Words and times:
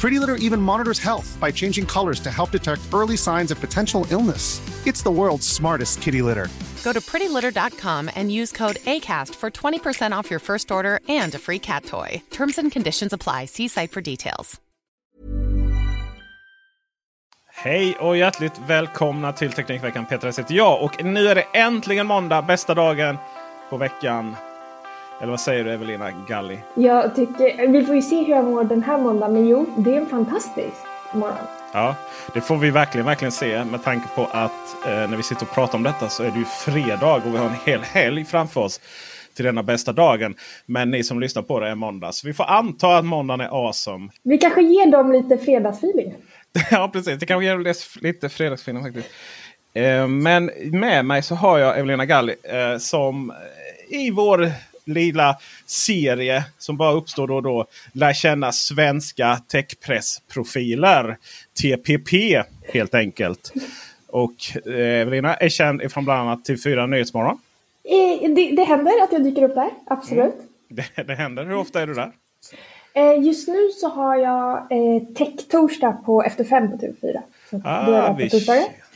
Pretty 0.00 0.18
Litter 0.18 0.36
even 0.36 0.60
monitors 0.60 0.98
health 0.98 1.38
by 1.40 1.50
changing 1.50 1.86
colors 1.86 2.20
to 2.20 2.30
help 2.30 2.50
detect 2.50 2.82
early 2.92 3.16
signs 3.16 3.50
of 3.50 3.60
potential 3.60 4.06
illness. 4.10 4.60
It's 4.86 5.02
the 5.02 5.10
world's 5.10 5.48
smartest 5.48 6.02
kitty 6.02 6.22
litter. 6.22 6.48
Go 6.84 6.92
to 6.92 7.00
prettylitter.com 7.00 8.10
and 8.14 8.30
use 8.30 8.52
code 8.52 8.76
ACAST 8.76 9.34
for 9.34 9.50
20% 9.50 10.12
off 10.18 10.30
your 10.30 10.40
first 10.40 10.70
order 10.70 11.00
and 11.08 11.34
a 11.34 11.38
free 11.38 11.58
cat 11.58 11.84
toy. 11.84 12.22
Terms 12.30 12.58
and 12.58 12.70
conditions 12.72 13.12
apply. 13.12 13.46
See 13.46 13.68
site 13.68 13.90
for 13.90 14.00
details. 14.00 14.60
Hej 17.58 17.96
och 18.00 18.16
hjärtligt 18.16 18.60
välkomna 18.66 19.32
till 19.32 19.52
Teknikveckan. 19.52 20.06
Peter 20.06 20.26
heter 20.26 20.54
jag 20.54 20.82
och 20.82 21.04
nu 21.04 21.28
är 21.28 21.34
det 21.34 21.44
äntligen 21.54 22.06
måndag, 22.06 22.42
bästa 22.42 22.74
dagen 22.74 23.16
på 23.70 23.76
veckan. 23.76 24.36
Eller 25.20 25.30
vad 25.30 25.40
säger 25.40 25.64
du 25.64 25.72
Evelina 25.72 26.10
Galli? 26.28 26.58
Jag 26.74 27.14
tycker, 27.16 27.68
vi 27.68 27.84
får 27.84 27.94
ju 27.94 28.02
se 28.02 28.22
hur 28.22 28.34
jag 28.34 28.44
mår 28.44 28.64
den 28.64 28.82
här 28.82 28.98
måndagen, 28.98 29.34
men 29.34 29.48
jo, 29.48 29.66
det 29.76 29.94
är 29.94 30.00
en 30.00 30.06
fantastisk 30.06 30.76
morgon. 31.12 31.46
Ja, 31.72 31.94
det 32.34 32.40
får 32.40 32.56
vi 32.56 32.70
verkligen, 32.70 33.06
verkligen 33.06 33.32
se 33.32 33.64
med 33.64 33.82
tanke 33.82 34.08
på 34.14 34.24
att 34.24 34.86
eh, 34.86 34.90
när 34.90 35.16
vi 35.16 35.22
sitter 35.22 35.42
och 35.42 35.54
pratar 35.54 35.78
om 35.78 35.82
detta 35.82 36.08
så 36.08 36.22
är 36.22 36.30
det 36.30 36.38
ju 36.38 36.44
fredag 36.44 37.14
och 37.14 37.34
vi 37.34 37.38
har 37.38 37.46
en 37.46 37.56
hel 37.66 37.80
helg 37.80 38.24
framför 38.24 38.60
oss 38.60 38.80
till 39.34 39.44
denna 39.44 39.62
bästa 39.62 39.92
dagen. 39.92 40.34
Men 40.66 40.90
ni 40.90 41.04
som 41.04 41.20
lyssnar 41.20 41.42
på 41.42 41.60
det 41.60 41.68
är 41.68 41.74
måndag. 41.74 42.12
Så 42.12 42.26
vi 42.26 42.34
får 42.34 42.44
anta 42.44 42.96
att 42.96 43.04
måndagen 43.04 43.40
är 43.40 43.66
awesome. 43.66 44.08
Vi 44.22 44.38
kanske 44.38 44.62
ger 44.62 44.90
dem 44.92 45.12
lite 45.12 45.38
fredagsfeeling. 45.38 46.14
ja, 46.70 46.90
precis. 46.92 47.18
Det 47.18 47.26
kanske 47.26 47.44
ger 47.44 48.02
lite 48.02 48.28
fredagsfeeling 48.28 48.82
faktiskt. 48.82 49.08
Eh, 49.74 50.08
men 50.08 50.50
med 50.72 51.04
mig 51.04 51.22
så 51.22 51.34
har 51.34 51.58
jag 51.58 51.78
Evelina 51.78 52.04
Galli 52.04 52.34
eh, 52.42 52.78
som 52.78 53.32
i 53.88 54.10
vår 54.10 54.52
lilla 54.86 55.36
serie 55.66 56.44
som 56.58 56.76
bara 56.76 56.92
uppstår 56.92 57.26
då 57.26 57.36
och 57.36 57.42
då. 57.42 57.66
Lär 57.92 58.12
känna 58.12 58.52
svenska 58.52 59.40
techpressprofiler. 59.48 61.16
TPP 61.62 62.42
helt 62.72 62.94
enkelt. 62.94 63.52
Och 64.06 64.34
eh, 64.66 65.00
Evelina 65.00 65.34
är 65.34 65.48
känd 65.48 65.92
från 65.92 66.04
bland 66.04 66.20
annat 66.20 66.48
TV4 66.48 66.86
Nyhetsmorgon. 66.86 67.38
Eh, 67.84 68.30
det, 68.30 68.50
det 68.50 68.64
händer 68.64 69.02
att 69.02 69.12
jag 69.12 69.24
dyker 69.24 69.42
upp 69.42 69.54
där, 69.54 69.70
absolut. 69.86 70.34
Mm. 70.34 70.46
Det, 70.68 71.02
det 71.02 71.14
händer. 71.14 71.44
Hur 71.44 71.56
ofta 71.56 71.82
är 71.82 71.86
du 71.86 71.94
där? 71.94 72.12
Eh, 72.94 73.22
just 73.24 73.48
nu 73.48 73.70
så 73.80 73.88
har 73.88 74.16
jag 74.16 74.56
eh, 74.56 75.02
Tech-torsdag 75.14 75.92
på 75.92 76.22
Efter 76.22 76.44
fem 76.44 76.70
på 76.70 76.76
TV4. 76.76 77.20
Så 77.50 77.60
ah, 77.64 78.08
är, 78.08 78.14
vi, 78.16 78.24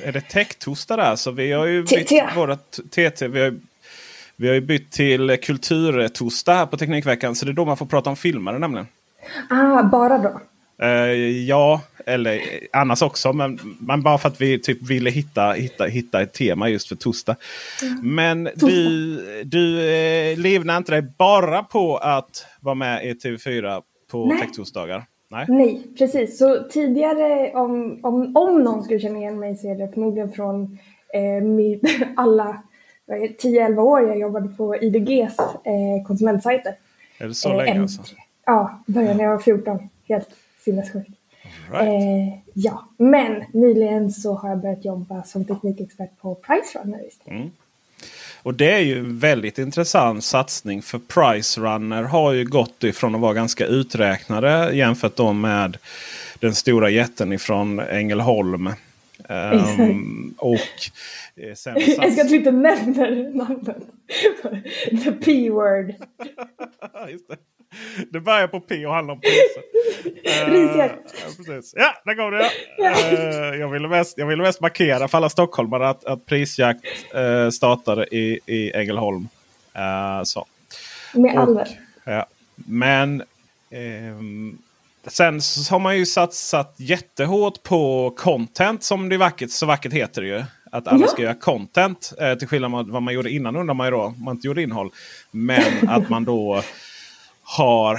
är 0.07 0.13
det 0.13 0.21
Tech-torsdag 0.21 0.97
där? 0.97 1.17
Så 1.17 1.31
vi 1.31 1.53
har 1.53 1.67
ju 1.67 1.83
bytt 1.83 2.13
våra 2.37 2.57
TT. 2.91 3.29
Vi 3.29 3.41
har 3.41 3.61
vi 4.41 4.49
har 4.49 4.55
ju 4.55 4.61
bytt 4.61 4.93
till 4.93 5.39
kulturtorsdag 5.43 6.55
här 6.55 6.67
på 6.67 6.77
Teknikveckan. 6.77 7.35
Så 7.35 7.45
det 7.45 7.51
är 7.51 7.55
då 7.55 7.65
man 7.65 7.77
får 7.77 7.87
prata 7.87 8.11
om 8.11 8.17
filmer 8.17 8.59
nämligen. 8.59 8.87
Ah, 9.51 9.83
bara 9.83 10.19
då? 10.19 10.41
Uh, 10.83 11.39
ja, 11.49 11.81
eller 12.07 12.41
annars 12.73 13.03
också. 13.03 13.33
Men, 13.33 13.59
men, 13.81 14.03
bara 14.03 14.19
för 14.19 14.29
att 14.29 14.41
vi 14.41 14.59
typ 14.59 14.91
ville 14.91 15.11
hitta, 15.11 15.53
hitta, 15.53 15.85
hitta 15.85 16.23
ett 16.23 16.33
tema 16.33 16.69
just 16.69 16.89
för 16.89 16.97
torsdag. 16.97 17.37
Mm. 17.83 18.15
Men 18.15 18.49
du, 18.55 19.45
du 19.45 19.91
eh, 19.91 20.39
livnar 20.39 20.77
inte 20.77 20.93
dig 20.93 21.03
bara 21.19 21.63
på 21.63 21.97
att 21.97 22.47
vara 22.61 22.75
med 22.75 23.07
i 23.07 23.13
TV4 23.13 23.83
på 24.11 24.37
Tektorsdagar? 24.41 25.05
Nej. 25.31 25.47
Nej, 25.49 25.83
precis. 25.99 26.39
Så 26.39 26.63
tidigare 26.71 27.53
om, 27.53 28.01
om, 28.03 28.37
om 28.37 28.63
någon 28.63 28.83
skulle 28.83 29.01
känna 29.01 29.19
igen 29.19 29.39
mig 29.39 29.57
så 29.57 29.71
är 29.71 29.75
det 29.75 29.93
förmodligen 29.95 30.33
från 30.33 30.79
eh, 31.15 32.09
alla 32.17 32.63
10-11 33.11 33.79
år 33.79 34.01
jag 34.01 34.19
jobbade 34.19 34.49
på 34.49 34.77
IDGs 34.77 35.39
eh, 35.65 36.07
konsumentsajter. 36.07 36.75
Är 37.19 37.29
det 37.29 37.35
så 37.35 37.51
eh, 37.51 37.57
länge 37.57 37.83
alltså? 37.83 38.03
Ja, 38.47 38.83
började 38.87 39.15
när 39.15 39.25
jag 39.25 39.31
var 39.31 39.39
14. 39.39 39.89
Helt 40.09 40.29
sinnessjukt. 40.65 41.11
Right. 41.71 41.89
Eh, 41.89 42.39
ja, 42.55 42.89
men 42.97 43.45
nyligen 43.53 44.11
så 44.11 44.35
har 44.35 44.49
jag 44.49 44.59
börjat 44.59 44.85
jobba 44.85 45.23
som 45.23 45.45
teknikexpert 45.45 46.19
på 46.21 46.35
Pricerunner 46.35 47.07
istället. 47.09 47.41
Mm. 47.41 47.51
Och 48.43 48.55
det 48.55 48.73
är 48.73 48.79
ju 48.79 48.99
en 48.99 49.19
väldigt 49.19 49.59
intressant 49.59 50.25
satsning 50.25 50.83
för 50.83 50.99
Pricerunner 50.99 52.03
har 52.03 52.33
ju 52.33 52.45
gått 52.45 52.85
ifrån 52.85 53.15
att 53.15 53.21
vara 53.21 53.35
ganska 53.35 53.67
uträknade 53.67 54.71
jämfört 54.73 55.35
med 55.35 55.77
den 56.39 56.55
stora 56.55 56.91
jätten 56.91 57.33
ifrån 57.33 57.81
Ängelholm. 57.81 58.71
Um, 59.29 60.35
och 60.39 60.91
Eh, 61.43 61.55
sen 61.55 61.75
jag 61.79 62.13
ska 62.13 62.23
att 62.23 62.29
du 62.29 62.37
inte 62.37 62.51
nämner 62.51 63.35
namnet. 63.35 63.77
The 65.05 65.13
P-word. 65.13 65.87
det. 67.29 67.37
det 68.11 68.21
börjar 68.21 68.49
på 68.49 68.61
P 68.61 68.87
och 68.87 68.95
handlar 68.95 69.15
om 69.15 69.21
priser. 69.21 69.63
Prisjakt. 70.47 71.49
Uh, 71.49 71.55
ja, 71.55 71.63
ja, 71.75 71.95
där 72.05 72.15
går 72.15 72.31
det. 72.31 72.51
Uh, 73.53 73.61
jag, 73.61 73.69
ville 73.69 73.89
mest, 73.89 74.19
jag 74.19 74.27
ville 74.27 74.43
mest 74.43 74.61
markera 74.61 75.09
för 75.09 75.19
alla 75.19 75.29
stockholmare 75.29 75.89
att, 75.89 76.05
att 76.05 76.27
prisjakt 76.27 76.85
uh, 77.17 77.51
startade 77.51 78.07
i, 78.17 78.41
i 78.47 78.73
Ängelholm. 78.73 79.29
Uh, 79.77 80.25
så. 80.25 80.47
Med 81.15 81.39
alla. 81.39 81.67
Ja. 82.05 82.27
Men 82.55 83.23
um, 83.71 84.59
sen 85.07 85.43
så 85.43 85.75
har 85.75 85.79
man 85.79 85.99
ju 85.99 86.07
satsat 86.07 86.75
jättehårt 86.77 87.63
på 87.63 88.11
content 88.17 88.83
som 88.83 89.09
det 89.09 89.17
vackert, 89.17 89.51
så 89.51 89.67
vackert 89.67 89.93
heter 89.93 90.23
det 90.23 90.29
ju. 90.29 90.45
Att 90.71 90.89
alla 90.89 91.01
ja. 91.01 91.07
ska 91.07 91.23
göra 91.23 91.35
content. 91.35 92.13
Eh, 92.21 92.35
till 92.35 92.49
skillnad 92.49 92.71
från 92.71 92.93
vad 92.93 93.03
man 93.03 93.15
gjorde 93.15 93.31
innan 93.31 93.57
undrar 93.57 93.75
man 93.75 93.87
ju 93.87 93.91
då. 93.91 94.15
Man 94.19 94.35
inte 94.37 94.47
gjorde 94.47 94.63
innehåll. 94.63 94.91
Men 95.31 95.63
att 95.89 96.09
man 96.09 96.25
då 96.25 96.63
har 97.43 97.95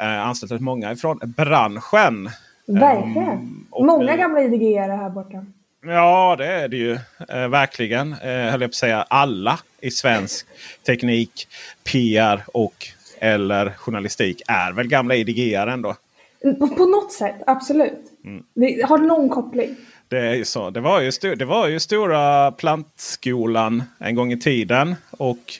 eh, 0.00 0.26
anställt 0.26 0.60
många 0.60 0.92
ifrån 0.92 1.20
branschen. 1.22 2.30
Verkligen. 2.66 3.28
Um, 3.28 3.66
många 3.70 4.12
nu, 4.12 4.18
gamla 4.18 4.42
idg 4.42 4.74
här 4.74 5.10
borta. 5.10 5.46
Ja 5.86 6.36
det 6.38 6.46
är 6.46 6.68
det 6.68 6.76
ju. 6.76 6.98
Eh, 7.28 7.48
verkligen. 7.48 8.12
Eh, 8.12 8.18
höll 8.28 8.50
jag 8.50 8.60
på 8.60 8.64
att 8.64 8.74
säga 8.74 9.02
alla 9.02 9.58
i 9.80 9.90
svensk 9.90 10.46
teknik, 10.86 11.48
PR 11.84 12.44
och 12.54 12.86
eller 13.18 13.70
journalistik 13.70 14.42
är 14.48 14.72
väl 14.72 14.88
gamla 14.88 15.14
idg 15.14 15.54
ändå. 15.54 15.94
På, 16.58 16.68
på 16.68 16.86
något 16.86 17.12
sätt, 17.12 17.36
absolut. 17.46 18.12
Mm. 18.24 18.44
Det 18.54 18.86
har 18.88 18.98
någon 18.98 19.28
koppling. 19.28 19.76
Det 20.08 20.18
är 20.18 20.34
ju 20.34 20.44
så. 20.44 20.70
Det 20.70 20.80
var 20.80 21.00
ju, 21.00 21.10
det 21.36 21.44
var 21.44 21.68
ju 21.68 21.80
stora 21.80 22.52
plantskolan 22.52 23.82
en 23.98 24.14
gång 24.14 24.32
i 24.32 24.40
tiden. 24.40 24.94
Och 25.10 25.54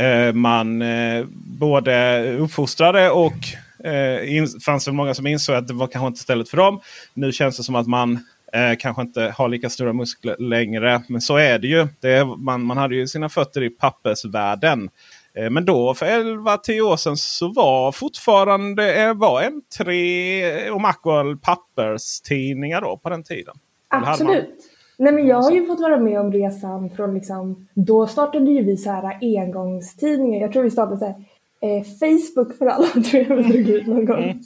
eh, 0.00 0.32
man 0.32 0.82
eh, 0.82 1.24
både 1.34 2.22
uppfostrade 2.38 3.10
och 3.10 3.36
eh, 3.84 4.36
in, 4.36 4.48
fanns 4.66 4.84
det 4.84 4.92
många 4.92 5.14
som 5.14 5.26
insåg 5.26 5.56
att 5.56 5.68
det 5.68 5.74
var 5.74 5.86
kanske 5.86 6.06
inte 6.06 6.20
stället 6.20 6.48
för 6.48 6.56
dem. 6.56 6.80
Nu 7.14 7.32
känns 7.32 7.56
det 7.56 7.62
som 7.62 7.74
att 7.74 7.86
man 7.86 8.24
eh, 8.52 8.76
kanske 8.78 9.02
inte 9.02 9.34
har 9.36 9.48
lika 9.48 9.70
stora 9.70 9.92
muskler 9.92 10.36
längre. 10.38 11.02
Men 11.08 11.20
så 11.20 11.36
är 11.36 11.58
det 11.58 11.68
ju. 11.68 11.88
Det 12.00 12.10
är, 12.10 12.24
man, 12.24 12.62
man 12.62 12.76
hade 12.76 12.94
ju 12.96 13.06
sina 13.06 13.28
fötter 13.28 13.62
i 13.62 13.70
pappersvärlden. 13.70 14.90
Eh, 15.36 15.50
men 15.50 15.64
då 15.64 15.94
för 15.94 16.06
11-10 16.06 16.80
år 16.80 16.96
sedan 16.96 17.16
så 17.16 17.52
var 17.52 17.92
fortfarande 17.92 19.02
eh, 19.02 19.14
var 19.14 19.42
M3 19.42 20.70
och 20.70 20.80
Macworld 20.80 21.42
papperstidningar 21.42 22.80
då 22.80 22.96
på 22.96 23.08
den 23.10 23.24
tiden. 23.24 23.54
Absolut. 23.88 24.72
Nej 24.98 25.12
men 25.12 25.26
jag 25.26 25.42
har 25.42 25.50
ju 25.50 25.66
fått 25.66 25.80
vara 25.80 25.96
med 25.96 26.20
om 26.20 26.32
resan 26.32 26.90
från 26.90 27.14
liksom, 27.14 27.68
då 27.74 28.06
startade 28.06 28.50
ju 28.50 28.64
vi 28.64 28.76
så 28.76 28.90
här 28.90 29.18
engångstidningar. 29.20 30.40
Jag 30.40 30.52
tror 30.52 30.62
vi 30.62 30.70
startade 30.70 30.98
så 30.98 31.04
här, 31.04 31.14
eh, 31.60 31.82
Facebook 31.84 32.58
för 32.58 32.66
alla 32.66 32.86
tror 33.10 33.26
jag 33.28 33.36
vi 33.36 33.42
drog 33.42 33.68
ut 33.68 33.86
någon 33.86 34.06
gång. 34.06 34.22
Mm. 34.22 34.38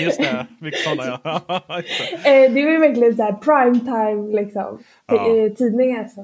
Just 0.00 0.18
det, 0.18 0.46
vilka 0.60 0.78
sådana 0.78 1.20
ja. 1.24 1.40
eh, 2.30 2.52
det 2.52 2.64
var 2.64 2.72
ju 2.72 2.78
verkligen 2.78 3.16
så 3.16 3.22
här 3.22 3.32
primetime 3.32 4.42
liksom, 4.42 4.78
ja. 5.06 5.36
Eh, 5.36 5.52
tidningar. 5.52 6.08
Så. 6.08 6.20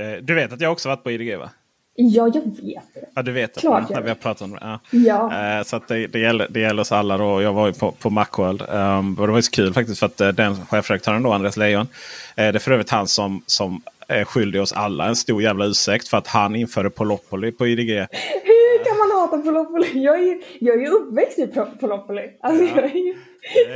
Eh, 0.00 0.22
du 0.22 0.34
vet 0.34 0.52
att 0.52 0.60
jag 0.60 0.72
också 0.72 0.88
varit 0.88 1.04
på 1.04 1.10
IDG 1.10 1.36
va? 1.38 1.50
Ja, 1.96 2.30
jag 2.34 2.42
vet 2.42 2.94
det. 2.94 3.08
Ja, 3.14 3.22
du 3.22 3.32
vet 3.32 3.58
Klart 3.58 3.88
det. 3.88 3.94
När 3.94 4.02
vi 4.02 4.08
har 4.08 4.14
pratat 4.14 4.42
om 4.42 4.50
det. 4.50 4.58
Ja. 4.60 4.80
ja. 4.90 5.58
Uh, 5.58 5.64
så 5.64 5.80
det, 5.88 6.06
det, 6.06 6.18
gäller, 6.18 6.46
det 6.50 6.60
gäller 6.60 6.82
oss 6.82 6.92
alla. 6.92 7.16
Då. 7.16 7.42
Jag 7.42 7.52
var 7.52 7.66
ju 7.66 7.72
på, 7.72 7.92
på 7.92 8.10
Macworld. 8.10 8.62
Um, 8.68 9.18
och 9.18 9.26
det 9.26 9.32
var 9.32 9.40
så 9.40 9.50
kul 9.50 9.74
faktiskt 9.74 9.98
för 9.98 10.06
att 10.06 10.20
uh, 10.20 10.28
den 10.28 10.66
chefredaktören 10.66 11.22
då, 11.22 11.32
Andreas 11.32 11.56
Lejon. 11.56 11.80
Uh, 11.80 11.86
det 12.34 12.42
är 12.42 12.58
för 12.58 12.72
övrigt 12.72 12.90
han 12.90 13.08
som, 13.08 13.42
som 13.46 13.82
är 14.08 14.24
skyldig 14.24 14.62
oss 14.62 14.72
alla 14.72 15.06
en 15.06 15.16
stor 15.16 15.42
jävla 15.42 15.66
ursäkt 15.66 16.08
för 16.08 16.18
att 16.18 16.26
han 16.26 16.56
införde 16.56 16.90
Polopoli 16.90 17.52
på 17.52 17.66
IDG. 17.66 17.90
Hur 18.44 18.84
kan 18.84 18.98
man 18.98 19.20
hata 19.20 19.38
Polopoli? 19.38 20.04
Jag 20.04 20.18
är 20.18 20.24
ju, 20.24 20.42
jag 20.58 20.76
är 20.76 20.80
ju 20.80 20.88
uppväxt 20.88 21.38
i 21.38 21.46
Polopoli. 21.80 22.30
Alltså, 22.40 22.64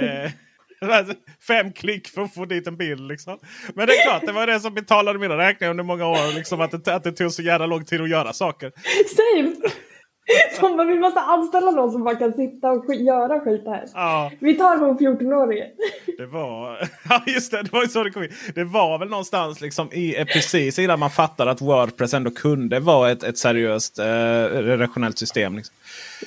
ja. 0.01 0.31
Fem 1.47 1.73
klick 1.73 2.09
för 2.09 2.23
att 2.23 2.35
få 2.35 2.45
dit 2.45 2.67
en 2.67 2.77
bild. 2.77 3.09
Liksom. 3.09 3.39
Men 3.75 3.87
det 3.87 3.93
är 3.93 4.03
klart, 4.03 4.27
det 4.27 4.33
var 4.33 4.47
det 4.47 4.61
som 4.61 4.75
betalade 4.75 5.19
mina 5.19 5.39
räkningar 5.39 5.71
under 5.71 5.85
många 5.85 6.07
år. 6.07 6.35
Liksom, 6.35 6.61
att, 6.61 6.85
det, 6.85 6.95
att 6.95 7.05
det 7.05 7.13
tog 7.13 7.33
så 7.33 7.43
jävla 7.43 7.67
lång 7.67 7.85
tid 7.85 8.01
att 8.01 8.11
göra 8.11 8.33
saker. 8.33 8.73
Same! 9.17 9.71
De 10.61 10.77
bara, 10.77 10.87
vi 10.87 10.99
måste 10.99 11.21
anställa 11.21 11.71
någon 11.71 11.93
som 11.93 12.05
bara 12.05 12.15
kan 12.15 12.33
sitta 12.33 12.71
och 12.71 12.95
göra 12.95 13.41
skit 13.41 13.63
här. 13.67 13.85
Ja. 13.95 14.33
Vi 14.41 14.55
tar 14.55 14.75
en 14.75 14.99
14-åring. 14.99 15.63
Det 16.19 16.27
var, 16.27 16.89
ja 17.09 17.23
just 17.27 17.51
det, 17.51 17.63
det 17.63 17.73
var 17.73 17.83
ju 17.83 17.89
så 17.89 18.05
det 18.05 18.11
kom 18.11 18.23
in. 18.23 18.33
Det 18.55 18.65
var 18.65 18.99
väl 18.99 19.09
någonstans 19.09 19.61
liksom 19.61 19.93
i, 19.93 20.17
eh, 20.17 20.25
precis 20.25 20.79
innan 20.79 20.99
man 20.99 21.11
fattade 21.11 21.51
att 21.51 21.61
Wordpress 21.61 22.15
ändå 22.15 22.31
kunde 22.31 22.81
vara 22.81 23.11
ett, 23.11 23.23
ett 23.23 23.39
seriöst 23.39 23.99
eh, 23.99 24.05
redaktionellt 24.53 25.19
system. 25.19 25.57
Liksom. 25.57 25.75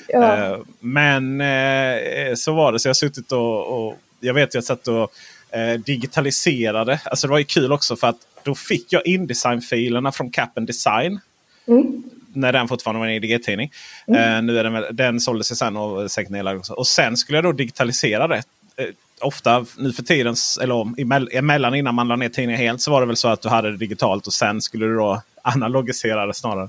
Ja. 0.08 0.36
Eh, 0.36 0.58
men 0.80 1.40
eh, 1.40 2.34
så 2.34 2.52
var 2.54 2.72
det, 2.72 2.78
så 2.78 2.88
jag 2.88 2.90
har 2.90 2.94
suttit 2.94 3.32
och, 3.32 3.86
och 3.86 3.98
jag 4.22 4.34
vet 4.34 4.48
att 4.48 4.54
jag 4.54 4.64
satt 4.64 4.88
och 4.88 5.12
eh, 5.50 5.80
digitaliserade. 5.80 7.00
Alltså 7.04 7.26
det 7.26 7.30
var 7.30 7.38
ju 7.38 7.44
kul 7.44 7.72
också 7.72 7.96
för 7.96 8.06
att 8.06 8.16
då 8.42 8.54
fick 8.54 8.92
jag 8.92 9.06
Indesign-filerna 9.06 10.12
från 10.12 10.30
Capen 10.30 10.66
Design. 10.66 11.20
Mm. 11.66 12.02
När 12.34 12.52
den 12.52 12.68
fortfarande 12.68 13.00
var 13.00 13.06
en 13.06 13.24
IDG-tidning. 13.24 13.72
Mm. 14.06 14.36
Eh, 14.36 14.42
nu 14.42 14.58
är 14.58 14.64
den, 14.64 14.96
den 14.96 15.20
såldes 15.20 15.46
sig 15.46 15.56
sen 15.56 15.76
och 15.76 16.10
säkert 16.10 16.30
nedlagd 16.30 16.58
också. 16.58 16.72
Och 16.72 16.86
sen 16.86 17.16
skulle 17.16 17.38
jag 17.38 17.44
då 17.44 17.52
digitalisera 17.52 18.28
det. 18.28 18.42
Eh, 18.76 18.86
ofta 19.20 19.66
nu 19.78 19.92
för 19.92 20.02
tiden, 20.02 20.34
eller 20.60 21.36
emellan 21.36 21.74
innan 21.74 21.94
man 21.94 22.08
la 22.08 22.16
ner 22.16 22.28
tidningen 22.28 22.60
helt, 22.60 22.80
så 22.80 22.90
var 22.90 23.00
det 23.00 23.06
väl 23.06 23.16
så 23.16 23.28
att 23.28 23.42
du 23.42 23.48
hade 23.48 23.70
det 23.70 23.76
digitalt 23.76 24.26
och 24.26 24.32
sen 24.32 24.60
skulle 24.60 24.86
du 24.86 24.96
då 24.96 25.22
analogisera 25.42 26.26
det 26.26 26.34
snarare. 26.34 26.68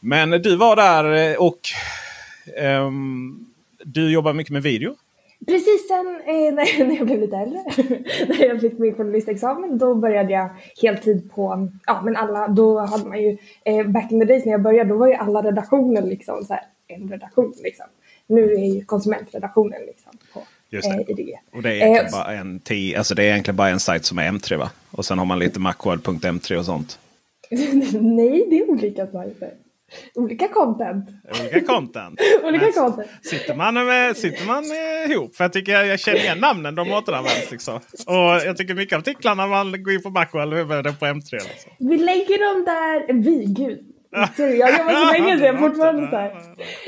Men 0.00 0.30
du 0.30 0.56
var 0.56 0.76
där 0.76 1.30
eh, 1.30 1.36
och 1.36 1.60
um, 2.62 3.46
du 3.84 4.12
jobbar 4.12 4.32
mycket 4.32 4.52
med 4.52 4.62
video. 4.62 4.96
Precis 5.46 5.88
sen 5.88 6.20
eh, 6.26 6.54
när, 6.86 6.96
jag 6.96 7.06
blev 7.06 7.20
lite 7.20 7.36
äldre, 7.36 7.62
när 8.28 8.44
jag 8.44 8.60
fick 8.60 8.78
min 8.78 8.94
journalistexamen, 8.94 9.78
då 9.78 9.94
började 9.94 10.32
jag 10.32 10.48
heltid 10.82 11.30
på, 11.32 11.68
ja 11.86 12.02
men 12.04 12.16
alla, 12.16 12.48
då 12.48 12.78
hade 12.78 13.08
man 13.08 13.22
ju, 13.22 13.36
eh, 13.64 13.86
back 13.86 14.12
in 14.12 14.20
the 14.20 14.26
days 14.26 14.44
när 14.44 14.52
jag 14.52 14.62
började, 14.62 14.90
då 14.90 14.96
var 14.96 15.06
ju 15.06 15.14
alla 15.14 15.42
redaktioner 15.42 16.02
liksom 16.02 16.44
så 16.44 16.52
här, 16.52 16.62
en 16.86 17.08
redaktion 17.08 17.54
liksom. 17.62 17.86
Nu 18.26 18.52
är 18.52 18.74
ju 18.74 18.84
konsumentredaktionen 18.84 19.82
liksom 19.86 20.12
på 20.32 20.42
Just 20.72 20.90
det. 20.90 20.94
Eh, 20.94 21.10
IDG. 21.10 21.34
Och 21.52 21.62
det 21.62 21.68
är 21.68 21.74
egentligen, 21.74 22.06
eh, 22.06 22.12
bara 22.12 22.32
en 22.32 22.60
alltså 22.98 23.14
det 23.14 23.22
är 23.22 23.26
egentligen 23.26 23.56
bara 23.56 23.68
en 23.68 23.80
sajt 23.80 24.04
som 24.04 24.18
är 24.18 24.30
M3 24.30 24.56
va? 24.56 24.70
Och 24.90 25.04
sen 25.04 25.18
har 25.18 25.26
man 25.26 25.38
lite 25.38 25.60
macworld.m3 25.60 26.56
och 26.56 26.64
sånt. 26.64 26.98
Nej, 28.00 28.46
det 28.50 28.58
är 28.58 28.70
olika 28.70 29.06
sajter. 29.06 29.50
Olika 30.14 30.48
content. 30.48 31.08
Olika 31.40 31.60
content. 31.60 32.20
Olika 32.44 32.72
content. 32.72 33.08
Sitter 33.22 33.54
man, 33.54 33.74
med, 33.74 34.16
sitter 34.16 34.46
man 34.46 34.64
ihop? 35.10 35.36
För 35.36 35.44
jag 35.44 35.52
tycker 35.52 35.72
jag, 35.72 35.86
jag 35.86 36.00
känner 36.00 36.18
igen 36.18 36.38
namnen. 36.38 36.74
De 36.74 36.92
återanvänds. 36.92 37.50
Liksom. 37.50 37.76
Och 38.06 38.46
jag 38.46 38.56
tycker 38.56 38.74
mycket 38.74 38.96
av 38.96 39.00
artiklarna 39.00 39.46
man 39.46 39.82
går 39.82 39.92
in 39.92 40.02
på 40.02 40.10
Macworld 40.10 40.52
eller 40.52 40.82
på 40.92 41.04
M3. 41.04 41.32
Liksom. 41.32 41.72
Vi 41.78 41.98
lägger 41.98 42.54
dem 42.54 42.64
där. 42.64 43.12
Vi, 43.12 43.44
gud. 43.44 43.92
Sorry, 44.36 44.58
jag 44.58 44.78
jobbar 44.78 45.06
så 45.06 45.12
länge 45.12 45.38
så 45.38 45.44
jag 45.44 45.54
är 45.54 45.58
fortfarande 45.58 46.10
så 46.10 46.16
här. 46.16 46.32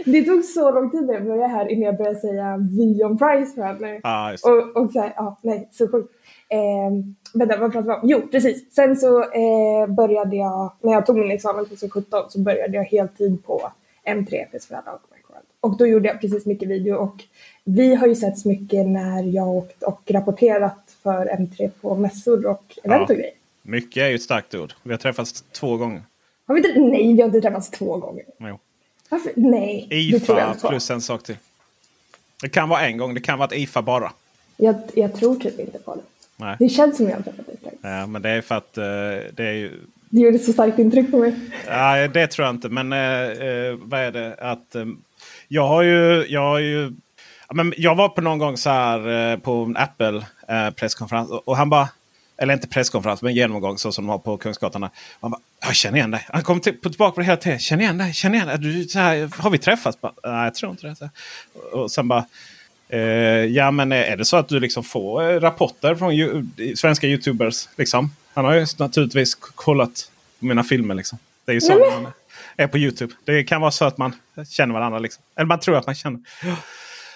Det 0.04 0.22
tog 0.22 0.44
så 0.44 0.70
lång 0.70 0.90
tid 0.90 1.06
när 1.06 1.14
jag 1.14 1.24
började 1.24 1.48
här 1.48 1.72
innan 1.72 1.82
jag 1.82 1.96
började 1.96 2.18
säga 2.18 2.56
vi 2.76 3.04
om 3.04 3.18
Price. 3.18 4.00
Ah, 4.02 4.32
och, 4.32 4.82
och 4.82 4.92
så 4.92 5.00
här, 5.00 5.12
ja, 5.16 5.38
nej, 5.42 5.68
så 5.72 5.88
sjukt. 5.88 6.08
Eh, 6.48 6.90
vänta, 7.34 7.56
vad 7.56 7.72
pratar 7.72 7.88
vi 7.88 7.94
om? 7.94 8.00
Jo, 8.02 8.28
precis. 8.30 8.74
Sen 8.74 8.96
så 8.96 9.22
eh, 9.22 9.86
började 9.86 10.36
jag, 10.36 10.72
när 10.80 10.92
jag 10.92 11.06
tog 11.06 11.16
min 11.16 11.30
examen 11.30 11.66
2017 11.66 12.30
så 12.30 12.38
började 12.38 12.76
jag 12.76 12.84
heltid 12.84 13.44
på 13.44 13.72
M3 14.06 14.50
Festival 14.50 14.82
och 14.86 15.70
Och 15.70 15.76
då 15.76 15.86
gjorde 15.86 16.08
jag 16.08 16.20
precis 16.20 16.46
mycket 16.46 16.68
video 16.68 16.96
och 16.96 17.24
vi 17.64 17.94
har 17.94 18.06
ju 18.06 18.14
setts 18.14 18.44
mycket 18.44 18.86
när 18.86 19.22
jag 19.22 19.48
åkt 19.48 19.82
och 19.82 20.02
rapporterat 20.10 20.96
för 21.02 21.26
M3 21.26 21.70
på 21.80 21.94
mässor 21.94 22.46
och 22.46 22.78
event 22.84 23.10
och 23.10 23.16
grejer. 23.16 23.32
Mycket 23.62 24.02
är 24.02 24.08
ju 24.08 24.14
ett 24.14 24.22
starkt 24.22 24.54
ord. 24.54 24.72
Vi 24.82 24.90
har 24.90 24.98
träffats 24.98 25.44
två 25.52 25.76
gånger. 25.76 26.02
Har 26.46 26.54
vi 26.54 26.68
inte, 26.68 26.80
nej, 26.80 27.14
vi 27.14 27.20
har 27.20 27.26
inte 27.26 27.40
träffats 27.40 27.70
två 27.70 27.96
gånger. 27.96 28.24
Jo. 28.38 28.58
Varför? 29.08 29.32
Nej. 29.36 29.88
IFA 29.90 30.54
plus 30.68 30.90
en 30.90 31.00
sak 31.00 31.22
till. 31.22 31.36
Det 32.42 32.48
kan 32.48 32.68
vara 32.68 32.80
en 32.80 32.96
gång, 32.96 33.14
det 33.14 33.20
kan 33.20 33.38
vara 33.38 33.46
ett 33.46 33.58
IFA 33.58 33.82
bara. 33.82 34.12
Jag, 34.56 34.76
jag 34.94 35.14
tror 35.14 35.36
typ 35.36 35.60
inte 35.60 35.78
på 35.78 35.94
det. 35.94 36.02
Nej. 36.36 36.56
Det 36.58 36.68
känns 36.68 36.96
som 36.96 37.08
jag 37.08 37.16
har 37.16 37.22
träffat 37.22 37.46
dig 37.46 37.56
Ja, 37.82 38.06
men 38.06 38.22
det 38.22 38.30
är 38.30 38.40
för 38.40 38.54
att 38.54 38.78
uh, 38.78 38.84
det 39.34 39.44
är 39.44 39.52
ju... 39.52 39.80
Det 40.10 40.20
gjorde 40.20 40.38
så 40.38 40.52
starkt 40.52 40.78
intryck 40.78 41.10
på 41.10 41.18
mig. 41.18 41.34
Ja, 41.68 42.08
det 42.08 42.26
tror 42.26 42.46
jag 42.46 42.54
inte. 42.54 42.68
Men 42.68 42.92
uh, 42.92 43.78
vad 43.82 44.00
är 44.00 44.12
det? 44.12 44.36
Att 44.40 44.74
um, 44.74 45.02
jag 45.48 45.68
har 45.68 45.82
ju... 45.82 46.26
Jag, 46.28 46.40
har 46.40 46.58
ju 46.58 46.92
men 47.54 47.74
jag 47.76 47.94
var 47.94 48.08
på 48.08 48.20
någon 48.20 48.38
gång 48.38 48.56
så 48.56 48.70
här 48.70 49.36
på 49.36 49.52
en 49.52 49.76
Apple 49.76 50.26
presskonferens 50.76 51.30
och, 51.44 51.56
han 51.56 51.70
bara... 51.70 51.88
Eller 52.36 52.54
inte 52.54 52.68
presskonferens, 52.68 53.22
men 53.22 53.34
genomgång 53.34 53.78
så 53.78 53.92
som 53.92 54.04
de 54.04 54.10
har 54.10 54.18
på 54.18 54.36
Kungsgatan. 54.36 54.88
Han 55.20 55.30
bara, 55.30 55.40
jag 55.60 55.74
känner 55.74 55.98
igen 55.98 56.10
dig. 56.10 56.26
Han 56.28 56.42
kom 56.42 56.60
till, 56.60 56.80
tillbaka 56.80 57.14
på 57.14 57.20
det 57.20 57.26
hela 57.26 57.36
tiden. 57.36 57.58
Känner 57.58 57.82
igen 57.82 57.98
dig, 57.98 58.12
känner 58.12 58.36
igen 58.36 58.48
dig. 58.48 58.58
Du, 58.58 58.84
så 58.84 58.98
här, 58.98 59.42
har 59.42 59.50
vi 59.50 59.58
träffats? 59.58 60.00
Bara, 60.00 60.12
Nej, 60.24 60.44
jag 60.44 60.54
tror 60.54 60.70
inte 60.70 60.86
det. 60.86 61.10
Och 61.72 61.90
sen 61.90 62.08
bara, 62.08 62.18
Eh, 62.20 62.26
ja 63.50 63.70
men 63.70 63.92
är 63.92 64.16
det 64.16 64.24
så 64.24 64.36
att 64.36 64.48
du 64.48 64.60
liksom 64.60 64.84
får 64.84 65.22
eh, 65.22 65.40
rapporter 65.40 65.94
från 65.94 66.16
ju, 66.16 66.46
svenska 66.76 67.06
YouTubers? 67.06 67.68
Liksom? 67.76 68.10
Han 68.34 68.44
har 68.44 68.54
ju 68.54 68.66
naturligtvis 68.78 69.34
kollat 69.34 70.10
mina 70.38 70.64
filmer. 70.64 70.94
Liksom. 70.94 71.18
Det 71.44 71.52
är 71.52 71.54
ju 71.54 71.60
så 71.60 71.72
mm. 71.72 72.02
man 72.02 72.12
är 72.56 72.66
på 72.66 72.78
YouTube. 72.78 73.14
Det 73.24 73.44
kan 73.44 73.60
vara 73.60 73.70
så 73.70 73.84
att 73.84 73.98
man 73.98 74.12
känner 74.48 74.74
varandra. 74.74 74.98
Liksom. 74.98 75.22
Eller 75.36 75.46
man 75.46 75.60
tror 75.60 75.76
att 75.76 75.86
man 75.86 75.94
känner. 75.94 76.20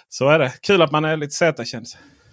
Så 0.09 0.29
är 0.29 0.39
det. 0.39 0.53
Kul 0.61 0.83
att 0.83 0.93
man 0.93 1.05
är 1.05 1.17
lite 1.17 1.35
Z-känd. 1.35 1.87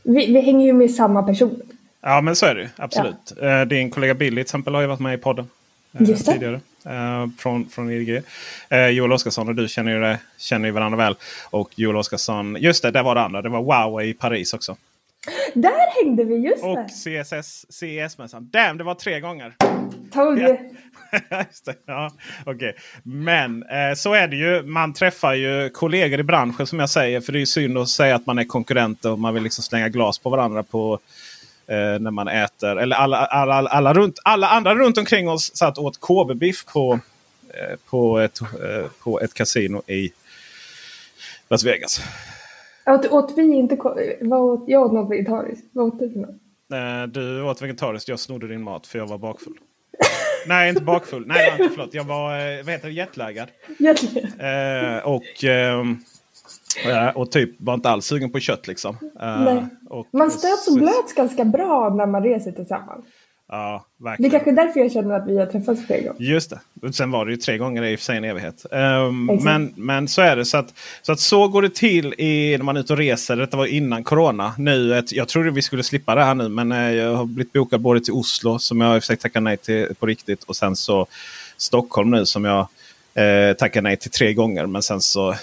Vi, 0.03 0.33
vi 0.33 0.41
hänger 0.41 0.65
ju 0.65 0.74
med 0.74 0.91
samma 0.91 1.24
person. 1.24 1.62
Ja 2.01 2.21
men 2.21 2.36
så 2.36 2.45
är 2.45 2.55
det 2.55 2.69
absolut. 2.75 3.33
Ja. 3.41 3.62
Eh, 3.62 3.67
din 3.67 3.91
kollega 3.91 4.13
Billy 4.13 4.36
till 4.36 4.41
exempel 4.41 4.74
har 4.74 4.81
ju 4.81 4.88
varit 4.88 5.00
med 5.00 5.13
i 5.13 5.17
podden. 5.17 5.50
Just 5.99 6.25
det. 6.25 6.33
Tidigare 6.33 6.59
eh, 6.85 7.27
från, 7.37 7.69
från 7.69 7.91
IDG. 7.91 8.21
Eh, 8.69 8.87
Joel 8.87 9.11
Oscarsson 9.11 9.47
och 9.47 9.55
du 9.55 9.67
känner 9.67 9.91
ju, 9.91 9.99
det, 9.99 10.19
känner 10.37 10.65
ju 10.65 10.71
varandra 10.71 10.97
väl. 10.97 11.15
Och 11.49 11.69
Joel 11.75 11.95
Oscarsson, 11.95 12.57
just 12.59 12.83
det, 12.83 12.91
det 12.91 13.01
var 13.01 13.15
det 13.15 13.21
andra. 13.21 13.41
Det 13.41 13.49
var 13.49 13.61
Wow 13.61 14.03
i 14.03 14.13
Paris 14.13 14.53
också. 14.53 14.77
Där 15.53 16.03
hängde 16.03 16.23
vi, 16.23 16.35
just 16.35 16.63
och 16.63 16.75
det. 16.75 16.81
Och 16.81 16.89
CSS, 16.89 17.65
CES-mässan. 17.69 18.49
Damn, 18.51 18.77
det 18.77 18.83
var 18.83 18.95
tre 18.95 19.19
gånger. 19.19 19.53
Tog 20.13 20.39
ja. 20.39 20.57
just 21.49 21.65
det, 21.65 21.75
ja, 21.85 22.11
okay. 22.45 22.73
Men 23.03 23.63
eh, 23.63 23.93
så 23.95 24.13
är 24.13 24.27
det 24.27 24.35
ju. 24.35 24.63
Man 24.63 24.93
träffar 24.93 25.33
ju 25.33 25.69
kollegor 25.69 26.19
i 26.19 26.23
branschen 26.23 26.67
som 26.67 26.79
jag 26.79 26.89
säger. 26.89 27.21
För 27.21 27.31
det 27.31 27.37
är 27.37 27.39
ju 27.39 27.45
synd 27.45 27.77
att 27.77 27.89
säga 27.89 28.15
att 28.15 28.25
man 28.25 28.39
är 28.39 28.43
konkurrenter 28.43 29.11
och 29.11 29.19
man 29.19 29.33
vill 29.33 29.43
liksom 29.43 29.63
slänga 29.63 29.89
glas 29.89 30.19
på 30.19 30.29
varandra 30.29 30.63
på 30.63 30.93
eh, 30.93 30.99
när 31.67 32.12
man 32.12 32.27
äter. 32.27 32.77
Eller 32.77 32.95
alla, 32.95 33.17
alla, 33.17 33.53
alla, 33.53 33.69
alla, 33.69 33.93
runt, 33.93 34.19
alla 34.24 34.48
andra 34.48 34.75
runt 34.75 34.98
omkring 34.98 35.29
oss 35.29 35.55
satt 35.55 35.77
åt 35.77 36.00
KB-biff 36.00 36.65
på, 36.65 37.00
eh, 37.50 37.77
på, 37.89 38.19
ett, 38.19 38.41
eh, 38.41 38.86
på 39.03 39.19
ett 39.22 39.34
kasino 39.34 39.81
i 39.88 40.12
Las 41.50 41.63
Vegas. 41.63 42.01
Åt, 42.86 43.05
åt 43.05 43.38
vi 43.38 43.55
inte... 43.55 43.77
Vad 44.22 44.39
åt, 44.41 44.63
jag 44.67 44.81
åt 44.81 44.93
något 44.93 45.12
vegetariskt. 45.12 45.65
Vad 45.72 45.86
åt 45.86 46.00
du 46.00 46.12
för 46.12 46.19
något? 46.19 46.36
Eh, 46.74 47.07
du 47.07 47.41
åt 47.41 47.62
vegetariskt. 47.62 48.10
Jag 48.10 48.19
snodde 48.19 48.48
din 48.48 48.63
mat 48.63 48.88
för 48.88 49.00
jag 49.00 49.07
var 49.07 49.17
bakfull. 49.17 49.57
Nej, 50.48 50.69
inte 50.69 50.81
bakfull. 50.81 51.27
Nej, 51.27 51.51
förlåt. 51.57 51.93
Jag 51.93 52.03
var 52.03 52.63
vad 52.63 52.74
heter 52.74 52.88
det, 52.88 52.93
jetlaggad. 52.93 53.48
jetlaggad. 53.79 54.98
Eh, 54.98 55.07
och... 55.07 55.43
Ehm, 55.43 56.00
och 57.15 57.32
typ 57.32 57.50
var 57.60 57.74
inte 57.74 57.89
alls 57.89 58.05
sugen 58.05 58.32
på 58.32 58.39
kött 58.39 58.67
liksom. 58.67 58.98
Nej. 59.46 59.65
Och, 59.89 60.08
Man 60.12 60.32
stöts 60.32 60.67
och 60.67 60.74
blöts 60.77 61.13
ganska 61.15 61.46
bra 61.46 61.94
när 61.98 62.05
man 62.05 62.24
reser 62.24 62.51
tillsammans. 62.51 63.05
Ja, 63.48 63.86
Det 63.98 64.03
är 64.03 64.10
verkligen. 64.10 64.32
kanske 64.32 64.50
är 64.50 64.55
därför 64.55 64.79
jag 64.79 64.91
känner 64.91 65.15
att 65.15 65.27
vi 65.27 65.38
har 65.39 65.46
träffats 65.46 65.86
fler 65.86 65.98
gånger. 66.01 66.15
Just 66.22 66.53
det. 66.82 66.94
Sen 66.94 67.12
var 67.12 67.25
det 67.25 67.32
ju 67.32 67.38
tre 67.38 67.58
gånger 67.58 67.84
i 67.84 67.96
och 67.96 68.00
för 68.00 68.03
sig 68.05 68.17
en 68.17 68.24
evighet. 68.24 68.65
Exakt. 68.65 69.44
men, 69.44 69.74
men 69.75 70.08
så 70.08 70.22
är 70.22 70.36
det. 70.36 70.46
Så 70.46 70.58
att, 70.58 70.74
så 71.01 71.12
att 71.12 71.20
så 71.20 71.48
går 71.48 71.62
det 71.62 71.75
till 71.75 72.13
i, 72.17 72.55
när 72.58 72.63
man 72.63 72.75
är 72.77 72.79
ute 72.82 72.94
och 72.94 73.00
reser. 73.00 73.36
Detta 73.36 73.58
var 73.58 73.65
innan 73.65 74.03
Corona. 74.03 74.53
Nu, 74.58 74.98
ett, 74.98 75.12
jag 75.12 75.27
trodde 75.27 75.51
vi 75.51 75.62
skulle 75.62 75.84
slippa 75.84 76.15
det 76.15 76.24
här 76.24 76.36
nu. 76.36 76.50
Men 76.50 76.72
eh, 76.72 76.91
jag 76.91 77.15
har 77.15 77.25
blivit 77.25 77.53
bokad 77.53 77.82
både 77.82 78.01
till 78.01 78.13
Oslo 78.13 78.60
som 78.60 78.82
jag 78.82 78.88
har 78.88 79.00
försökt 79.00 79.22
tacka 79.22 79.39
nej 79.39 79.58
till 79.58 79.96
på 80.00 80.05
riktigt. 80.05 80.44
Och 80.44 80.55
sen 80.55 80.75
så 80.75 81.08
Stockholm 81.58 82.12
nu 82.12 82.25
som 82.25 82.46
jag 82.46 82.67
eh, 83.13 83.53
tackar 83.53 83.82
nej 83.82 83.98
till 83.98 84.12
tre 84.12 84.34
gånger. 84.34 84.65
Men 84.65 84.82
sen 84.82 85.01
så, 85.01 85.29
eh, 85.32 85.38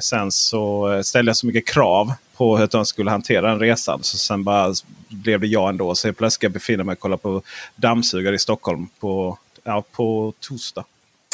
sen 0.00 0.32
så 0.32 0.92
eh, 0.92 1.00
ställde 1.00 1.28
jag 1.28 1.36
så 1.36 1.46
mycket 1.46 1.66
krav 1.66 2.12
på 2.36 2.56
hur 2.56 2.66
de 2.66 2.86
skulle 2.86 3.10
hantera 3.10 3.48
den 3.48 3.58
resan. 3.58 4.02
Så 4.02 4.18
sen 4.18 4.44
bara 4.44 4.74
blev 5.08 5.40
det 5.40 5.46
jag 5.46 5.68
ändå. 5.68 5.94
Så 5.94 6.12
plötsligt 6.12 6.32
ska 6.32 6.44
jag 6.44 6.52
befinna 6.52 6.84
mig 6.84 6.92
och 6.92 6.98
kolla 6.98 7.16
på 7.16 7.42
dammsugare 7.76 8.34
i 8.34 8.38
Stockholm 8.38 8.88
på, 9.00 9.38
ja, 9.64 9.84
på 9.92 10.32
torsdag. 10.40 10.84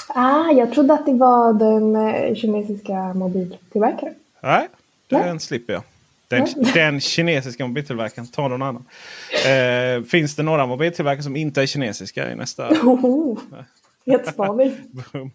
Ah, 0.09 0.51
jag 0.51 0.73
trodde 0.73 0.95
att 0.95 1.07
det 1.07 1.15
var 1.15 1.53
den 1.53 1.97
eh, 1.97 2.35
kinesiska 2.35 3.15
mobiltillverkaren. 3.15 4.15
Nej, 4.41 4.69
Nej. 5.09 5.23
den 5.23 5.41
slipper 5.41 5.73
jag. 5.73 5.83
Den, 6.29 6.47
den 6.75 7.01
kinesiska 7.01 7.67
mobiltillverkaren, 7.67 8.29
ta 8.29 8.49
någon 8.49 8.63
annan. 8.63 8.85
Eh, 9.47 10.05
finns 10.05 10.37
det 10.37 10.43
några 10.43 10.67
mobiltillverkare 10.67 11.23
som 11.23 11.37
inte 11.37 11.63
är 11.63 11.67
kinesiska 11.67 12.33
i 12.33 12.35
nästa? 12.35 12.69
Oho, 12.83 13.39
helt 14.09 14.27
spaning. 14.27 14.75
Boom. 15.13 15.31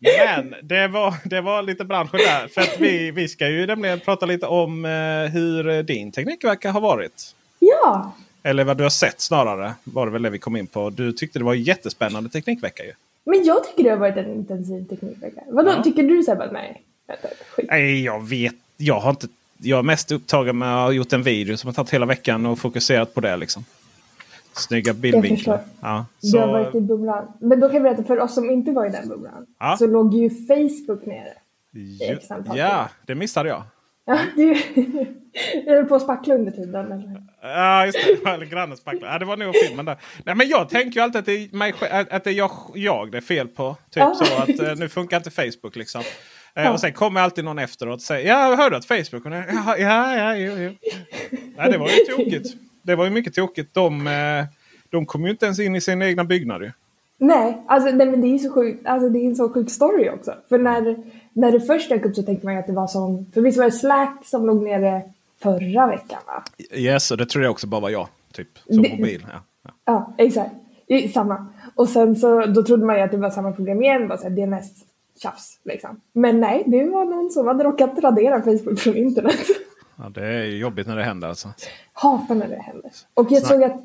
Men 0.00 0.54
det 0.62 0.88
var, 0.88 1.14
det 1.24 1.40
var 1.40 1.62
lite 1.62 1.84
branschen 1.84 2.18
där. 2.18 2.48
För 2.48 2.60
att 2.60 2.76
vi, 2.80 3.10
vi 3.10 3.28
ska 3.28 3.48
ju 3.48 3.66
nämligen 3.66 4.00
prata 4.00 4.26
lite 4.26 4.46
om 4.46 4.84
eh, 4.84 4.90
hur 5.32 5.82
din 5.82 6.12
teknikvecka 6.12 6.70
har 6.70 6.80
varit. 6.80 7.34
Ja, 7.58 8.12
Eller 8.42 8.64
vad 8.64 8.76
du 8.76 8.82
har 8.82 8.90
sett 8.90 9.20
snarare. 9.20 9.72
Var 9.84 10.06
det 10.06 10.12
väl 10.12 10.22
det 10.22 10.30
vi 10.30 10.38
kom 10.38 10.56
in 10.56 10.66
på. 10.66 10.90
Du 10.90 11.12
tyckte 11.12 11.38
det 11.38 11.44
var 11.44 11.54
en 11.54 11.62
jättespännande 11.62 12.30
teknikvecka 12.30 12.84
ju. 12.84 12.92
men 13.24 13.44
jag 13.44 13.64
tycker 13.64 13.82
det 13.84 13.90
har 13.90 13.96
varit 13.96 14.16
en 14.16 14.32
intensiv 14.34 14.84
teknikvecka. 14.88 15.40
Vadå, 15.48 15.70
Ja. 15.70 15.82
tycker 15.82 16.02
du 16.02 16.22
Sebbe? 16.22 16.48
Nej, 16.52 16.82
vänta, 17.06 17.28
skit. 17.56 17.66
Nej, 17.70 18.04
jag 18.04 18.28
vet. 18.28 18.54
Jag 18.76 19.00
har 19.00 19.10
inte. 19.10 19.26
Jag 19.58 19.78
är 19.78 19.82
mest 19.82 20.12
upptagen 20.12 20.58
med 20.58 20.68
att 20.76 20.80
ha 20.84 20.92
gjort 20.92 21.12
en 21.12 21.22
video 21.22 21.56
som 21.56 21.68
har 21.68 21.72
tagit 21.74 21.90
hela 21.90 22.06
veckan 22.06 22.46
och 22.46 22.58
fokuserat 22.58 23.14
på 23.14 23.20
det. 23.20 23.36
liksom. 23.36 23.64
Snygga 24.56 24.92
bildvinklar. 24.94 25.60
Ja, 25.80 26.06
Du 26.22 26.38
har 26.38 26.46
så, 26.46 26.52
varit 26.52 26.74
i 26.74 26.80
bubblan. 26.80 27.32
Men 27.40 27.60
då 27.60 27.66
kan 27.68 27.74
jag 27.74 27.82
berätta 27.82 28.04
för 28.04 28.20
oss 28.20 28.34
som 28.34 28.50
inte 28.50 28.70
var 28.70 28.86
i 28.86 28.90
den 28.90 29.08
bubblan. 29.08 29.46
Ja. 29.60 29.76
Så 29.78 29.86
låg 29.86 30.14
ju 30.14 30.30
Facebook 30.30 31.06
nere. 31.06 31.32
ju, 31.72 32.18
ja, 32.54 32.88
det 33.06 33.14
missade 33.14 33.48
jag. 33.48 33.62
Ja, 34.06 34.18
du, 34.36 34.44
jag 35.66 35.74
höll 35.74 35.84
på 35.84 35.94
att 35.94 36.02
spackla 36.02 36.34
under 36.34 36.52
tiden. 36.52 36.92
Eller? 36.92 37.22
Ja, 37.42 37.86
just 37.86 37.98
det. 38.24 38.30
Eller 38.30 38.46
grannens 38.46 38.80
packla. 38.80 39.12
Ja, 39.12 39.18
det 39.18 39.24
var 39.24 39.36
nog 39.36 39.54
filmen 39.66 39.84
där. 39.84 39.96
Nej, 40.24 40.34
men 40.34 40.48
jag 40.48 40.68
tänker 40.68 41.00
ju 41.00 41.04
alltid 41.04 41.18
att 41.18 41.26
det 41.26 41.32
är, 41.32 41.56
mig, 41.56 41.74
att 42.10 42.24
det 42.24 42.30
är 42.30 42.34
jag, 42.34 42.50
jag 42.74 43.12
det 43.12 43.16
är 43.18 43.22
fel 43.22 43.48
på. 43.48 43.76
Typ 43.90 44.00
Ja. 44.00 44.14
så 44.14 44.42
att 44.42 44.60
eh, 44.60 44.74
nu 44.76 44.88
funkar 44.88 45.16
inte 45.16 45.30
Facebook 45.30 45.76
liksom. 45.76 46.00
Eh, 46.00 46.64
Ja. 46.64 46.72
Och 46.72 46.80
sen 46.80 46.92
kommer 46.92 47.20
alltid 47.20 47.44
någon 47.44 47.58
efteråt 47.58 47.94
och 47.94 48.02
säger 48.02 48.28
Ja, 48.28 48.56
hörde 48.56 48.70
du 48.70 48.76
att 48.76 48.84
Facebook? 48.84 49.22
Ja, 49.26 49.76
ja, 49.78 50.16
ja, 50.16 50.36
jo, 50.36 50.52
jo. 50.56 50.70
Nej, 51.56 51.70
det 51.70 51.78
var 51.78 51.88
ju 51.88 51.94
tokigt. 52.16 52.56
Det 52.86 52.96
var 52.96 53.04
ju 53.04 53.10
mycket 53.10 53.34
tokigt. 53.34 53.74
De, 53.74 54.06
eh, 54.06 54.44
de 54.90 55.06
kom 55.06 55.24
ju 55.24 55.30
inte 55.30 55.44
ens 55.46 55.60
in 55.60 55.76
i 55.76 55.80
sina 55.80 56.06
egna 56.06 56.24
byggnader. 56.24 56.66
ju. 56.66 56.72
Nej, 57.18 57.62
alltså, 57.66 57.90
nej, 57.96 58.06
men 58.10 58.20
det 58.20 58.26
är 58.28 58.38
så 58.38 58.52
sjukt. 58.52 58.86
Alltså, 58.86 59.08
det 59.08 59.18
är 59.18 59.26
en 59.26 59.36
så 59.36 59.48
sjuk 59.48 59.70
story 59.70 60.10
också. 60.10 60.34
För 60.48 60.58
när, 60.58 60.96
när 61.32 61.52
det 61.52 61.60
först 61.60 61.88
dök 61.88 62.04
upp 62.04 62.14
så 62.16 62.22
tänkte 62.22 62.46
man 62.46 62.54
ju 62.54 62.60
att 62.60 62.66
det 62.66 62.72
var 62.72 62.86
som... 62.86 63.26
För 63.34 63.40
visst 63.40 63.58
var 63.58 63.64
det 63.64 63.70
Slack 63.72 64.18
som 64.24 64.46
låg 64.46 64.62
nere 64.62 65.02
förra 65.42 65.86
veckan 65.86 66.18
va? 66.26 66.42
Yes, 66.74 67.10
och 67.10 67.16
det 67.16 67.26
tror 67.26 67.44
jag 67.44 67.50
också 67.50 67.66
bara 67.66 67.80
var 67.80 67.90
jag. 67.90 68.08
Typ, 68.32 68.48
som 68.70 68.82
Det- 68.82 68.96
mobil. 68.98 69.26
Ja, 69.32 69.40
ja. 69.64 69.70
Ja, 69.84 70.14
exakt. 70.24 70.50
Samma. 71.14 71.46
Och 71.74 71.88
sen 71.88 72.16
så 72.16 72.46
då 72.46 72.62
trodde 72.62 72.84
man 72.86 72.96
ju 72.96 73.02
att 73.02 73.10
det 73.10 73.16
var 73.16 73.30
samma 73.30 73.52
program 73.52 73.82
igen, 73.82 74.08
bara 74.08 74.18
så 74.18 74.24
här 74.28 74.30
DNS 74.30 74.70
tjafs 75.22 75.58
liksom. 75.64 76.00
Men 76.12 76.40
nej, 76.40 76.62
det 76.66 76.84
var 76.84 77.04
någon 77.04 77.30
som 77.30 77.46
hade 77.46 77.64
råkat 77.64 77.98
radera 77.98 78.42
Facebook 78.42 78.78
från 78.78 78.96
internet. 78.96 79.36
Ja, 79.96 80.08
det 80.08 80.26
är 80.26 80.44
jobbigt 80.44 80.86
när 80.86 80.96
det 80.96 81.04
händer 81.04 81.28
alltså. 81.28 81.52
Hatar 81.92 82.34
när 82.34 82.48
det 82.48 82.62
händer. 82.62 82.90
Och 83.14 83.26
jag 83.30 83.40
Snack. 83.42 83.52
såg 83.52 83.62
att... 83.62 83.76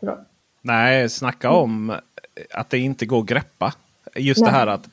Förlåt. 0.00 0.18
Nej, 0.62 1.08
snacka 1.08 1.50
om 1.50 1.94
att 2.54 2.70
det 2.70 2.78
inte 2.78 3.06
går 3.06 3.20
att 3.20 3.26
greppa. 3.26 3.74
Just 4.16 4.40
det 4.44 4.50
Nej. 4.50 4.54
här 4.60 4.66
att 4.66 4.88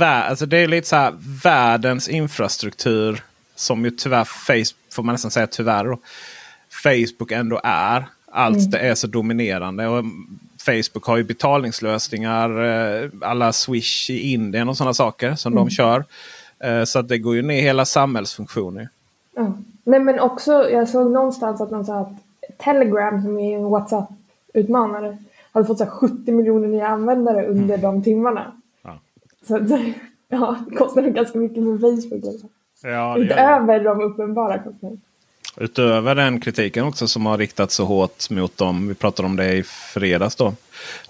alltså 0.00 0.46
det 0.46 0.56
är 0.58 0.68
lite 0.68 0.88
så 0.88 0.96
här 0.96 1.14
världens 1.44 2.08
infrastruktur 2.08 3.22
som 3.54 3.84
ju 3.84 3.90
tyvärr 3.90 4.24
Facebook, 4.24 4.76
får 4.92 5.02
man 5.02 5.12
nästan 5.14 5.30
säga 5.30 5.46
tyvärr 5.46 5.84
då, 5.84 5.98
Facebook 6.82 7.32
ändå 7.32 7.60
är. 7.64 8.06
Allt 8.32 8.70
det 8.70 8.78
är 8.78 8.94
så 8.94 9.06
dominerande. 9.06 9.86
Och 9.88 10.04
Facebook 10.66 11.04
har 11.04 11.16
ju 11.16 11.24
betalningslösningar. 11.24 12.64
eh, 12.64 13.10
Alla 13.22 13.52
Swish 13.52 14.10
i 14.10 14.32
Indien 14.32 14.68
och 14.68 14.76
sådana 14.76 14.94
saker 14.94 15.34
som 15.34 15.54
de 15.54 15.70
kör. 15.70 16.04
Eh, 16.64 16.84
Så 16.84 16.98
att 16.98 17.08
det 17.08 17.18
går 17.18 17.34
ju 17.36 17.42
ner 17.42 17.62
hela 17.62 17.84
samhällsfunktioner. 17.84 18.88
Ja. 19.34 19.52
Nej 19.84 20.00
men 20.00 20.20
också, 20.20 20.70
jag 20.70 20.88
såg 20.88 21.10
någonstans 21.10 21.60
att 21.60 21.70
någon 21.70 21.84
sa 21.84 21.98
att 21.98 22.12
Telegram 22.58 23.22
som 23.22 23.38
är 23.38 23.56
en 23.56 23.64
WhatsApp-utmanare 23.64 25.18
hade 25.52 25.66
fått 25.66 25.78
så 25.78 25.84
här 25.84 25.90
70 25.90 26.32
miljoner 26.32 26.68
nya 26.68 26.86
användare 26.86 27.46
under 27.46 27.78
de 27.78 28.02
timmarna. 28.02 28.52
Ja. 28.82 28.98
Så 29.48 29.58
ja, 30.28 30.56
det 30.68 30.76
kostar 30.76 31.02
ganska 31.02 31.38
mycket 31.38 31.56
för 31.56 31.78
Facebook. 31.78 32.24
Liksom. 32.24 32.48
Ja. 32.82 33.18
Utöver 33.18 33.84
de 33.84 34.00
uppenbara 34.02 34.58
kostnaderna. 34.58 35.00
Utöver 35.56 36.14
den 36.14 36.40
kritiken 36.40 36.84
också 36.84 37.08
som 37.08 37.26
har 37.26 37.38
riktats 37.38 37.74
så 37.74 37.84
hårt 37.84 38.30
mot 38.30 38.58
dem. 38.58 38.88
Vi 38.88 38.94
pratade 38.94 39.26
om 39.26 39.36
det 39.36 39.52
i 39.52 39.62
fredags 39.62 40.36
då. 40.36 40.54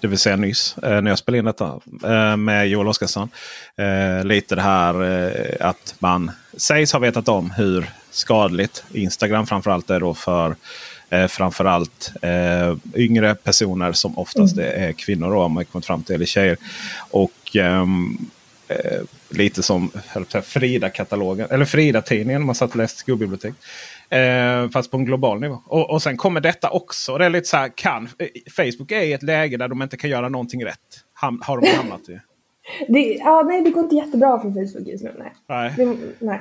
Det 0.01 0.07
vill 0.07 0.19
säga 0.19 0.37
nyss 0.37 0.79
eh, 0.79 1.01
när 1.01 1.11
jag 1.11 1.19
spelade 1.19 1.39
in 1.39 1.45
detta 1.45 1.81
eh, 2.05 2.37
med 2.37 2.69
Joel 2.69 2.89
Oscarsson. 2.89 3.29
Eh, 3.77 4.25
lite 4.25 4.55
det 4.55 4.63
här 4.63 4.95
att 5.61 5.95
man 5.99 6.31
sägs 6.57 6.93
ha 6.93 7.01
vetat 7.01 7.29
om 7.29 7.51
hur 7.51 7.91
skadligt 8.15 8.85
Instagram 8.93 9.47
framförallt 9.47 9.91
är 9.91 10.01
då 10.01 10.15
för 10.15 10.57
eh, 11.11 11.27
framförallt 11.27 12.13
eh, 12.23 12.77
yngre 12.95 13.35
personer 13.35 13.93
som 13.93 14.19
oftast 14.19 14.59
är 14.59 14.93
kvinnor 14.93 15.31
då, 15.31 15.43
om 15.43 15.53
man 15.53 15.65
kommit 15.65 15.87
fram 15.87 16.03
till, 16.03 16.15
eller 16.15 16.27
tjejer. 16.27 16.57
Och 17.11 17.57
ehm, 17.57 18.19
eh, 18.69 19.01
lite 19.29 19.63
som 19.63 19.91
Frida-katalogen, 20.45 21.47
eller 21.51 21.65
Frida-tidningen 21.65 22.43
om 22.43 22.47
man 22.47 22.55
satt 22.55 22.71
och 22.71 22.77
läste 22.77 22.99
skolbibliotek. 22.99 23.55
Eh, 24.09 24.71
fast 24.71 24.91
på 24.91 24.97
en 24.97 25.05
global 25.05 25.41
nivå. 25.41 25.59
Och, 25.67 25.91
och 25.91 26.03
sen 26.03 26.17
kommer 26.17 26.41
detta 26.41 26.71
också. 26.71 27.19
Det 27.19 27.25
är 27.25 27.31
lite 27.31 27.49
så 27.49 27.57
här, 27.57 27.69
kan, 27.75 28.09
eh, 28.19 28.27
Facebook 28.57 28.93
är 28.93 29.03
i 29.03 29.13
ett 29.13 29.23
läge 29.23 29.57
där 29.57 29.69
de 29.69 29.83
inte 29.83 29.97
kan 29.97 30.11
göra 30.11 30.29
någonting 30.29 30.65
rätt. 30.65 30.79
Ham, 31.15 31.43
har 31.45 31.61
de 31.61 31.69
hamnat 31.69 32.09
i. 32.09 32.21
Det, 32.89 33.01
ja, 33.01 33.43
nej, 33.43 33.63
det 33.63 33.71
går 33.71 33.83
inte 33.83 33.97
jättebra 33.97 34.41
för 34.41 34.51
Facebook 34.51 34.89
just 34.89 35.05
nu. 35.05 35.15
Nej. 35.19 35.33
Nej. 35.49 35.73
Det, 35.77 35.97
nej. 36.19 36.41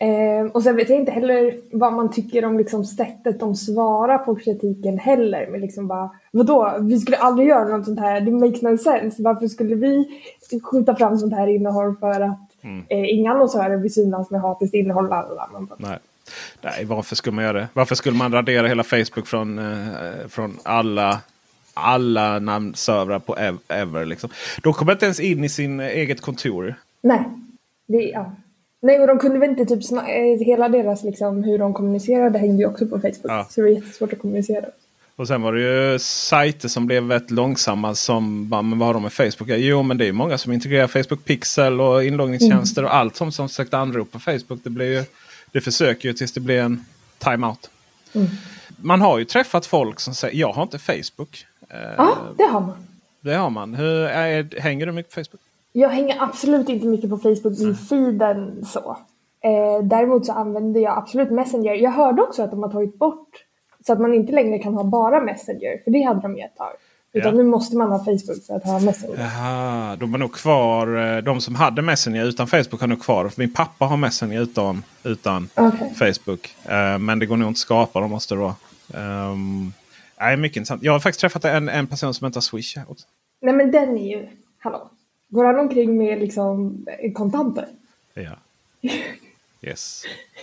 Eh, 0.00 0.50
och 0.52 0.62
sen 0.62 0.76
vet 0.76 0.88
jag 0.90 0.98
inte 0.98 1.12
heller 1.12 1.54
vad 1.72 1.92
man 1.92 2.10
tycker 2.12 2.44
om 2.44 2.58
liksom 2.58 2.84
sättet 2.84 3.40
de 3.40 3.54
svarar 3.56 4.18
på 4.18 4.34
kritiken 4.34 4.98
heller. 4.98 5.48
Men 5.50 5.60
liksom 5.60 5.86
bara, 5.88 6.10
vadå, 6.30 6.76
vi 6.80 6.98
skulle 7.00 7.16
aldrig 7.16 7.48
göra 7.48 7.76
något 7.76 7.86
sånt 7.86 8.00
här, 8.00 8.20
det 8.20 8.30
makes 8.30 8.62
no 8.62 8.78
sense. 8.78 9.22
Varför 9.22 9.48
skulle 9.48 9.74
vi 9.74 10.20
skjuta 10.62 10.96
fram 10.96 11.18
sånt 11.18 11.34
här 11.34 11.46
innehåll 11.46 11.96
för 12.00 12.20
att 12.20 12.38
eh, 12.88 13.14
inga 13.14 13.30
annonsörer 13.32 13.76
vill 13.76 13.94
synas 13.94 14.30
med 14.30 14.40
hatiskt 14.40 14.74
innehåll? 14.74 15.08
lalala. 15.08 15.48
Nej. 15.76 15.98
Nej, 16.62 16.84
varför 16.84 17.16
skulle 17.16 17.34
man 17.36 17.44
göra 17.44 17.58
det? 17.60 17.68
Varför 17.72 17.94
skulle 17.94 18.16
man 18.16 18.32
radera 18.32 18.66
hela 18.68 18.82
Facebook 18.84 19.26
från, 19.26 19.58
eh, 19.58 20.28
från 20.28 20.56
alla, 20.62 21.20
alla 21.74 22.38
namnservrar 22.38 23.18
på 23.18 23.36
ev- 23.36 23.58
ever? 23.68 24.04
Liksom. 24.04 24.30
De 24.62 24.72
kommer 24.72 24.92
inte 24.92 25.04
ens 25.04 25.20
in 25.20 25.44
i 25.44 25.48
sin 25.48 25.80
eget 25.80 26.20
kontor. 26.20 26.74
Nej. 27.02 27.24
Det, 27.86 28.02
ja. 28.02 28.32
Nej, 28.82 29.00
och 29.00 29.06
de 29.06 29.18
kunde 29.18 29.38
väl 29.38 29.50
inte 29.50 29.66
typ 29.66 29.92
eh, 29.92 30.46
hela 30.46 30.68
deras 30.68 31.04
liksom 31.04 31.44
hur 31.44 31.58
de 31.58 31.74
kommunicerade 31.74 32.38
hängde 32.38 32.62
ju 32.62 32.68
också 32.68 32.86
på 32.86 32.96
Facebook. 33.00 33.30
Ja. 33.30 33.46
Så 33.50 33.60
det 33.60 33.62
var 33.62 33.74
jättesvårt 33.74 34.12
att 34.12 34.18
kommunicera. 34.18 34.64
Och 35.16 35.28
sen 35.28 35.42
var 35.42 35.52
det 35.52 35.60
ju 35.60 35.98
sajter 35.98 36.68
som 36.68 36.86
blev 36.86 37.02
väldigt 37.02 37.30
långsamma. 37.30 37.94
Som 37.94 38.48
bara, 38.48 38.62
men 38.62 38.78
vad 38.78 38.86
har 38.88 38.94
de 38.94 39.02
med 39.02 39.12
Facebook? 39.12 39.48
Jo, 39.48 39.82
men 39.82 39.98
det 39.98 40.04
är 40.04 40.06
ju 40.06 40.12
många 40.12 40.38
som 40.38 40.52
integrerar 40.52 40.86
Facebook 40.86 41.24
Pixel 41.24 41.80
och 41.80 42.04
inloggningstjänster 42.04 42.84
och 42.84 42.94
allt 42.94 43.16
som, 43.16 43.32
som 43.32 43.48
försökte 43.48 43.78
anropa 43.78 44.18
Facebook. 44.18 44.60
Det, 44.64 44.70
blir 44.70 44.98
ju, 44.98 45.04
det 45.52 45.60
försöker 45.60 46.08
ju 46.08 46.14
tills 46.14 46.32
det 46.32 46.40
blir 46.40 46.60
en 46.60 46.84
timeout. 47.18 47.70
Man 48.76 49.00
har 49.00 49.18
ju 49.18 49.24
träffat 49.24 49.66
folk 49.66 50.00
som 50.00 50.14
säger 50.14 50.38
jag 50.38 50.52
har 50.52 50.62
inte 50.62 50.78
Facebook. 50.78 51.46
Eh, 51.68 51.76
Ja, 51.96 52.18
det 52.36 52.44
har 52.44 52.60
man. 52.60 52.76
Det 53.20 53.34
har 53.34 53.50
man. 53.50 53.74
Hur 53.74 54.04
är, 54.04 54.60
hänger 54.60 54.86
du 54.86 54.92
mycket 54.92 55.14
på 55.14 55.20
Facebook? 55.24 55.40
Jag 55.72 55.88
hänger 55.88 56.16
absolut 56.22 56.68
inte 56.68 56.86
mycket 56.86 57.10
på 57.10 57.18
Facebook 57.18 57.58
i 57.58 57.74
feeden 57.74 58.64
så. 58.64 58.96
Eh, 59.44 59.84
däremot 59.84 60.26
så 60.26 60.32
använder 60.32 60.80
jag 60.80 60.98
absolut 60.98 61.30
Messenger. 61.30 61.74
Jag 61.74 61.90
hörde 61.90 62.22
också 62.22 62.42
att 62.42 62.50
de 62.50 62.62
har 62.62 62.70
tagit 62.70 62.98
bort 62.98 63.28
så 63.86 63.92
att 63.92 64.00
man 64.00 64.14
inte 64.14 64.32
längre 64.32 64.58
kan 64.58 64.74
ha 64.74 64.84
bara 64.84 65.20
Messenger. 65.20 65.84
För 65.84 65.90
det 65.90 66.02
hade 66.02 66.20
de 66.20 66.36
ju 66.36 66.42
ett 66.42 66.56
tag. 66.56 66.72
Utan 67.14 67.32
Ja. 67.36 67.42
nu 67.42 67.44
måste 67.50 67.76
man 67.76 67.90
ha 67.92 67.98
Facebook 67.98 68.44
för 68.46 68.54
att 68.54 68.64
ha 68.64 68.80
Messenger. 68.80 69.16
Jaha, 69.18 69.96
de 69.96 70.14
är 70.14 70.18
nog 70.18 70.32
kvar. 70.34 71.16
eh, 71.16 71.22
De 71.22 71.40
som 71.40 71.54
hade 71.54 71.82
Messenger 71.82 72.24
utan 72.24 72.46
Facebook 72.46 72.80
har 72.80 72.88
nog 72.88 73.02
kvar. 73.02 73.30
Min 73.36 73.52
pappa 73.54 73.84
har 73.84 73.96
Messenger 73.96 74.40
utan, 74.40 74.82
utan 75.04 75.48
Okej. 75.56 75.94
Facebook. 75.94 76.54
Eh, 76.64 76.98
men 76.98 77.18
det 77.18 77.26
går 77.26 77.36
nog 77.36 77.48
inte 77.48 77.56
att 77.56 77.58
skapa. 77.58 78.00
De 78.00 78.10
måste 78.10 78.34
då. 78.34 78.54
Ehm, 78.94 79.72
Nej, 80.20 80.36
mycket 80.36 80.56
intressant. 80.56 80.82
Jag 80.82 80.92
har 80.92 81.00
faktiskt 81.00 81.20
träffat 81.20 81.44
en, 81.44 81.68
en 81.68 81.86
person 81.86 82.14
som 82.14 82.26
inte 82.26 82.36
har 82.36 82.42
Swish. 82.42 82.76
också. 82.88 83.06
Nej 83.42 83.54
men 83.54 83.70
den 83.70 83.96
är 83.98 84.08
ju, 84.10 84.28
hallå. 84.58 84.90
Går 85.32 85.44
han 85.44 85.58
omkring 85.58 85.96
med 85.98 86.18
liksom 86.18 86.84
eh, 87.02 87.12
kontanter? 87.12 87.66
Ja. 88.14 88.36
Yes. 89.62 90.04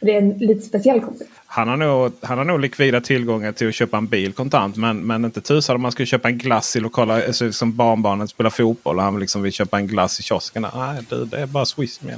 Det 0.00 0.14
är 0.14 0.18
en 0.18 0.38
lite 0.38 0.60
speciell 0.60 1.00
kompis. 1.00 1.28
Han 1.46 1.68
har, 1.68 1.76
nog, 1.76 2.12
han 2.22 2.38
har 2.38 2.44
nog 2.44 2.60
likvida 2.60 3.00
tillgångar 3.00 3.52
till 3.52 3.68
att 3.68 3.74
köpa 3.74 3.96
en 3.96 4.06
bil 4.06 4.32
kontant. 4.32 4.76
Men, 4.76 4.98
men 5.06 5.24
inte 5.24 5.40
tusan 5.40 5.76
om 5.76 5.82
man 5.82 5.92
skulle 5.92 6.06
köpa 6.06 6.28
en 6.28 6.38
glass 6.38 6.76
i 6.76 6.80
lokala... 6.80 7.14
Alltså 7.26 7.52
som 7.52 7.76
barnbarnet 7.76 8.30
spelar 8.30 8.50
fotboll 8.50 8.96
och 8.96 9.02
han 9.02 9.20
liksom 9.20 9.42
vill 9.42 9.52
köpa 9.52 9.78
en 9.78 9.86
glass 9.86 10.20
i 10.20 10.22
kiosken. 10.22 10.66
Nej, 10.74 11.02
du, 11.08 11.24
det 11.24 11.40
är 11.40 11.46
bara 11.46 11.66
Swish 11.66 12.02
med. 12.02 12.16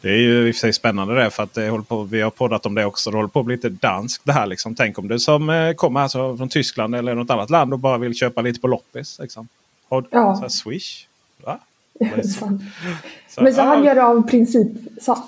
Det 0.00 0.08
är 0.08 0.16
ju 0.16 0.48
i 0.48 0.50
och 0.50 0.54
för 0.54 0.60
sig 0.60 0.72
spännande 0.72 1.14
det 1.14 1.30
för 1.30 1.42
att 1.42 1.54
det 1.54 1.68
håller 1.68 1.84
på, 1.84 2.02
vi 2.02 2.20
har 2.20 2.30
poddat 2.30 2.66
om 2.66 2.74
det 2.74 2.84
också. 2.84 3.10
Det 3.10 3.16
håller 3.16 3.28
på 3.28 3.40
att 3.40 3.46
bli 3.46 3.56
lite 3.56 3.68
danskt 3.68 4.24
det 4.26 4.32
här. 4.32 4.46
Liksom. 4.46 4.74
Tänk 4.74 4.98
om 4.98 5.08
du 5.08 5.18
som 5.18 5.50
eh, 5.50 5.72
kommer 5.72 6.00
alltså 6.00 6.36
från 6.36 6.48
Tyskland 6.48 6.94
eller 6.94 7.14
något 7.14 7.30
annat 7.30 7.50
land 7.50 7.72
och 7.72 7.78
bara 7.78 7.98
vill 7.98 8.14
köpa 8.14 8.40
lite 8.40 8.60
på 8.60 8.68
loppis. 8.68 9.18
Liksom. 9.22 9.48
Har, 9.88 10.04
Ja. 10.10 10.34
så 10.36 10.40
här, 10.42 10.48
Swish? 10.48 11.06
Va? 11.46 11.58
Så, 13.28 13.40
Men 13.42 13.54
så 13.54 13.60
ah, 13.60 13.64
han 13.64 13.84
gör 13.84 13.94
det 13.94 14.04
av 14.04 14.28
principsak? 14.28 15.24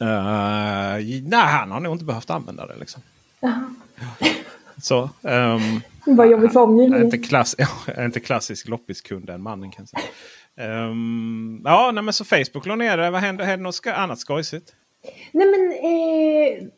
eh, 0.00 0.96
nej, 1.22 1.46
han 1.46 1.70
har 1.70 1.80
nog 1.80 1.94
inte 1.94 2.04
behövt 2.04 2.30
använda 2.30 2.66
det. 2.66 2.76
Liksom. 2.76 3.02
Så, 4.82 5.10
ehm, 5.22 5.80
Vad 6.06 6.30
jobbigt 6.30 6.52
för 6.52 6.60
omgivningen. 6.60 7.04
inte, 7.04 7.18
klass, 7.18 7.56
inte 7.98 8.20
klassisk 8.20 8.68
loppiskund 8.68 9.26
den 9.26 9.42
mannen 9.42 9.70
kan 9.70 9.86
jag 9.90 10.02
säga. 10.02 10.12
Ehm, 10.56 11.60
ja, 11.64 11.90
nej, 11.94 12.02
men 12.02 12.14
så 12.14 12.24
Facebook 12.24 12.66
låg 12.66 12.78
nere. 12.78 13.10
Vad 13.10 13.20
hände? 13.20 13.44
Hände 13.44 13.62
något 13.62 13.74
ska, 13.74 13.92
annat 13.92 14.18
skojsigt? 14.18 14.72
Nej 15.32 15.46
men 15.46 15.72
eh, 15.72 16.68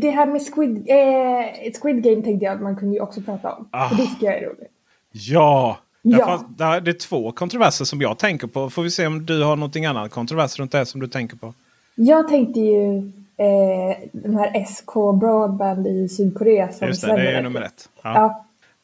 det 0.00 0.10
här 0.10 0.26
med 0.26 0.42
Squid, 0.54 0.76
eh, 0.88 1.72
Squid 1.82 2.02
Game 2.02 2.22
tänkte 2.22 2.44
jag 2.44 2.54
att 2.54 2.62
man 2.62 2.76
kunde 2.76 2.94
ju 2.94 3.00
också 3.00 3.20
prata 3.20 3.52
om. 3.52 3.68
Ah. 3.72 3.88
Det 3.88 3.96
tycker 4.06 4.26
jag 4.26 4.34
är 4.34 4.46
roligt. 4.46 4.72
Ja! 5.12 5.78
Ja. 6.10 6.44
Där- 6.56 6.80
Det 6.80 6.90
är 6.90 6.92
två 6.92 7.32
kontroverser 7.32 7.84
som 7.84 8.00
jag 8.00 8.18
tänker 8.18 8.46
på. 8.46 8.70
Får 8.70 8.82
vi 8.82 8.90
se 8.90 9.06
om 9.06 9.26
du 9.26 9.42
har 9.42 9.56
någonting 9.56 9.86
annat 9.86 10.10
kontrovers 10.10 10.58
runt 10.58 10.72
det 10.72 10.86
som 10.86 11.00
du 11.00 11.06
tänker 11.08 11.36
på. 11.36 11.54
Jag 11.94 12.28
tänkte 12.28 12.60
ju 12.60 12.96
eh, 13.38 13.96
den 14.12 14.34
här 14.36 14.64
SK 14.64 14.92
Broadband 15.20 15.86
i 15.86 16.08
Sydkorea 16.08 16.72
som 16.72 16.88
Just 16.88 17.02
det, 17.02 17.16
det 17.16 17.28
är 17.30 17.36
ju 17.36 17.42
nummer 17.42 17.60
ett. 17.62 17.88
Ja. 18.02 18.12
Ja, 18.14 18.42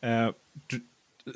Eh, 0.09 0.31
du, 0.67 0.81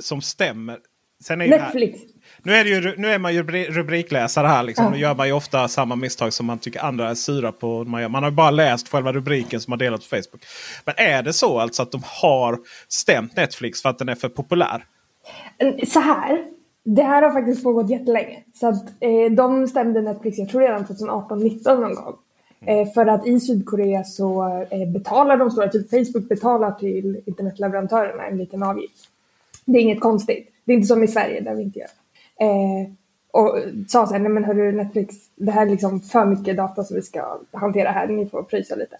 som 0.00 0.20
stämmer. 0.22 0.78
Sen 1.24 1.40
är 1.40 1.48
det 1.48 1.56
här- 1.56 1.62
Netflix. 1.64 2.00
Nu 2.42 2.52
är, 2.54 2.64
ju, 2.64 2.94
nu 2.96 3.08
är 3.08 3.18
man 3.18 3.34
ju 3.34 3.42
rubri- 3.42 3.70
rubrikläsare 3.70 4.46
här. 4.46 4.62
Liksom. 4.62 4.84
Ja. 4.84 4.90
Nu 4.90 4.98
gör 4.98 5.14
man 5.14 5.26
ju 5.26 5.32
ofta 5.32 5.68
samma 5.68 5.96
misstag 5.96 6.32
som 6.32 6.46
man 6.46 6.58
tycker 6.58 6.80
andra 6.80 7.10
är 7.10 7.14
sura 7.14 7.52
på. 7.52 7.84
Man, 7.84 8.10
man 8.10 8.22
har 8.22 8.30
bara 8.30 8.50
läst 8.50 8.88
själva 8.88 9.12
rubriken 9.12 9.60
som 9.60 9.72
har 9.72 9.78
delat 9.78 10.00
på 10.00 10.06
Facebook. 10.06 10.44
Men 10.84 10.94
är 10.98 11.22
det 11.22 11.32
så 11.32 11.58
alltså 11.60 11.82
att 11.82 11.92
de 11.92 12.02
har 12.04 12.58
stämt 12.88 13.36
Netflix 13.36 13.82
för 13.82 13.88
att 13.88 13.98
den 13.98 14.08
är 14.08 14.14
för 14.14 14.28
populär? 14.28 14.84
Så 15.86 16.00
här, 16.00 16.46
det 16.84 17.02
här 17.02 17.22
har 17.22 17.30
faktiskt 17.30 17.62
pågått 17.62 17.90
jättelänge. 17.90 18.44
Så 18.54 18.66
att 18.66 18.84
eh, 19.00 19.32
de 19.36 19.66
stämde 19.66 20.02
Netflix, 20.02 20.38
jag 20.38 20.48
tror 20.48 20.60
redan 20.60 20.84
2018-19 20.84 21.80
någon 21.80 21.94
gång. 21.94 22.14
Eh, 22.66 22.88
för 22.88 23.06
att 23.06 23.26
i 23.26 23.40
Sydkorea 23.40 24.04
så 24.04 24.46
eh, 24.70 24.88
betalar 24.88 25.36
de 25.36 25.50
stora, 25.50 25.68
typ 25.68 25.90
Facebook 25.90 26.28
betalar 26.28 26.72
till 26.72 27.20
internetleverantörerna 27.26 28.26
en 28.26 28.38
liten 28.38 28.62
avgift. 28.62 29.08
Det 29.64 29.78
är 29.78 29.82
inget 29.82 30.00
konstigt. 30.00 30.48
Det 30.64 30.72
är 30.72 30.76
inte 30.76 30.86
som 30.86 31.04
i 31.04 31.08
Sverige 31.08 31.40
där 31.40 31.54
vi 31.54 31.62
inte 31.62 31.78
gör. 31.78 31.88
Eh, 32.40 32.90
och 33.30 33.58
sa 33.88 34.06
så 34.06 34.12
här, 34.12 34.20
nej 34.20 34.32
men 34.32 34.44
hörru 34.44 34.72
Netflix, 34.72 35.16
det 35.36 35.52
här 35.52 35.66
är 35.66 35.70
liksom 35.70 36.00
för 36.00 36.24
mycket 36.24 36.56
data 36.56 36.84
som 36.84 36.96
vi 36.96 37.02
ska 37.02 37.38
hantera 37.52 37.90
här, 37.90 38.06
ni 38.06 38.26
får 38.26 38.42
pröjsa 38.42 38.74
lite. 38.74 38.96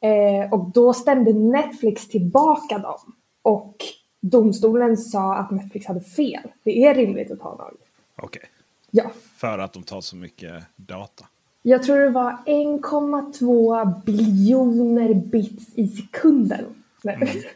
Eh, 0.00 0.52
och 0.52 0.70
då 0.74 0.92
stämde 0.92 1.32
Netflix 1.32 2.08
tillbaka 2.08 2.78
dem. 2.78 2.98
Och 3.42 3.76
domstolen 4.20 4.96
sa 4.96 5.34
att 5.34 5.50
Netflix 5.50 5.86
hade 5.86 6.00
fel. 6.00 6.42
Det 6.62 6.84
är 6.84 6.94
rimligt 6.94 7.30
att 7.30 7.40
ta 7.40 7.52
en 7.54 7.60
avgift. 7.60 7.84
Okej. 8.16 8.42
Ja. 8.90 9.10
För 9.36 9.58
att 9.58 9.72
de 9.72 9.82
tar 9.82 10.00
så 10.00 10.16
mycket 10.16 10.64
data. 10.76 11.24
Jag 11.62 11.82
tror 11.82 11.98
det 12.00 12.10
var 12.10 12.36
1,2 12.46 14.02
biljoner 14.04 15.14
bits 15.14 15.64
i 15.74 15.88
sekunden. 15.88 16.64
Nej. 17.02 17.44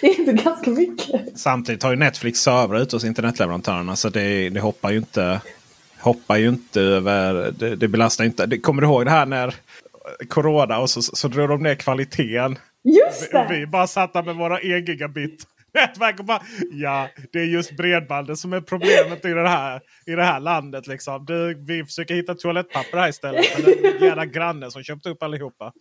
Det 0.00 0.06
är 0.06 0.20
inte 0.20 0.32
ganska 0.32 0.70
mycket. 0.70 1.38
Samtidigt 1.38 1.82
har 1.82 1.90
ju 1.90 1.96
Netflix 1.96 2.40
servrar 2.40 2.78
ute 2.80 2.96
hos 2.96 3.04
internetleverantörerna. 3.04 3.96
Så 3.96 4.08
det, 4.08 4.48
det 4.48 4.60
hoppar 4.60 4.90
ju 4.90 4.98
inte, 4.98 5.40
hoppar 6.00 6.36
ju 6.36 6.48
inte 6.48 6.80
över. 6.80 7.52
Det, 7.58 7.76
det 7.76 7.88
belastar 7.88 8.24
inte. 8.24 8.46
Det, 8.46 8.58
kommer 8.58 8.82
du 8.82 8.88
ihåg 8.88 9.04
det 9.04 9.10
här 9.10 9.26
när 9.26 9.54
Corona 10.28 10.78
och 10.78 10.90
så, 10.90 11.02
så 11.02 11.28
drog 11.28 11.48
de 11.48 11.62
ner 11.62 11.74
kvaliteten. 11.74 12.58
Just 12.82 13.34
Vi, 13.34 13.46
vi 13.48 13.60
det! 13.60 13.66
bara 13.66 13.86
satt 13.86 14.12
där 14.12 14.22
med 14.22 14.36
våra 14.36 14.58
1 14.58 14.88
gigabit 14.88 15.46
nätverk 15.74 16.18
och 16.18 16.24
bara 16.24 16.42
ja, 16.70 17.08
det 17.32 17.38
är 17.38 17.44
just 17.44 17.76
bredbandet 17.76 18.38
som 18.38 18.52
är 18.52 18.60
problemet 18.60 19.24
i 19.24 19.28
det 19.28 19.48
här, 19.48 19.80
i 20.06 20.10
det 20.10 20.24
här 20.24 20.40
landet. 20.40 20.86
Liksom. 20.86 21.24
Du, 21.24 21.64
vi 21.66 21.84
försöker 21.84 22.14
hitta 22.14 22.34
toalettpapper 22.34 22.98
här 22.98 23.08
istället. 23.08 23.46
Men 23.54 23.82
den 23.82 24.02
jävla 24.08 24.26
grannen 24.26 24.70
som 24.70 24.82
köpte 24.82 25.10
upp 25.10 25.22
allihopa. 25.22 25.72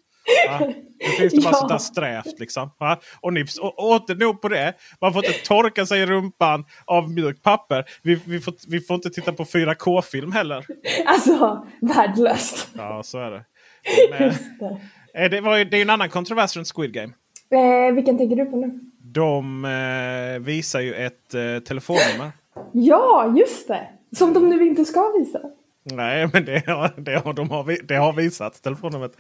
Ja, 0.48 0.60
nu 1.00 1.06
finns 1.18 1.34
det 1.34 1.42
bara 1.42 1.50
Ja. 1.54 1.58
sånt 1.58 1.70
där 1.70 1.78
strävt 1.78 2.40
liksom. 2.40 2.72
Ja, 2.80 3.00
och 3.22 3.34
ni 3.34 3.46
och, 3.62 3.80
åter 3.80 4.16
nog 4.16 4.42
på 4.42 4.48
det. 4.48 4.74
Man 5.02 5.14
får 5.14 5.26
inte 5.26 5.40
torka 5.40 5.86
sig 5.86 6.02
i 6.02 6.06
rumpan 6.06 6.66
av 6.86 7.12
mjukt 7.12 7.44
papper. 7.44 7.86
Vi, 8.04 8.20
vi, 8.26 8.40
får, 8.40 8.54
vi 8.68 8.80
får 8.82 8.96
inte 8.96 9.10
titta 9.10 9.34
på 9.34 9.44
4K-film 9.44 10.32
heller. 10.32 10.66
Alltså, 11.06 11.66
värdelöst. 11.82 12.68
Ja, 12.78 13.04
så 13.04 13.20
är 13.20 13.32
det. 13.32 13.46
Men, 14.20 14.34
det. 14.60 15.24
eh, 15.24 15.30
det, 15.30 15.42
var 15.42 15.58
ju, 15.58 15.66
det 15.66 15.78
är 15.78 15.82
en 15.82 15.90
annan 15.90 16.10
kontrovers 16.10 16.56
runt 16.58 16.68
Squid 16.76 16.94
Game. 16.94 17.14
Eh, 17.52 17.96
vilken 17.96 18.18
tänker 18.18 18.36
du 18.36 18.46
på 18.46 18.58
nu? 18.58 18.80
De 19.14 19.66
eh, 19.66 20.40
visar 20.40 20.80
ju 20.80 20.94
ett 20.94 21.34
eh, 21.34 21.64
telefonnummer. 21.68 22.32
Ja, 22.72 23.34
just 23.38 23.68
det! 23.68 23.88
Som 24.16 24.34
de 24.34 24.50
nu 24.50 24.68
inte 24.68 24.86
ska 24.86 25.14
visa. 25.20 25.40
Nej, 25.84 26.30
men 26.34 26.46
det 26.46 26.64
har, 26.68 26.92
det 26.98 27.16
har, 27.26 27.34
de 27.34 27.50
har, 27.50 27.88
det 27.88 27.96
har 27.96 28.14
visat 28.14 28.64
telefonnumret. 28.64 29.12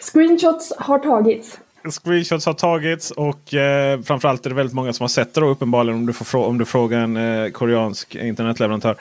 Screenshots 0.00 0.72
har 0.78 0.98
tagits. 0.98 1.58
Screenshots 1.90 2.46
har 2.46 2.52
tagits 2.52 3.10
och 3.10 3.54
eh, 3.54 4.00
framförallt 4.00 4.46
är 4.46 4.50
det 4.50 4.56
väldigt 4.56 4.74
många 4.74 4.92
som 4.92 5.04
har 5.04 5.08
sett 5.08 5.34
det 5.34 5.40
då, 5.40 5.46
uppenbarligen 5.46 5.98
om 5.98 6.06
du, 6.06 6.12
får 6.12 6.44
om 6.46 6.58
du 6.58 6.64
frågar 6.64 6.98
en 7.00 7.16
eh, 7.16 7.50
koreansk 7.50 8.14
internetleverantör. 8.14 8.96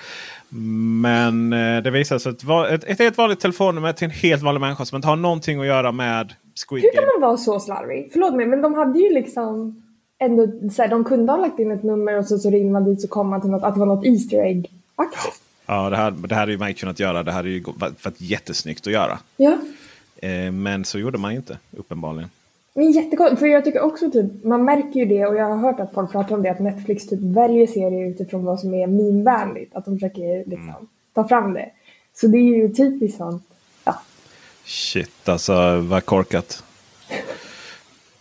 Men 1.02 1.54
eh, 1.54 1.84
det 1.84 1.92
visar 1.92 2.18
sig 2.18 2.32
att 2.32 2.72
ett, 2.72 2.84
ett 2.84 3.00
helt 3.00 3.18
vanligt 3.18 3.40
telefonnummer 3.40 3.94
till 3.94 4.06
en 4.06 4.12
helt 4.12 4.44
vanlig 4.44 4.62
människa 4.62 4.86
som 4.86 4.96
inte 4.96 5.08
har 5.08 5.16
någonting 5.16 5.60
att 5.60 5.66
göra 5.66 5.92
med 5.92 6.34
Squid 6.68 6.84
Hur 6.84 6.94
kan 6.94 7.04
man 7.06 7.30
vara 7.30 7.38
så 7.38 7.60
slarvig? 7.60 8.10
Förlåt 8.12 8.36
mig, 8.36 8.46
men 8.46 8.62
de 8.62 8.74
hade 8.74 9.00
ju 9.00 9.14
liksom 9.14 9.84
ändå 10.20 10.70
så 10.70 10.82
här, 10.82 10.90
de 10.90 11.04
kunde 11.04 11.32
ha 11.32 11.38
lagt 11.38 11.60
in 11.60 11.72
ett 11.72 11.84
nummer 11.84 12.18
och 12.18 12.26
så, 12.26 12.40
så 12.40 12.50
ringde 12.50 12.72
man 12.72 12.86
dit 12.86 13.02
så 13.02 13.08
kom 13.08 13.30
man 13.30 13.42
till 13.42 13.50
något, 13.50 13.64
att 13.64 13.74
det 13.74 13.80
var 13.80 13.88
något 13.88 14.06
Easter 14.06 14.44
egg-aktigt. 14.44 15.42
Ja, 15.66 15.90
det 15.90 15.96
här, 15.96 16.12
det 16.12 16.36
här 16.36 16.40
hade 16.40 16.52
ju 16.52 16.58
man 16.58 16.74
kunnat 16.74 17.00
göra. 17.00 17.24
Det 17.24 17.32
hade 17.32 17.50
ju 17.50 17.64
varit 17.76 18.22
jättesnyggt 18.22 18.88
att 18.88 18.94
göra. 18.94 19.20
Ja. 19.38 19.58
Eh, 20.18 20.52
men 20.52 20.86
så 20.86 21.00
gjorde 21.00 21.18
man 21.18 21.32
ju 21.32 21.38
inte, 21.38 21.58
uppenbarligen. 21.78 22.30
Men 22.74 22.92
jättekonstigt, 22.92 23.40
för 23.40 23.48
jag 23.48 23.66
tycker 23.66 23.82
också 23.82 24.12
typ, 24.12 24.44
man 24.44 24.66
märker 24.66 25.00
ju 25.00 25.06
det 25.06 25.26
och 25.26 25.36
jag 25.36 25.46
har 25.46 25.58
hört 25.58 25.80
att 25.80 25.94
folk 25.94 26.12
pratar 26.12 26.36
om 26.36 26.44
det, 26.44 26.52
att 26.52 26.60
Netflix 26.60 27.08
typ 27.08 27.20
väljer 27.22 27.68
serier 27.68 28.10
utifrån 28.10 28.46
vad 28.46 28.60
som 28.60 28.74
är 28.74 28.88
meme-vänligt. 28.88 29.76
Att 29.76 29.86
de 29.86 29.96
försöker 29.96 30.50
liksom 30.50 30.88
ta 31.14 31.28
fram 31.28 31.54
det. 31.54 31.70
Så 32.14 32.28
det 32.28 32.38
är 32.38 32.56
ju 32.56 32.74
typiskt 32.74 33.18
sånt. 33.18 33.44
Ja. 33.86 34.02
Shit 34.66 35.30
alltså, 35.30 35.80
vad 35.80 36.06
korkat. 36.06 36.64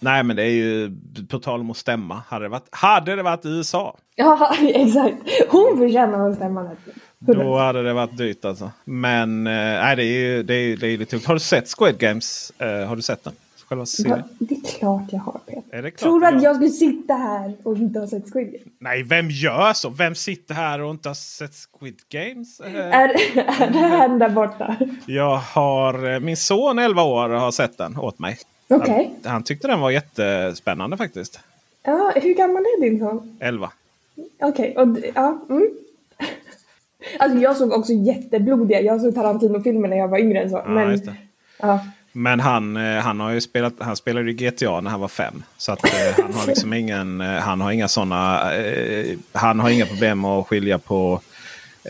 Nej 0.00 0.22
men 0.22 0.36
det 0.36 0.42
är 0.42 0.50
ju 0.50 0.96
på 1.28 1.38
tal 1.38 1.60
om 1.60 1.70
att 1.70 1.76
stämma. 1.76 2.22
Hade 2.28 2.44
det 2.44 2.48
varit, 2.48 2.68
hade 2.70 3.16
det 3.16 3.22
varit 3.22 3.46
USA. 3.46 3.96
Ja, 4.14 4.54
exakt. 4.74 5.14
Hon 5.48 5.78
förtjänar 5.78 6.30
att 6.30 6.36
stämma. 6.36 6.70
Då 7.18 7.56
hade 7.56 7.82
det 7.82 7.92
varit 7.92 8.16
dyrt 8.18 8.44
alltså. 8.44 8.70
Men 8.84 9.46
eh, 9.46 9.52
nej, 9.52 9.96
det 9.96 10.02
är 10.04 10.18
ju 10.36 10.42
det 10.42 10.54
är, 10.54 10.76
det 10.76 10.86
är 10.86 10.98
lite 10.98 11.10
tungt. 11.10 11.24
Har 11.26 11.34
du 11.34 11.40
sett 11.40 11.68
Squid 11.78 11.98
Games? 11.98 12.52
Eh, 12.58 12.86
har 12.88 12.96
du 12.96 13.02
sett 13.02 13.24
den? 13.24 13.32
Själva 13.68 13.82
Ja, 13.82 13.86
serien? 13.86 14.22
det 14.38 14.54
är 14.54 14.78
klart 14.78 15.02
jag 15.10 15.18
har 15.20 15.40
Peter. 15.46 15.90
Tror 15.90 16.20
du 16.20 16.26
att 16.26 16.34
ja? 16.34 16.40
jag 16.42 16.56
skulle 16.56 16.70
sitta 16.70 17.14
här 17.14 17.54
och 17.62 17.76
inte 17.76 18.00
ha 18.00 18.06
sett 18.06 18.32
Squid 18.32 18.46
Game? 18.46 18.64
Nej, 18.80 19.02
vem 19.02 19.30
gör 19.30 19.72
så? 19.72 19.88
Vem 19.90 20.14
sitter 20.14 20.54
här 20.54 20.80
och 20.82 20.90
inte 20.90 21.08
har 21.08 21.14
sett 21.14 21.52
Squid 21.54 21.98
Games? 22.08 22.60
Eh, 22.60 22.76
Är, 22.76 23.08
är 23.62 23.70
det 23.70 23.78
han 23.96 24.18
där 24.18 24.28
borta? 24.28 24.76
jag 25.06 25.36
har, 25.36 26.20
min 26.20 26.36
son 26.36 26.78
11 26.78 27.02
år 27.02 27.28
har 27.28 27.50
sett 27.50 27.78
den 27.78 27.96
åt 27.98 28.18
mig. 28.18 28.38
Okej. 28.68 29.14
Han, 29.22 29.32
han 29.32 29.42
tyckte 29.42 29.68
den 29.68 29.80
var 29.80 29.90
jättespännande 29.90 30.96
faktiskt. 30.96 31.40
Ja, 31.82 32.12
hur 32.16 32.34
gammal 32.34 32.62
är 32.62 32.80
din 32.80 32.98
son? 32.98 33.36
11. 33.40 33.70
Okej, 34.40 34.74
och 34.76 34.88
d- 34.88 35.12
ja. 35.14 35.38
Mm. 35.50 35.68
Alltså 37.18 37.38
jag 37.38 37.56
såg 37.56 37.72
också 37.72 37.92
jätteblodiga, 37.92 38.80
jag 38.80 39.00
såg 39.00 39.14
Tarantino-filmer 39.14 39.88
när 39.88 39.96
jag 39.96 40.08
var 40.08 40.18
yngre 40.18 40.40
än 40.42 40.50
så. 40.50 40.56
Ja, 40.56 40.68
men, 40.68 41.00
ja. 41.60 41.80
Men 42.12 42.40
han, 42.40 42.76
eh, 42.76 42.98
han 43.02 43.20
har 43.20 43.30
ju 43.30 43.40
spelat, 43.40 43.74
han 43.78 43.96
spelade 43.96 44.30
ju 44.30 44.36
GTA 44.48 44.80
när 44.80 44.90
han 44.90 45.00
var 45.00 45.08
fem. 45.08 45.42
Så 45.56 45.72
att 45.72 45.84
eh, 45.84 46.24
han 46.24 46.34
har 46.34 46.46
liksom 46.46 46.72
ingen, 46.72 47.20
eh, 47.20 47.26
han 47.26 47.60
har 47.60 47.72
inga 47.72 47.88
sådana, 47.88 48.42
han 49.32 49.60
har 49.60 49.70
inga 49.70 49.86
problem 49.86 50.24
att 50.24 50.46
skilja 50.46 50.78
på 50.78 51.20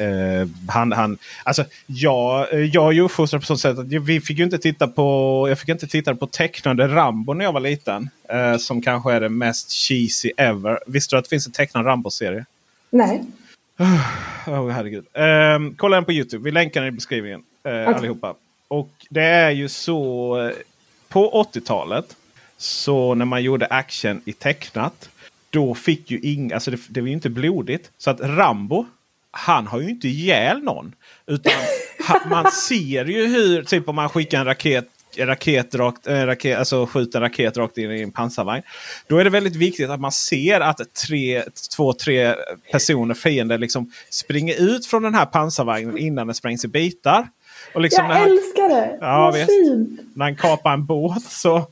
Uh, 0.01 0.49
han, 0.69 0.93
han, 0.93 1.19
alltså, 1.45 1.65
jag, 1.87 2.65
jag 2.65 2.97
är 2.97 3.01
uppfostrad 3.01 3.43
på 3.43 3.47
så 3.47 3.57
sätt 3.57 3.79
att 3.79 3.87
vi 3.87 4.21
fick 4.21 4.39
ju 4.39 4.45
inte 4.45 4.59
titta 4.59 4.89
på, 4.89 5.47
jag 5.49 5.59
fick 5.59 5.69
inte 5.69 5.87
titta 5.87 6.15
på 6.15 6.27
tecknade 6.27 6.89
Rambo 6.89 7.33
när 7.33 7.45
jag 7.45 7.53
var 7.53 7.61
liten. 7.61 8.11
Uh, 8.35 8.57
som 8.57 8.83
kanske 8.83 9.13
är 9.13 9.21
det 9.21 9.29
mest 9.29 9.73
cheesy 9.73 10.33
ever. 10.37 10.79
Visste 10.87 11.15
du 11.15 11.19
att 11.19 11.25
det 11.25 11.31
finns 11.31 11.47
en 11.47 11.53
tecknad 11.53 11.87
Rambo-serie? 11.87 12.45
Nej. 12.91 13.25
Oh, 14.47 14.69
herregud. 14.71 15.05
Uh, 15.19 15.75
kolla 15.77 15.97
den 15.97 16.05
på 16.05 16.13
Youtube. 16.13 16.45
Vi 16.45 16.51
länkar 16.51 16.81
den 16.81 16.89
i 16.89 16.91
beskrivningen 16.93 17.43
okay. 17.61 17.85
allihopa. 17.85 18.35
Och 18.69 18.91
det 19.11 19.23
är 19.23 19.51
ju 19.51 19.69
så 19.69 20.53
på 21.09 21.45
80-talet. 21.55 22.17
Så 22.57 23.15
när 23.15 23.25
man 23.25 23.43
gjorde 23.43 23.67
action 23.67 24.23
i 24.25 24.33
tecknat. 24.33 25.11
Då 25.51 25.75
fick 25.75 26.11
ju 26.11 26.21
inga, 26.21 26.55
alltså 26.55 26.71
det, 26.71 26.81
det 26.89 27.01
var 27.01 27.09
ju 27.09 27.15
inte 27.15 27.31
blodigt. 27.31 27.91
Så 27.99 28.11
att 28.11 28.21
Rambo 28.21 28.87
han 29.31 29.67
har 29.67 29.81
ju 29.81 29.89
inte 29.89 30.09
ihjäl 30.09 30.63
någon. 30.63 30.95
Utan 31.27 31.53
man 32.31 32.51
ser 32.69 33.05
ju 33.05 33.27
hur, 33.27 33.63
typ 33.63 33.89
om 33.89 33.97
man 33.97 34.09
skickar 34.09 34.39
en 34.39 34.45
raket 34.45 34.89
raket 35.19 35.75
rakt, 35.75 36.07
äh, 36.07 36.27
raket, 36.27 36.59
alltså 36.59 36.87
skjuter 36.87 37.19
en 37.19 37.23
raket 37.23 37.57
rakt 37.57 37.79
in 37.79 37.93
i 37.93 38.03
en 38.03 38.13
pansarvagn. 38.13 38.63
Då 39.07 39.19
är 39.19 39.25
det 39.25 39.31
väldigt 39.31 39.57
viktigt 39.57 39.91
att 39.91 40.01
man 40.01 40.13
ser 40.13 40.61
att 40.61 40.95
tre, 41.07 41.43
två, 41.77 41.93
tre 41.93 42.35
personer, 42.73 43.15
fiender, 43.15 43.59
liksom 43.59 43.93
springer 44.11 44.63
ut 44.63 44.87
från 44.87 45.03
den 45.03 45.15
här 45.15 45.27
pansarvagnen 45.27 45.99
innan 45.99 46.27
den 46.27 46.35
sprängs 46.35 46.65
i 46.65 46.69
bitar. 46.69 47.29
Och 47.75 47.81
liksom 47.81 48.05
jag 48.05 48.23
älskar 48.23 48.69
det! 48.69 48.99
Ja, 49.01 49.31
visst, 49.31 49.51
när 50.15 50.25
han 50.25 50.37
kapar 50.37 50.73
en 50.73 50.87
båt 50.87 51.23
så 51.23 51.67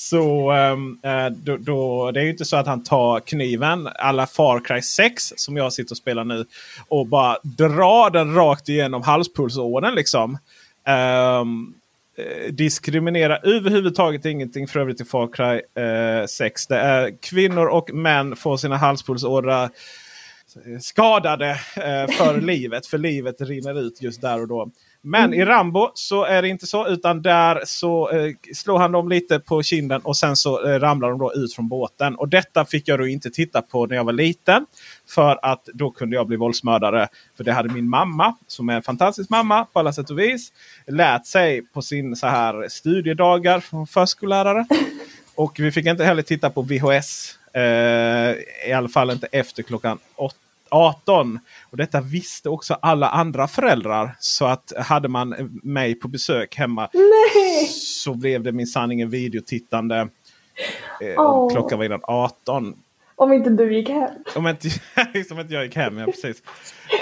så 0.00 0.50
ehm, 0.50 0.98
eh, 1.02 1.26
då, 1.26 1.56
då, 1.56 2.10
det 2.10 2.20
är 2.20 2.24
ju 2.24 2.30
inte 2.30 2.44
så 2.44 2.56
att 2.56 2.66
han 2.66 2.82
tar 2.82 3.20
kniven 3.20 3.88
alla 3.94 4.26
Far 4.26 4.60
Cry 4.64 4.82
6 4.82 5.32
som 5.36 5.56
jag 5.56 5.72
sitter 5.72 5.92
och 5.92 5.96
spelar 5.96 6.24
nu. 6.24 6.44
Och 6.88 7.06
bara 7.06 7.38
drar 7.42 8.10
den 8.10 8.34
rakt 8.34 8.68
igenom 8.68 9.02
halspulsådern 9.02 9.94
liksom. 9.94 10.38
Ehm, 10.86 11.74
eh, 12.18 12.52
diskriminerar 12.52 13.40
överhuvudtaget 13.42 14.24
ingenting 14.24 14.68
för 14.68 14.80
övrigt 14.80 15.00
i 15.00 15.04
Far 15.04 15.28
Cry 15.32 15.82
eh, 15.82 16.26
6. 16.26 16.66
Det 16.66 16.78
är 16.78 17.16
kvinnor 17.22 17.66
och 17.66 17.94
män 17.94 18.36
får 18.36 18.56
sina 18.56 18.76
halspulsådrar 18.76 19.64
eh, 19.64 20.78
skadade 20.80 21.50
eh, 21.76 22.16
för 22.16 22.40
livet. 22.46 22.86
För 22.86 22.98
livet 22.98 23.40
rinner 23.40 23.80
ut 23.80 24.02
just 24.02 24.20
där 24.20 24.40
och 24.40 24.48
då. 24.48 24.70
Men 25.02 25.24
mm. 25.24 25.40
i 25.40 25.44
Rambo 25.44 25.90
så 25.94 26.24
är 26.24 26.42
det 26.42 26.48
inte 26.48 26.66
så. 26.66 26.88
Utan 26.88 27.22
där 27.22 27.62
så 27.64 28.10
eh, 28.10 28.32
slår 28.54 28.78
han 28.78 28.92
dem 28.92 29.08
lite 29.08 29.40
på 29.40 29.62
kinden 29.62 30.00
och 30.00 30.16
sen 30.16 30.36
så 30.36 30.68
eh, 30.68 30.80
ramlar 30.80 31.10
de 31.10 31.18
då 31.18 31.32
ut 31.34 31.54
från 31.54 31.68
båten. 31.68 32.14
Och 32.14 32.28
detta 32.28 32.64
fick 32.64 32.88
jag 32.88 32.98
då 32.98 33.06
inte 33.06 33.30
titta 33.30 33.62
på 33.62 33.86
när 33.86 33.96
jag 33.96 34.04
var 34.04 34.12
liten. 34.12 34.66
För 35.08 35.38
att 35.42 35.64
då 35.74 35.90
kunde 35.90 36.16
jag 36.16 36.26
bli 36.26 36.36
våldsmördare. 36.36 37.08
För 37.36 37.44
det 37.44 37.52
hade 37.52 37.68
min 37.68 37.88
mamma, 37.88 38.36
som 38.46 38.68
är 38.68 38.74
en 38.74 38.82
fantastisk 38.82 39.30
mamma 39.30 39.64
på 39.64 39.78
alla 39.78 39.92
sätt 39.92 40.10
och 40.10 40.18
vis, 40.18 40.52
lärt 40.86 41.26
sig 41.26 41.62
på 41.62 41.82
sin 41.82 42.16
så 42.16 42.26
här 42.26 42.68
studiedagar 42.68 43.60
från 43.60 43.86
förskollärare. 43.86 44.66
Och 45.34 45.60
vi 45.60 45.72
fick 45.72 45.86
inte 45.86 46.04
heller 46.04 46.22
titta 46.22 46.50
på 46.50 46.62
VHS. 46.62 47.38
Eh, 47.52 47.62
I 48.68 48.72
alla 48.76 48.88
fall 48.88 49.10
inte 49.10 49.26
efter 49.32 49.62
klockan 49.62 49.98
åtta 50.16 50.49
18. 50.70 51.38
Och 51.70 51.76
detta 51.76 52.00
visste 52.00 52.48
också 52.48 52.74
alla 52.74 53.08
andra 53.08 53.48
föräldrar. 53.48 54.16
Så 54.18 54.46
att 54.46 54.72
hade 54.78 55.08
man 55.08 55.34
mig 55.62 55.94
på 55.94 56.08
besök 56.08 56.56
hemma 56.56 56.88
Nej. 56.92 57.66
så 57.66 58.14
blev 58.14 58.42
det 58.42 58.52
min 58.52 58.66
sanning 58.66 59.00
en 59.00 59.10
videotittande. 59.10 60.08
Eh, 61.00 61.20
oh. 61.20 61.52
Klockan 61.52 61.78
var 61.78 61.82
redan 61.82 62.00
18. 62.02 62.74
Om 63.20 63.32
inte 63.32 63.50
du 63.50 63.74
gick 63.74 63.88
hem. 63.88 64.10
Om 64.34 64.46
inte, 64.46 64.68
om 65.30 65.40
inte 65.40 65.54
jag 65.54 65.64
gick 65.64 65.76
hem, 65.76 65.98
ja 65.98 66.06
precis. 66.06 66.42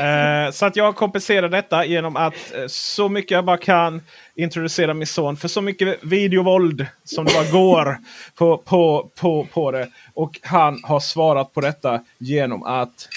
Eh, 0.00 0.50
så 0.50 0.66
att 0.66 0.76
jag 0.76 0.96
kompenserar 0.96 1.48
detta 1.48 1.84
genom 1.84 2.16
att 2.16 2.54
eh, 2.54 2.66
så 2.66 3.08
mycket 3.08 3.30
jag 3.30 3.44
bara 3.44 3.56
kan 3.56 4.02
introducera 4.34 4.94
min 4.94 5.06
son 5.06 5.36
för 5.36 5.48
så 5.48 5.60
mycket 5.60 6.04
videovåld 6.04 6.86
som 7.04 7.24
det 7.24 7.32
bara 7.34 7.60
går 7.60 7.96
på, 8.34 8.58
på, 8.58 9.10
på, 9.20 9.46
på 9.52 9.70
det. 9.70 9.88
Och 10.14 10.40
han 10.42 10.80
har 10.84 11.00
svarat 11.00 11.52
på 11.52 11.60
detta 11.60 12.00
genom 12.18 12.62
att 12.62 13.08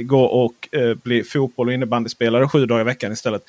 gå 0.00 0.24
och 0.24 0.68
eh, 0.72 0.94
bli 0.94 1.22
fotboll 1.22 1.68
och 1.68 1.74
innebandyspelare 1.74 2.48
sju 2.48 2.66
dagar 2.66 2.80
i 2.80 2.84
veckan 2.84 3.12
istället. 3.12 3.42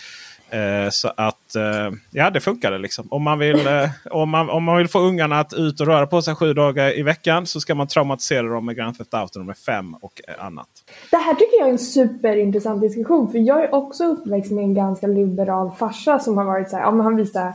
Eh, 0.50 0.89
så 0.89 1.12
att 1.17 1.56
eh, 1.56 1.97
ja, 2.12 2.30
det 2.30 2.39
funkade 2.39 2.78
liksom. 2.78 3.08
Om 3.12 3.23
man, 3.23 3.39
vill, 3.39 3.67
eh, 3.67 3.89
om, 4.12 4.30
man, 4.30 4.50
om 4.50 4.63
man 4.63 4.78
vill 4.78 4.88
få 4.88 5.00
ungarna 5.00 5.39
att 5.39 5.54
ut 5.54 5.80
och 5.80 5.88
röra 5.88 6.08
på 6.08 6.21
sig 6.21 6.36
sju 6.36 6.54
dagar 6.54 6.97
i 6.97 7.04
veckan 7.04 7.45
så 7.45 7.60
ska 7.60 7.76
man 7.76 7.88
traumatisera 7.88 8.47
dem 8.47 8.65
med 8.65 8.76
Grand 8.76 8.97
Theft 8.97 9.13
Auto 9.13 9.39
nummer 9.39 9.54
5 9.54 9.93
och 9.93 10.21
eh, 10.28 10.45
annat. 10.45 10.67
Det 11.12 11.17
här 11.17 11.34
tycker 11.34 11.58
jag 11.60 11.67
är 11.67 11.71
en 11.71 11.80
superintressant 11.80 12.82
diskussion. 12.82 13.32
För 13.32 13.39
jag 13.39 13.63
är 13.63 13.76
också 13.76 14.06
uppväxt 14.06 14.52
med 14.52 14.63
en 14.63 14.73
ganska 14.73 15.08
liberal 15.08 15.71
farsa 15.80 16.19
som 16.19 16.38
har 16.38 16.45
varit 16.45 16.69
så 16.69 16.76
här, 16.76 16.84
ja, 16.84 16.91
men 16.91 17.02
han 17.02 17.15
visar 17.15 17.54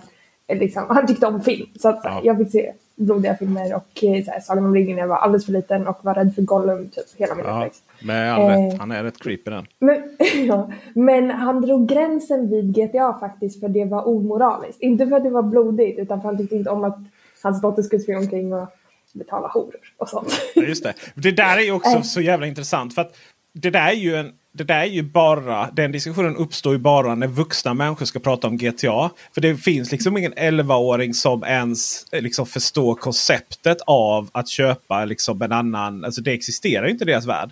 Liksom, 0.48 0.86
han 0.88 1.06
tyckte 1.06 1.26
om 1.26 1.42
film. 1.42 1.66
Så 1.80 1.88
att, 1.88 2.00
ja. 2.04 2.20
jag 2.24 2.38
fick 2.38 2.50
se 2.50 2.72
blodiga 3.02 3.36
filmer 3.36 3.74
och 3.74 3.88
så 4.00 4.30
här, 4.30 4.40
Sagan 4.40 4.64
om 4.64 4.74
ringen 4.74 4.96
när 4.96 5.02
jag 5.02 5.08
var 5.08 5.16
alldeles 5.16 5.46
för 5.46 5.52
liten 5.52 5.86
och 5.86 5.98
var 6.02 6.14
rädd 6.14 6.34
för 6.34 6.42
Gollum 6.42 6.88
typ 6.88 7.04
hela 7.16 7.34
min 7.34 7.44
ja. 7.46 7.56
uppväxt. 7.56 7.82
Men 8.02 8.28
han, 8.28 8.50
eh, 8.50 8.78
han 8.78 8.90
är 8.90 9.04
rätt 9.04 9.18
creepy 9.18 9.50
den. 9.50 9.66
Men, 9.78 10.02
ja, 10.46 10.70
men 10.94 11.30
han 11.30 11.60
drog 11.60 11.88
gränsen 11.88 12.50
vid 12.50 12.74
GTA 12.74 13.16
faktiskt 13.20 13.60
för 13.60 13.68
det 13.68 13.84
var 13.84 14.08
omoraliskt. 14.08 14.80
Inte 14.80 15.06
för 15.06 15.16
att 15.16 15.24
det 15.24 15.30
var 15.30 15.42
blodigt 15.42 15.98
utan 15.98 16.22
för 16.22 16.28
att 16.28 16.34
han 16.34 16.42
tyckte 16.42 16.56
inte 16.56 16.70
om 16.70 16.84
att 16.84 16.98
hans 17.42 17.60
dotter 17.60 17.82
skulle 17.82 18.02
springa 18.02 18.18
omkring 18.18 18.52
och 18.54 18.68
betala 19.12 19.48
horor 19.48 19.80
och 19.96 20.08
sånt. 20.08 20.40
Just 20.54 20.84
det. 20.84 20.94
Det 21.14 21.32
där 21.32 21.56
är 21.56 21.62
ju 21.62 21.72
också 21.72 21.96
eh. 21.96 22.02
så 22.02 22.20
jävla 22.20 22.46
intressant. 22.46 22.94
för 22.94 23.02
att 23.02 23.16
det 23.52 23.70
där 23.70 23.88
är 23.88 23.92
ju 23.92 24.16
en 24.16 24.32
det 24.54 24.64
där 24.64 24.80
är 24.80 24.84
ju 24.84 25.02
bara, 25.02 25.70
den 25.70 25.92
diskussionen 25.92 26.36
uppstår 26.36 26.72
ju 26.72 26.78
bara 26.78 27.14
när 27.14 27.26
vuxna 27.26 27.74
människor 27.74 28.06
ska 28.06 28.18
prata 28.18 28.46
om 28.46 28.56
GTA. 28.56 29.10
För 29.34 29.40
det 29.40 29.56
finns 29.56 29.92
liksom 29.92 30.16
ingen 30.16 30.34
11-åring 30.34 31.14
som 31.14 31.44
ens 31.44 32.06
eh, 32.12 32.22
liksom 32.22 32.46
förstår 32.46 32.94
konceptet 32.94 33.78
av 33.86 34.30
att 34.32 34.48
köpa 34.48 35.04
liksom 35.04 35.42
en 35.42 35.52
annan. 35.52 36.04
Alltså 36.04 36.20
det 36.20 36.32
existerar 36.32 36.88
inte 36.88 37.04
i 37.04 37.06
deras 37.06 37.26
värld. 37.26 37.50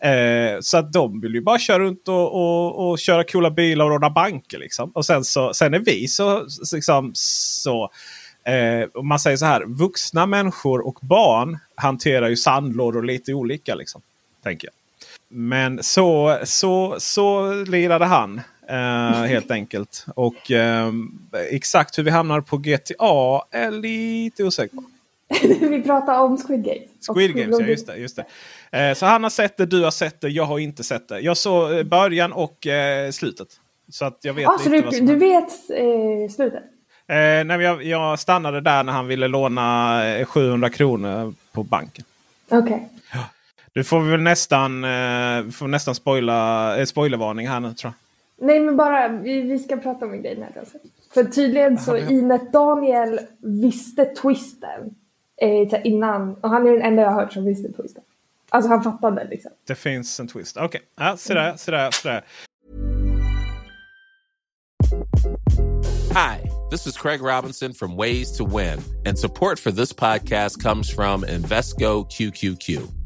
Eh, 0.00 0.60
så 0.60 0.78
att 0.78 0.92
de 0.92 1.20
vill 1.20 1.34
ju 1.34 1.40
bara 1.40 1.58
köra 1.58 1.78
runt 1.78 2.08
och, 2.08 2.34
och, 2.34 2.90
och 2.90 2.98
köra 2.98 3.24
coola 3.24 3.50
bilar 3.50 3.84
och 3.84 3.90
råna 3.90 4.10
banker. 4.10 4.58
Liksom. 4.58 4.90
Och 4.90 5.06
sen, 5.06 5.24
så, 5.24 5.54
sen 5.54 5.74
är 5.74 5.78
vi 5.78 6.08
så... 6.08 6.46
Liksom, 6.74 7.10
så 7.14 7.90
eh, 8.44 9.02
man 9.02 9.18
säger 9.18 9.36
så 9.36 9.44
här. 9.44 9.64
Vuxna 9.66 10.26
människor 10.26 10.86
och 10.86 10.98
barn 11.02 11.58
hanterar 11.74 12.28
ju 12.28 12.36
sandlådor 12.36 13.02
lite 13.02 13.34
olika. 13.34 13.74
Liksom, 13.74 14.00
tänker 14.42 14.68
jag. 14.68 14.85
Men 15.28 15.82
så, 15.82 16.38
så, 16.44 16.96
så 16.98 17.52
lirade 17.52 18.04
han. 18.04 18.40
Uh, 18.70 19.24
helt 19.26 19.50
enkelt. 19.50 20.06
Och 20.14 20.50
uh, 20.50 20.92
exakt 21.50 21.98
hur 21.98 22.02
vi 22.02 22.10
hamnar 22.10 22.40
på 22.40 22.56
GTA 22.56 23.42
är 23.50 23.70
lite 23.70 24.44
osäker 24.44 24.76
på. 24.76 24.84
vi 25.68 25.82
pratar 25.82 26.20
om 26.20 26.38
Squid 26.38 26.64
Games. 26.64 26.90
Squid 27.08 27.34
Games, 27.34 27.60
ja 27.60 27.66
just 27.66 27.86
det. 27.86 27.96
Just 27.96 28.16
det. 28.70 28.88
Uh, 28.90 28.94
så 28.94 29.06
han 29.06 29.22
har 29.22 29.30
sett 29.30 29.56
det, 29.56 29.66
du 29.66 29.84
har 29.84 29.90
sett 29.90 30.20
det, 30.20 30.28
jag 30.28 30.44
har 30.44 30.58
inte 30.58 30.84
sett 30.84 31.08
det. 31.08 31.20
Jag 31.20 31.36
såg 31.36 31.86
början 31.86 32.32
och 32.32 32.66
slutet. 33.12 33.48
Så 33.90 34.04
att 34.04 34.18
jag 34.22 34.34
vet 34.34 34.48
ah, 34.48 34.58
lite 34.64 34.90
du, 34.90 35.06
Du 35.06 35.16
vet 35.16 35.52
slutet? 36.32 36.62
nej, 37.08 37.60
jag, 37.60 37.84
jag 37.84 38.18
stannade 38.18 38.60
där 38.60 38.82
när 38.82 38.92
han 38.92 39.06
ville 39.06 39.28
låna 39.28 40.02
700 40.26 40.70
kronor 40.70 41.34
på 41.52 41.62
banken. 41.62 42.04
Okej. 42.48 42.60
Okay. 42.60 43.20
Du 43.76 43.84
får 43.84 44.00
väl 44.00 44.20
nästan, 44.20 44.84
eh, 44.84 45.50
får 45.50 45.68
nästan 45.68 45.94
spoila, 45.94 46.76
eh, 46.78 46.84
spoilervarning 46.84 47.48
här 47.48 47.60
nu 47.60 47.74
tror 47.74 47.92
jag. 47.92 48.46
Nej 48.46 48.60
men 48.60 48.76
bara, 48.76 49.08
vi, 49.08 49.40
vi 49.40 49.58
ska 49.58 49.76
prata 49.76 50.04
om 50.04 50.12
en 50.12 50.22
grej 50.22 50.38
här. 50.40 50.60
Alltså. 50.60 50.78
För 51.14 51.24
tydligen 51.24 51.78
så 51.78 51.96
Inet 51.96 52.52
Daniel 52.52 53.20
visste 53.38 54.04
twisten 54.04 54.94
eh, 55.42 55.86
innan. 55.86 56.34
Och 56.34 56.50
han 56.50 56.66
är 56.66 56.72
den 56.72 56.82
enda 56.82 57.02
jag 57.02 57.10
har 57.10 57.20
hört 57.20 57.32
som 57.32 57.44
visste 57.44 57.72
twisten. 57.72 58.02
Alltså 58.48 58.70
han 58.70 58.82
fattade 58.82 59.24
liksom. 59.30 59.50
Det 59.66 59.74
finns 59.74 60.20
en 60.20 60.28
twist. 60.28 60.56
Okej, 60.56 60.66
okay. 60.66 60.80
ja, 61.06 61.16
se 61.16 61.34
där, 61.34 61.56
se 61.56 61.70
där, 61.70 61.90
se 61.90 62.08
där. 62.08 62.24
Hi, 66.14 66.50
this 66.70 66.86
is 66.86 66.96
Craig 66.96 67.20
Robinson 67.20 67.74
from 67.74 67.96
Ways 67.96 68.38
to 68.38 68.58
Win. 68.58 68.78
And 69.06 69.18
support 69.18 69.58
for 69.58 69.70
this 69.70 69.92
podcast 69.92 70.62
comes 70.62 70.94
from 70.94 71.24
Invesco 71.24 72.04
QQQ. 72.10 73.05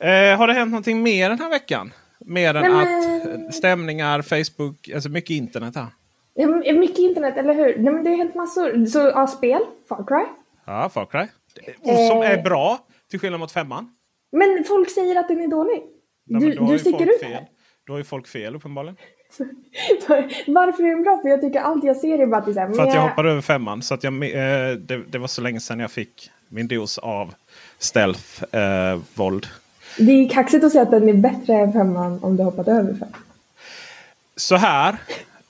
Eh, 0.00 0.38
har 0.38 0.46
det 0.46 0.52
hänt 0.52 0.70
någonting 0.70 1.02
mer 1.02 1.28
den 1.30 1.38
här 1.38 1.50
veckan? 1.50 1.92
Mer 2.18 2.54
än 2.54 2.64
att 2.74 2.84
men- 2.84 3.44
eh, 3.44 3.50
stämningar, 3.50 4.22
Facebook, 4.22 4.90
alltså 4.94 5.08
mycket 5.08 5.30
internet 5.30 5.74
här. 5.76 5.86
Mycket 6.80 6.98
internet, 6.98 7.36
eller 7.36 7.54
hur? 7.54 7.76
Nej, 7.78 7.92
men 7.92 8.04
det 8.04 8.10
har 8.10 8.16
hänt 8.16 8.34
massor. 8.34 8.86
Så 8.86 8.98
ja, 8.98 9.26
spel, 9.26 9.60
Far 9.88 10.04
Cry. 10.06 10.24
Ja, 10.66 10.88
Far 10.88 11.06
Cry. 11.06 11.26
Och 11.80 11.98
som 12.08 12.22
Eh. 12.22 12.30
är 12.30 12.42
bra, 12.42 12.78
till 13.10 13.20
skillnad 13.20 13.40
mot 13.40 13.52
femman. 13.52 13.94
Men 14.32 14.64
folk 14.64 14.90
säger 14.90 15.16
att 15.20 15.28
den 15.28 15.40
är 15.40 15.48
dålig. 15.48 15.82
Nej, 16.26 16.40
Du, 16.40 16.66
du 16.66 16.78
sticker 16.78 16.98
folk 16.98 17.10
ut 17.10 17.20
fel. 17.20 17.32
här. 17.32 17.46
Då 17.86 17.92
har 17.92 17.98
ju 17.98 18.04
folk 18.04 18.26
fel 18.28 18.56
uppenbarligen. 18.56 18.96
Varför 20.46 20.82
är 20.84 20.88
den 20.90 21.02
bra? 21.02 21.18
För 21.22 21.28
jag 21.28 21.40
tycker 21.40 21.60
allt 21.60 21.84
jag 21.84 21.96
ser 21.96 22.18
är 22.18 22.26
bara 22.26 22.38
att 22.40 22.76
För 22.76 22.82
att 22.82 22.94
jag 22.94 23.02
hoppade 23.08 23.30
över 23.30 23.40
femman. 23.40 23.82
Så 23.82 23.94
att 23.94 24.04
jag, 24.04 24.14
eh, 24.14 24.74
det, 24.76 25.02
det 25.08 25.18
var 25.18 25.26
så 25.26 25.40
länge 25.42 25.60
sedan 25.60 25.80
jag 25.80 25.90
fick 25.90 26.30
min 26.48 26.68
dos 26.68 26.98
av 26.98 27.34
stealth-våld. 27.78 29.46
Det 29.98 30.12
är 30.12 30.28
kaxigt 30.28 30.64
att 30.64 30.72
säga 30.72 30.82
att 30.82 30.90
den 30.90 31.08
är 31.08 31.12
bättre 31.14 31.54
än 31.54 31.72
femman 31.72 32.18
om 32.22 32.36
du 32.36 32.42
hoppat 32.42 32.68
över 32.68 32.94
fem. 32.94 33.08
så 34.36 34.56
här 34.56 34.96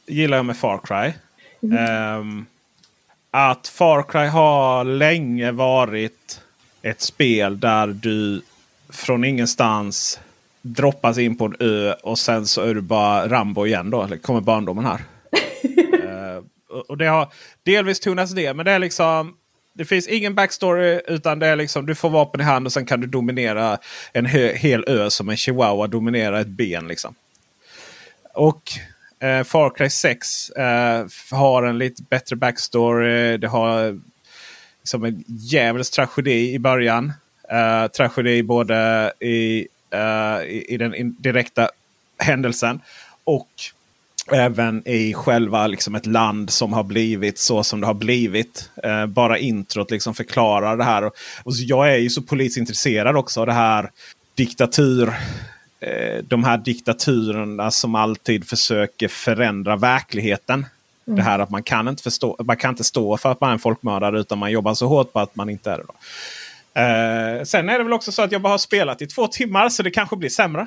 gillar 0.06 0.36
jag 0.36 0.46
med 0.46 0.56
Far 0.56 0.80
Cry. 0.84 1.12
Mm. 1.62 1.78
Ehm, 1.86 2.46
att 3.30 3.68
Far 3.68 4.02
Cry 4.02 4.26
har 4.26 4.84
länge 4.84 5.52
varit 5.52 6.40
ett 6.82 7.00
spel 7.00 7.60
där 7.60 7.86
du 7.86 8.42
från 8.88 9.24
ingenstans 9.24 10.20
droppas 10.62 11.18
in 11.18 11.36
på 11.36 11.44
en 11.44 11.56
ö 11.60 11.92
och 11.92 12.18
sen 12.18 12.46
så 12.46 12.60
är 12.62 12.74
du 12.74 12.80
bara 12.80 13.28
Rambo 13.28 13.66
igen 13.66 13.90
då. 13.90 14.02
Eller 14.02 14.16
kommer 14.16 14.40
barndomen 14.40 14.84
här. 14.86 15.00
Och- 16.68 16.90
och 16.90 16.96
det 16.98 17.06
har 17.06 17.28
delvis 17.62 18.00
tonats 18.00 18.34
ner. 18.34 18.54
Men 18.54 18.64
det 18.66 18.72
är 18.72 18.78
liksom 18.78 19.36
det 19.80 19.84
finns 19.84 20.08
ingen 20.08 20.34
backstory 20.34 21.00
utan 21.06 21.38
det 21.38 21.46
är 21.46 21.56
liksom 21.56 21.86
du 21.86 21.94
får 21.94 22.10
vapen 22.10 22.40
i 22.40 22.44
hand 22.44 22.66
och 22.66 22.72
sen 22.72 22.86
kan 22.86 23.00
du 23.00 23.06
dominera 23.06 23.78
en 24.12 24.26
hö- 24.26 24.52
hel 24.54 24.84
ö 24.86 25.10
som 25.10 25.28
en 25.28 25.36
chihuahua 25.36 25.86
dominerar 25.86 26.40
ett 26.40 26.46
ben. 26.46 26.88
liksom. 26.88 27.14
Och 28.34 28.62
eh, 29.20 29.44
Far 29.44 29.70
Cry 29.70 29.90
6 29.90 30.50
eh, 30.50 31.06
har 31.30 31.62
en 31.62 31.78
lite 31.78 32.02
bättre 32.02 32.36
backstory. 32.36 33.36
Det 33.36 33.48
har 33.48 34.00
liksom 34.80 35.04
en 35.04 35.24
djävulsk 35.26 35.92
tragedi 35.92 36.54
i 36.54 36.58
början. 36.58 37.12
Eh, 37.50 37.86
tragedi 37.86 38.42
både 38.42 39.12
i, 39.20 39.66
eh, 39.90 40.42
i, 40.46 40.64
i 40.68 40.76
den 40.76 40.94
in, 40.94 41.16
direkta 41.18 41.68
händelsen 42.18 42.80
och 43.24 43.48
även 44.32 44.88
i 44.88 45.14
själva 45.14 45.66
liksom 45.66 45.94
ett 45.94 46.06
land 46.06 46.50
som 46.50 46.72
har 46.72 46.84
blivit 46.84 47.38
så 47.38 47.64
som 47.64 47.80
det 47.80 47.86
har 47.86 47.94
blivit. 47.94 48.70
Eh, 48.82 49.06
bara 49.06 49.38
introt 49.38 49.90
liksom 49.90 50.14
förklarar 50.14 50.76
det 50.76 50.84
här. 50.84 51.04
Och, 51.04 51.12
och 51.44 51.52
jag 51.52 51.92
är 51.92 51.96
ju 51.96 52.10
så 52.10 52.22
politiskt 52.22 52.58
intresserad 52.58 53.16
också 53.16 53.40
av 53.40 53.46
det 53.46 53.52
här 53.52 53.90
diktatur 54.34 55.14
eh, 55.80 56.24
de 56.24 56.44
här 56.44 56.58
diktaturerna 56.58 57.70
som 57.70 57.94
alltid 57.94 58.48
försöker 58.48 59.08
förändra 59.08 59.76
verkligheten. 59.76 60.66
Det 61.04 61.22
här 61.22 61.38
att 61.38 61.50
man 61.50 61.62
kan, 61.62 61.88
inte 61.88 62.02
förstå, 62.02 62.36
man 62.44 62.56
kan 62.56 62.70
inte 62.70 62.84
stå 62.84 63.16
för 63.16 63.32
att 63.32 63.40
man 63.40 63.50
är 63.50 63.54
en 63.54 63.58
folkmördare 63.58 64.20
utan 64.20 64.38
man 64.38 64.50
jobbar 64.50 64.74
så 64.74 64.86
hårt 64.86 65.12
på 65.12 65.20
att 65.20 65.36
man 65.36 65.50
inte 65.50 65.70
är 65.70 65.76
det. 65.76 65.84
Då. 65.86 65.94
Eh, 66.80 67.44
sen 67.44 67.68
är 67.68 67.78
det 67.78 67.84
väl 67.84 67.92
också 67.92 68.12
så 68.12 68.22
att 68.22 68.32
jag 68.32 68.42
bara 68.42 68.52
har 68.52 68.58
spelat 68.58 69.02
i 69.02 69.06
två 69.06 69.26
timmar 69.26 69.68
så 69.68 69.82
det 69.82 69.90
kanske 69.90 70.16
blir 70.16 70.28
sämre. 70.28 70.66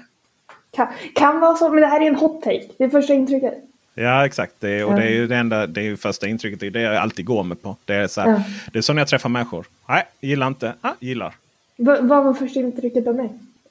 Kan, 0.75 0.87
kan 1.15 1.39
vara 1.39 1.55
så, 1.55 1.69
men 1.69 1.81
det 1.81 1.87
här 1.87 2.01
är 2.01 2.07
en 2.07 2.15
hot 2.15 2.43
take. 2.43 2.63
Det 2.77 2.83
är 2.83 2.89
första 2.89 3.13
intrycket. 3.13 3.53
Ja 3.95 4.25
exakt. 4.25 4.53
Det, 4.59 4.83
och 4.83 4.95
det 4.95 5.03
är 5.03 5.09
ju 5.09 5.27
det 5.27 5.35
enda 5.35 5.67
det 5.67 5.87
är 5.87 5.95
första 5.95 6.27
intrycket. 6.27 6.59
Det 6.59 6.67
är 6.67 6.71
det 6.71 6.81
jag 6.81 6.95
alltid 6.95 7.25
går 7.25 7.43
med 7.43 7.61
på. 7.61 7.75
Det 7.85 7.93
är, 7.95 8.07
så 8.07 8.21
här, 8.21 8.29
Ja. 8.29 8.41
det 8.73 8.77
är 8.77 8.81
så 8.81 8.93
när 8.93 9.01
jag 9.01 9.07
träffar 9.07 9.29
människor. 9.29 9.65
Nej, 9.89 10.03
gillar 10.21 10.47
inte. 10.47 10.73
Ah, 10.81 10.91
gillar. 10.99 11.33
Va, 11.77 11.97
vad 12.01 12.23
var 12.23 12.33
första 12.33 12.59
intrycket 12.59 13.07
av 13.07 13.15
mig? 13.15 13.29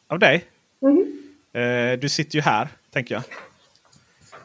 Av 0.08 0.18
dig? 0.18 0.44
Mhm. 0.80 1.18
Eh, 1.52 1.98
du 1.98 2.08
sitter 2.08 2.36
ju 2.36 2.42
här, 2.42 2.68
tänker 2.92 3.14
jag. 3.14 3.22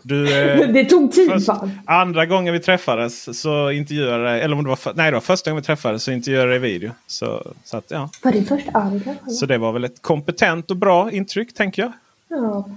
Du, 0.02 0.38
eh, 0.62 0.70
det 0.70 0.86
tog 0.86 1.12
tid 1.12 1.32
Först, 1.32 1.46
fan. 1.46 1.72
andra 1.86 2.26
gången 2.26 2.54
vi 2.54 2.60
träffades 2.60 3.40
så 3.42 3.72
intervjuade 3.72 4.42
eller 4.42 4.56
om 4.58 4.64
det 4.64 4.70
var 4.70 4.76
för, 4.76 4.94
nej, 4.94 5.12
det 5.12 5.16
var 5.16 5.22
första 5.22 5.50
gången 5.52 5.62
vi 5.62 5.66
träffades 5.66 6.04
så 6.04 6.12
intervjuade 6.12 6.48
jag 6.48 6.56
i 6.56 6.60
video. 6.60 6.92
Så, 7.08 7.52
så, 7.64 7.78
att, 7.78 7.86
ja. 7.92 8.10
Var 8.24 8.32
det 8.32 8.44
första? 8.44 8.72
Kanske 8.72 9.30
så 9.32 9.46
det 9.46 9.58
var 9.58 9.72
väl 9.72 9.84
ett 9.84 10.02
kompetent 10.02 10.72
och 10.72 10.78
bra 10.78 11.12
intryck 11.12 11.54
tänker 11.54 11.82
jag. 11.82 11.92
Ja. 12.28 12.70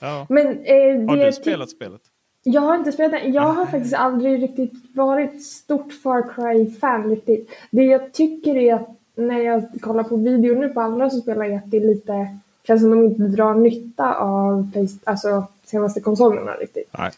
Ja. 0.00 0.26
Men 0.28 0.46
eh, 0.46 1.08
Har 1.08 1.16
det 1.16 1.26
du 1.26 1.32
spelat 1.32 1.70
spelet? 1.70 2.00
Jag 2.42 2.60
har 2.60 2.74
inte 2.74 2.92
spelat 2.92 3.12
den. 3.22 3.32
Jag 3.32 3.52
har 3.52 3.66
faktiskt 3.66 3.94
aldrig 3.94 4.42
riktigt 4.42 4.72
varit 4.94 5.44
stort 5.46 5.92
Far 6.02 6.22
Cry-fan 6.34 7.10
riktigt. 7.10 7.50
Det 7.70 7.82
jag 7.84 8.12
tycker 8.12 8.56
är 8.56 8.74
att 8.74 8.88
när 9.14 9.40
jag 9.40 9.80
kollar 9.80 10.04
på 10.04 10.16
video 10.16 10.54
nu 10.54 10.68
på 10.68 10.80
andra 10.80 11.10
som 11.10 11.20
spelar 11.20 11.44
är 11.44 11.56
att 11.56 11.70
det 11.70 11.76
är 11.76 11.80
lite 11.86 12.38
känns 12.66 12.80
som 12.80 12.90
de 12.90 13.04
inte 13.04 13.22
drar 13.22 13.54
nytta 13.54 14.14
av 14.14 14.70
alltså, 15.04 15.46
senaste 15.64 16.00
konsolerna 16.00 16.52
riktigt. 16.52 16.88
Nej. 16.98 17.10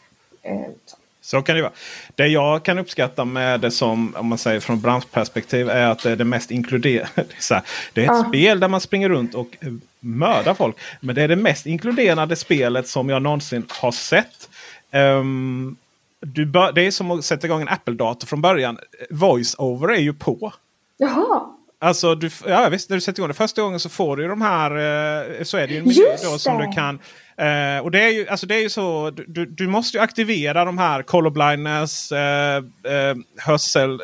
Eh, 0.43 0.71
så. 0.87 0.97
Så 1.23 1.43
kan 1.43 1.57
det 1.57 1.62
vara. 1.62 1.73
Det 2.14 2.27
jag 2.27 2.62
kan 2.62 2.79
uppskatta 2.79 3.25
med 3.25 3.61
det 3.61 3.71
som, 3.71 4.14
om 4.16 4.27
man 4.27 4.38
säger 4.38 4.61
från 4.61 4.81
branschperspektiv, 4.81 5.69
är 5.71 5.87
att 5.87 6.03
det 6.03 6.11
är 6.11 6.16
det 6.16 6.25
mest 6.25 6.51
inkluderande. 6.51 7.11
Det 7.14 7.51
är, 7.55 7.62
det 7.93 8.01
ett 8.03 8.07
Ja. 8.07 8.25
spel 8.29 8.61
där 8.61 8.69
man 8.69 8.81
springer 8.81 9.09
runt 9.09 9.35
och 9.35 9.57
mördar 10.01 10.55
folk. 10.55 10.77
Men 11.01 11.15
det 11.15 11.23
är 11.23 11.29
det 11.29 11.37
mest 11.37 11.67
inkluderande 11.67 12.37
spelet 12.37 12.89
som 12.89 13.09
jag 13.09 13.23
någonsin 13.23 13.67
har 13.69 13.93
sett. 13.93 14.49
Ehm, 14.91 15.77
du 16.21 16.47
bör, 16.47 16.73
det 16.73 16.83
är 16.83 16.91
som 16.91 17.11
att 17.11 17.25
sätta 17.25 17.47
igång 17.47 17.63
en 17.63 17.69
Apple-dator 17.69 18.27
från 18.27 18.41
början. 18.41 18.79
Voice-over 19.11 19.89
är 19.89 20.01
ju 20.01 20.13
på. 20.13 20.53
Jaha! 20.97 21.47
Alltså, 21.83 22.15
du, 22.15 22.31
ja, 22.47 22.69
visst, 22.69 22.91
när 22.91 22.97
du 22.97 23.01
sätter 23.01 23.21
igång 23.21 23.29
det 23.29 23.35
första 23.35 23.63
gången 23.63 23.81
så 23.81 23.89
får 23.89 24.17
du 24.17 24.23
ju 24.23 24.29
de 24.29 24.43
här... 24.43 24.71
Eh, 24.71 25.43
så 25.43 25.57
är 25.57 25.67
det 25.67 25.73
ju 25.73 25.79
en 25.79 25.89
miljö 25.89 26.17
då 26.23 26.39
som 26.39 26.59
du 26.59 26.73
kan... 26.73 26.99
Eh, 27.37 27.85
och 27.85 27.91
det 27.91 28.03
är 28.03 28.09
ju, 28.09 28.29
alltså 28.29 28.47
det 28.47 28.55
är 28.55 28.63
ju 28.63 28.71
så... 28.71 29.11
Du, 29.11 29.47
du, 29.47 29.67
måste 29.67 29.97
ju 29.97 30.03
aktivera 30.03 30.65
de 30.65 30.79
här 30.79 31.03
colorblindness, 31.03 32.13
eh, 32.13 32.57
eh, 32.57 33.17
hörsel, 33.37 34.01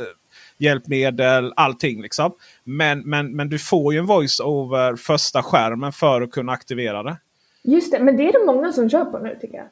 hjälpmedel, 0.58 1.52
allting 1.56 2.02
liksom. 2.02 2.32
Men, 2.64 3.00
men, 3.00 3.36
men 3.36 3.48
du 3.48 3.58
får 3.58 3.92
ju 3.92 3.98
en 3.98 4.06
voice-over 4.06 4.96
första 4.96 5.42
skärmen 5.42 5.92
för 5.92 6.22
att 6.22 6.30
kunna 6.30 6.52
aktivera 6.52 7.02
det. 7.02 7.16
Just 7.62 7.92
det, 7.92 8.00
men 8.00 8.16
det 8.16 8.28
är 8.28 8.32
det 8.32 8.46
många 8.46 8.72
som 8.72 8.90
kör 8.90 9.04
på 9.04 9.18
nu 9.18 9.38
tycker 9.40 9.56
jag. 9.56 9.66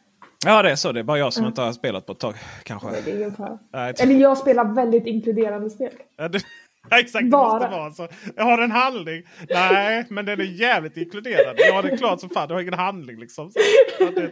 Ja, 0.47 0.63
det 0.63 0.71
är 0.71 0.77
så. 0.77 0.93
Det 0.93 1.01
är 1.01 1.05
bara 1.05 1.19
jag 1.19 1.33
som 1.33 1.47
inte 1.47 1.63
har 1.63 1.73
spelat 1.73 2.07
på 2.07 2.13
ett 2.13 2.19
tag. 2.19 2.35
Kanske. 2.63 2.89
Det 3.05 3.11
är 3.11 3.17
ingen 3.17 3.35
fara. 3.35 3.59
Nej, 3.73 3.95
Eller 3.99 4.15
jag 4.15 4.39
spelar 4.39 4.75
väldigt 4.75 5.07
inkluderande 5.07 5.71
spel. 5.71 5.91
Ja, 6.17 6.29
det, 6.29 6.41
ja, 6.91 6.99
exakt, 7.01 7.25
det 7.25 7.31
Bara. 7.31 7.53
måste 7.53 7.71
vara 7.71 7.91
så. 7.91 8.09
Jag 8.37 8.45
har 8.45 8.59
en 8.59 8.71
handling. 8.71 9.23
Nej, 9.49 10.07
men 10.09 10.27
den 10.27 10.41
är 10.41 10.45
jävligt 10.45 10.97
inkluderad. 10.97 11.55
Ja, 11.59 11.83
det 11.83 11.93
är 11.93 11.97
klart 11.97 12.21
som 12.21 12.31
fan. 12.31 12.49
Du 12.49 12.55
har 12.55 12.61
ingen 12.61 12.75
handling 12.75 13.19
liksom. 13.21 13.51
Så, 13.51 13.59
det, 14.05 14.23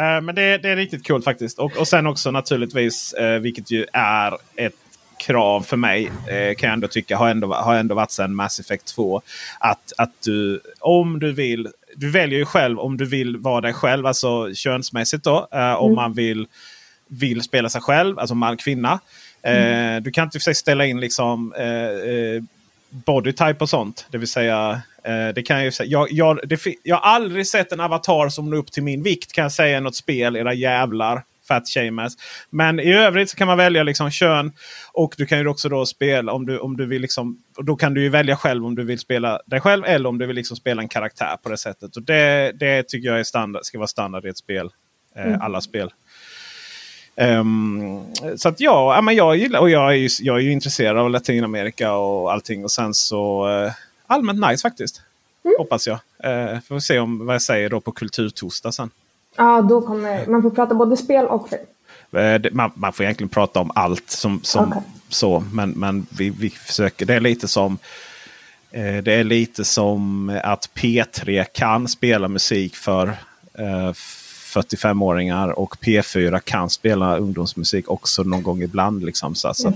eh, 0.00 0.20
men 0.20 0.34
det, 0.34 0.58
det 0.58 0.68
är 0.68 0.76
riktigt 0.76 1.06
kul 1.06 1.22
faktiskt. 1.22 1.58
Och, 1.58 1.78
och 1.78 1.88
sen 1.88 2.06
också 2.06 2.30
naturligtvis, 2.30 3.12
eh, 3.12 3.40
vilket 3.40 3.70
ju 3.70 3.86
är 3.92 4.38
ett 4.56 4.74
krav 5.26 5.60
för 5.60 5.76
mig, 5.76 6.10
eh, 6.28 6.54
kan 6.54 6.66
jag 6.68 6.72
ändå 6.72 6.88
tycka, 6.88 7.16
har 7.16 7.28
ändå, 7.28 7.54
har 7.54 7.74
ändå 7.74 7.94
varit 7.94 8.10
sedan 8.10 8.34
Mass 8.34 8.60
Effect 8.60 8.86
2. 8.86 9.22
Att, 9.58 9.92
att 9.98 10.12
du, 10.24 10.60
om 10.80 11.20
du 11.20 11.32
vill, 11.32 11.68
du 11.96 12.10
väljer 12.10 12.38
ju 12.38 12.44
själv 12.44 12.78
om 12.78 12.96
du 12.96 13.04
vill 13.04 13.36
vara 13.36 13.60
dig 13.60 13.72
själv, 13.72 14.06
alltså 14.06 14.54
könsmässigt 14.54 15.24
då. 15.24 15.48
Eh, 15.52 15.74
om 15.74 15.94
man 15.94 16.12
vill, 16.12 16.46
vill 17.08 17.42
spela 17.42 17.68
sig 17.68 17.80
själv, 17.80 18.18
alltså 18.18 18.34
man, 18.34 18.56
kvinna. 18.56 19.00
Eh, 19.42 20.02
du 20.02 20.10
kan 20.10 20.24
inte 20.24 20.54
ställa 20.54 20.86
in 20.86 21.00
liksom 21.00 21.52
eh, 21.52 22.12
eh, 22.14 22.42
bodytype 22.90 23.56
och 23.58 23.68
sånt. 23.68 24.06
Det 24.10 24.18
vill 24.18 24.28
säga, 24.28 24.82
eh, 25.04 25.28
det 25.34 25.42
kan 25.42 25.56
jag, 25.56 25.64
ju 25.64 25.72
säga. 25.72 25.88
Jag, 25.88 26.12
jag, 26.12 26.40
det, 26.44 26.60
jag 26.82 26.96
har 26.96 27.14
aldrig 27.14 27.46
sett 27.46 27.72
en 27.72 27.80
avatar 27.80 28.28
som 28.28 28.50
når 28.50 28.56
upp 28.56 28.72
till 28.72 28.82
min 28.82 29.02
vikt 29.02 29.32
kan 29.32 29.42
jag 29.42 29.52
säga 29.52 29.78
i 29.78 29.80
något 29.80 29.96
spel, 29.96 30.36
era 30.36 30.54
jävlar. 30.54 31.22
Fat 31.48 31.68
Shamas. 31.68 32.16
Men 32.50 32.80
i 32.80 32.92
övrigt 32.94 33.30
så 33.30 33.36
kan 33.36 33.46
man 33.46 33.58
välja 33.58 33.82
liksom 33.82 34.10
kön. 34.10 34.52
Och 34.92 35.14
du 35.18 35.26
kan 35.26 35.38
ju 35.38 35.48
också 35.48 35.68
då 35.68 35.86
spela 35.86 36.32
om 36.32 36.46
du, 36.46 36.58
om 36.58 36.76
du 36.76 36.86
vill 36.86 37.02
liksom. 37.02 37.42
Och 37.56 37.64
då 37.64 37.76
kan 37.76 37.94
du 37.94 38.02
ju 38.02 38.08
välja 38.08 38.36
själv 38.36 38.66
om 38.66 38.74
du 38.74 38.84
vill 38.84 38.98
spela 38.98 39.40
dig 39.46 39.60
själv 39.60 39.84
eller 39.84 40.08
om 40.08 40.18
du 40.18 40.26
vill 40.26 40.36
liksom 40.36 40.56
spela 40.56 40.82
en 40.82 40.88
karaktär 40.88 41.36
på 41.42 41.48
det 41.48 41.56
sättet. 41.58 41.96
Och 41.96 42.02
det, 42.02 42.52
det 42.54 42.88
tycker 42.88 43.08
jag 43.08 43.20
är 43.20 43.24
standard, 43.24 43.64
ska 43.64 43.78
vara 43.78 43.88
standard 43.88 44.24
i 44.24 44.28
ett 44.28 44.38
spel. 44.38 44.70
Eh, 45.16 45.26
Mm. 45.26 45.40
Alla 45.42 45.60
spel. 45.60 45.92
Ehm, 47.16 48.02
så 48.36 48.48
att 48.48 48.60
ja, 48.60 49.00
men 49.02 49.16
jag 49.16 49.36
gillar 49.36 49.60
och 49.60 49.70
jag 49.70 49.90
är, 49.90 49.96
ju, 49.96 50.08
jag 50.20 50.36
är 50.36 50.40
ju 50.40 50.52
intresserad 50.52 50.98
av 50.98 51.10
Latinamerika 51.10 51.92
och 51.92 52.32
allting. 52.32 52.64
Och 52.64 52.70
sen 52.70 52.94
så 52.94 53.48
eh, 53.48 53.72
allmänt 54.06 54.48
nice 54.50 54.62
faktiskt. 54.62 55.02
Hoppas 55.58 55.86
jag. 55.86 55.98
Eh, 56.24 56.60
får 56.60 56.80
se 56.80 56.98
om 56.98 57.26
vad 57.26 57.34
jag 57.34 57.42
säger 57.42 57.70
då 57.70 57.80
på 57.80 57.92
Kulturtorsdag 57.92 58.72
sen. 58.72 58.90
Ja, 59.36 59.62
då 59.62 59.80
kommer 59.80 60.26
man 60.26 60.42
får 60.42 60.50
prata 60.50 60.74
både 60.74 60.96
spel 60.96 61.26
och 61.26 61.48
film. 61.48 61.62
Eh, 62.24 62.52
Man, 62.52 62.70
man 62.74 62.92
får 62.92 63.04
egentligen 63.04 63.28
prata 63.28 63.60
om 63.60 63.70
allt 63.74 64.10
som, 64.10 64.40
som 64.42 64.68
Okej. 64.68 64.82
så. 65.08 65.44
Men, 65.52 65.70
men 65.70 66.06
vi, 66.18 66.30
vi 66.30 66.50
försöker. 66.50 67.06
Det 67.06 67.14
är 67.14 67.20
lite 67.20 67.48
som 67.48 67.78
eh, 68.70 68.96
det 68.96 69.12
är 69.12 69.24
lite 69.24 69.64
som 69.64 70.28
att 70.44 70.70
P3 70.74 71.44
kan 71.54 71.88
spela 71.88 72.28
musik 72.28 72.76
för 72.76 73.08
eh, 73.58 73.92
45-åringar 74.54 75.48
och 75.58 75.76
P4 75.76 76.38
kan 76.38 76.70
spela 76.70 77.16
ungdomsmusik 77.16 77.90
också 77.90 78.22
någon 78.22 78.42
gång 78.42 78.62
ibland. 78.62 79.04
Liksom, 79.04 79.34
så, 79.34 79.54
så. 79.54 79.72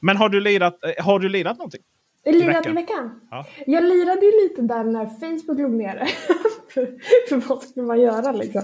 Men 0.00 0.16
har 0.16 0.28
du 0.28 0.40
lirat, 0.40 0.78
eh, 0.96 1.04
har 1.04 1.18
du 1.18 1.28
lirat 1.28 1.58
någonting? 1.58 1.80
Veckan. 2.24 2.72
i 2.72 2.74
veckan. 2.74 3.20
Ja. 3.30 3.46
Jag 3.66 3.84
lirade 3.84 4.26
ju 4.26 4.42
lite 4.42 4.62
där 4.62 4.84
när 4.84 5.06
Facebook 5.06 5.58
låg 5.58 5.70
nere. 5.70 6.06
för, 6.68 6.98
för 7.28 7.36
vad 7.36 7.62
skulle 7.62 7.86
man 7.86 8.00
göra 8.00 8.32
liksom? 8.32 8.62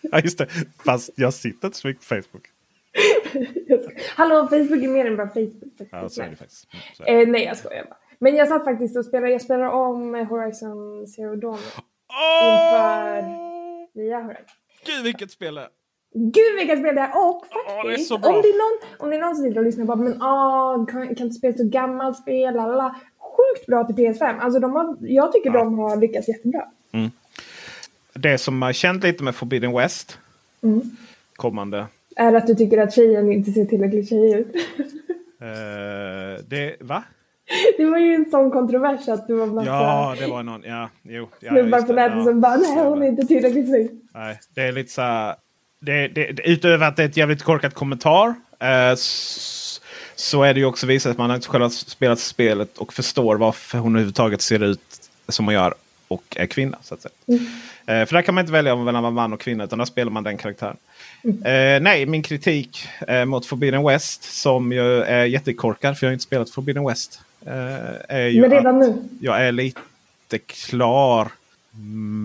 Ja, 0.00 0.20
just 0.20 0.38
det. 0.38 0.48
Fast 0.84 1.10
jag 1.16 1.34
sitter 1.34 1.68
inte 1.68 1.78
så 1.78 1.88
mycket 1.88 2.08
på 2.08 2.14
Facebook. 2.14 2.46
Hallå, 4.16 4.48
Facebook 4.48 4.82
är 4.84 4.88
mer 4.88 5.06
än 5.06 5.16
bara 5.16 5.28
Facebook. 5.28 5.88
Ja, 5.90 6.08
så 6.08 6.22
är 6.22 6.28
det 6.30 6.36
faktiskt. 6.36 6.68
Mm. 7.06 7.20
Eh, 7.20 7.28
nej, 7.28 7.44
jag 7.44 7.56
skojar 7.56 7.84
bara. 7.84 7.96
Men 8.18 8.36
jag 8.36 8.48
satt 8.48 8.64
faktiskt 8.64 8.96
och 8.96 9.04
spelade, 9.04 9.32
jag 9.32 9.42
spelade 9.42 9.70
om 9.70 10.14
Horizon 10.14 11.06
Zero 11.08 11.36
Dawn. 11.36 11.58
Inför 12.42 13.22
nya 13.98 14.20
Horizon. 14.20 14.44
Gud 14.86 15.04
vilket 15.04 15.30
spel 15.30 15.54
det 15.54 15.60
är! 15.60 15.79
Gud 16.12 16.56
vilka 16.58 16.76
spel 16.76 16.94
det 16.94 17.00
är! 17.00 17.10
Och 17.28 17.44
det 17.50 17.58
är 17.58 17.82
faktiskt, 17.82 18.08
så 18.08 18.18
bra. 18.18 18.30
om, 18.30 18.42
det 18.42 18.48
är 18.48 18.58
någon, 18.58 18.88
om 18.98 19.10
det 19.10 19.16
är 19.16 19.20
någon 19.20 19.36
som 19.36 19.44
sitter 19.44 19.58
och 19.58 19.64
lyssnar 19.64 19.86
på 19.86 19.96
men 19.96 20.22
ah, 20.22 20.86
kan, 20.90 21.14
kan 21.14 21.26
inte 21.26 21.38
spela 21.38 21.56
så 21.56 21.64
gammalt 21.64 22.16
spel, 22.16 22.54
lalala. 22.54 22.96
Sjukt 23.18 23.66
bra 23.66 23.84
till 23.84 23.94
PS5. 23.94 24.38
Alltså 24.40 24.60
de 24.60 24.72
har, 24.72 24.96
jag 25.00 25.32
tycker 25.32 25.50
de 25.50 25.78
har 25.78 25.96
lyckats 25.96 26.28
jättebra. 26.28 26.64
Det 28.14 28.38
som 28.38 28.58
man 28.58 28.72
känt 28.72 29.04
lite 29.04 29.24
med 29.24 29.34
Forbidden 29.34 29.72
West. 29.72 30.18
Mm. 30.62 30.82
Kommande. 31.36 31.86
Är 32.16 32.34
att 32.34 32.46
du 32.46 32.54
tycker 32.54 32.78
att 32.78 32.94
tjejen 32.94 33.32
inte 33.32 33.52
ser 33.52 33.64
tillräckligt 33.64 34.08
tjejig 34.08 34.38
ut. 34.38 34.54
Eh, 35.42 36.44
det, 36.48 36.76
va? 36.80 37.02
Det 37.76 37.84
var 37.84 37.98
ju 37.98 38.14
en 38.14 38.30
sån 38.30 38.50
kontrovers 38.50 39.08
att 39.08 39.28
det 39.28 39.34
var 39.34 39.46
massa 39.46 39.70
Ja, 39.70 40.16
det 40.18 40.26
var 40.26 40.42
någon. 40.42 40.62
Ja, 40.62 40.88
jo. 41.02 41.28
Ja, 41.40 41.50
snubbar 41.50 41.82
på 41.82 41.92
nätet 41.92 42.18
Ja, 42.18 42.24
som 42.24 42.40
bara 42.40 42.56
nej 42.56 42.84
hon 42.84 43.02
är 43.02 43.06
inte 43.06 43.26
tillräckligt 43.26 43.66
snygg. 43.68 43.90
Nej, 44.14 44.38
det 44.54 44.60
är 44.60 44.72
lite 44.72 44.92
så 44.92 45.02
här. 45.02 45.34
Det, 45.80 46.08
det, 46.08 46.40
utöver 46.44 46.86
att 46.86 46.96
det 46.96 47.02
är 47.02 47.06
ett 47.08 47.16
jävligt 47.16 47.42
korkat 47.42 47.74
kommentar. 47.74 48.34
Eh, 48.58 48.94
så 50.16 50.42
är 50.42 50.54
det 50.54 50.60
ju 50.60 50.66
också 50.66 50.86
visat 50.86 51.10
att 51.10 51.18
man 51.18 51.34
inte 51.34 51.48
själv 51.48 51.62
har 51.62 51.70
spelat 51.70 52.20
spelet 52.20 52.78
och 52.78 52.92
förstår 52.92 53.36
varför 53.36 53.78
hon 53.78 53.92
överhuvudtaget 53.94 54.40
ser 54.42 54.62
ut 54.62 54.80
som 55.28 55.44
hon 55.44 55.54
gör 55.54 55.74
och 56.08 56.36
är 56.36 56.46
kvinna. 56.46 56.78
Så 56.82 56.94
att 56.94 57.02
säga. 57.02 57.12
Eh, 57.86 58.06
för 58.06 58.14
där 58.14 58.22
kan 58.22 58.34
man 58.34 58.42
inte 58.42 58.52
välja 58.52 58.76
mellan 58.76 58.96
att 58.96 59.02
vara 59.02 59.10
man 59.10 59.32
och 59.32 59.40
kvinna 59.40 59.64
utan 59.64 59.78
där 59.78 59.86
spelar 59.86 60.12
man 60.12 60.22
den 60.24 60.36
karaktären. 60.36 60.76
Eh, 61.24 61.80
nej, 61.82 62.06
min 62.06 62.22
kritik 62.22 62.88
eh, 63.08 63.24
mot 63.24 63.46
Forbidden 63.46 63.84
West 63.86 64.22
som 64.22 64.72
ju 64.72 65.02
är 65.02 65.24
jättekorkad 65.24 65.98
för 65.98 66.06
jag 66.06 66.10
har 66.10 66.12
inte 66.12 66.24
spelat 66.24 66.50
Forbidden 66.50 66.86
West. 66.86 67.20
Eh, 67.46 68.16
är 68.16 68.26
ju 68.26 68.40
Men 68.40 68.50
redan 68.50 68.78
nu. 68.78 69.02
jag 69.20 69.46
är 69.46 69.52
lite 69.52 70.38
klar 70.46 71.28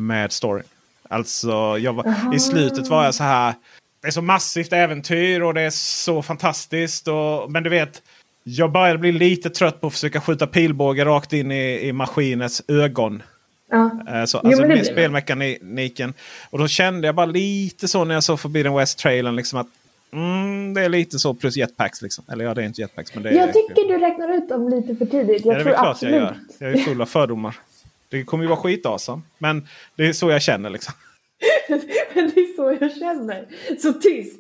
med 0.08 0.32
storyn. 0.32 0.64
Alltså, 1.10 1.52
var, 1.92 2.36
i 2.36 2.40
slutet 2.40 2.88
var 2.88 3.06
jag 3.06 3.16
så 3.16 3.24
här. 3.24 3.54
Det 4.02 4.08
är 4.08 4.12
så 4.12 4.22
massivt 4.22 4.74
äventyr 4.74 5.42
och 5.42 5.54
det 5.54 5.62
är 5.62 5.70
så 5.70 6.22
fantastiskt. 6.22 7.08
Och, 7.08 7.52
men 7.52 7.64
du 7.64 7.70
vet, 7.70 8.02
jag 8.44 8.72
började 8.72 9.00
bli 9.00 9.12
lite 9.12 9.50
trött 9.50 9.82
på 9.82 9.88
att 9.88 9.94
försöka 9.94 10.22
skjuta 10.22 10.48
pilbåge 10.48 11.06
rakt 11.06 11.34
in 11.34 11.52
i, 11.52 11.88
i 11.88 11.94
maskinens 11.94 12.62
ögon. 12.68 13.24
Ja. 13.70 13.92
Eh, 14.08 14.26
Så, 14.26 14.40
Jo, 14.44 14.50
alltså 14.50 14.62
det 14.62 14.68
med 14.68 14.86
spelmekaniken. 14.86 16.14
Och 16.50 16.60
då 16.60 16.68
kände 16.68 17.08
jag 17.08 17.16
bara 17.16 17.26
lite 17.26 17.88
så 17.88 18.04
när 18.04 18.14
jag 18.14 18.24
såg 18.24 18.40
Forbidden 18.40 18.74
West-trailern. 18.74 19.36
Liksom 19.36 19.60
att 19.60 19.68
mm, 20.14 20.74
det 20.74 20.82
är 20.82 20.90
lite 20.90 21.20
så 21.20 21.34
plus 21.34 21.58
jetpacks. 21.58 22.02
Liksom. 22.02 22.26
Eller 22.32 22.46
ja, 22.46 22.54
det 22.54 22.62
är 22.62 22.66
inte 22.66 22.82
jetpacks. 22.82 23.14
Men 23.14 23.24
det 23.24 23.30
är, 23.30 23.34
Jag 23.34 23.54
tycker 23.54 23.88
du 23.88 23.98
räknar 23.98 24.38
ut 24.38 24.50
dem 24.50 24.70
lite 24.70 24.96
för 24.96 25.06
tidigt. 25.06 25.46
Jag 25.46 25.60
ja, 25.60 25.64
det 25.64 25.70
är 25.70 25.74
klart 25.74 25.88
absolut. 25.88 26.16
jag 26.16 26.22
gör. 26.22 26.36
Jag 26.60 26.72
är 26.72 26.78
full 26.78 27.02
av 27.02 27.06
fördomar. 27.06 27.56
Det 28.10 28.24
kommer 28.24 28.44
ju 28.44 28.48
vara 28.50 28.60
skitawesome. 28.60 29.16
Alltså. 29.16 29.22
Men 29.38 29.68
det 29.96 30.08
är 30.08 30.14
så 30.14 30.30
jag 30.30 30.42
känner 30.42 30.70
liksom. 30.70 30.94
Men 31.70 31.80
det 32.36 32.42
är 32.42 32.56
så 32.56 32.78
jag 32.82 32.98
känner. 32.98 33.48
Så 33.82 33.94
tyst. 33.94 34.40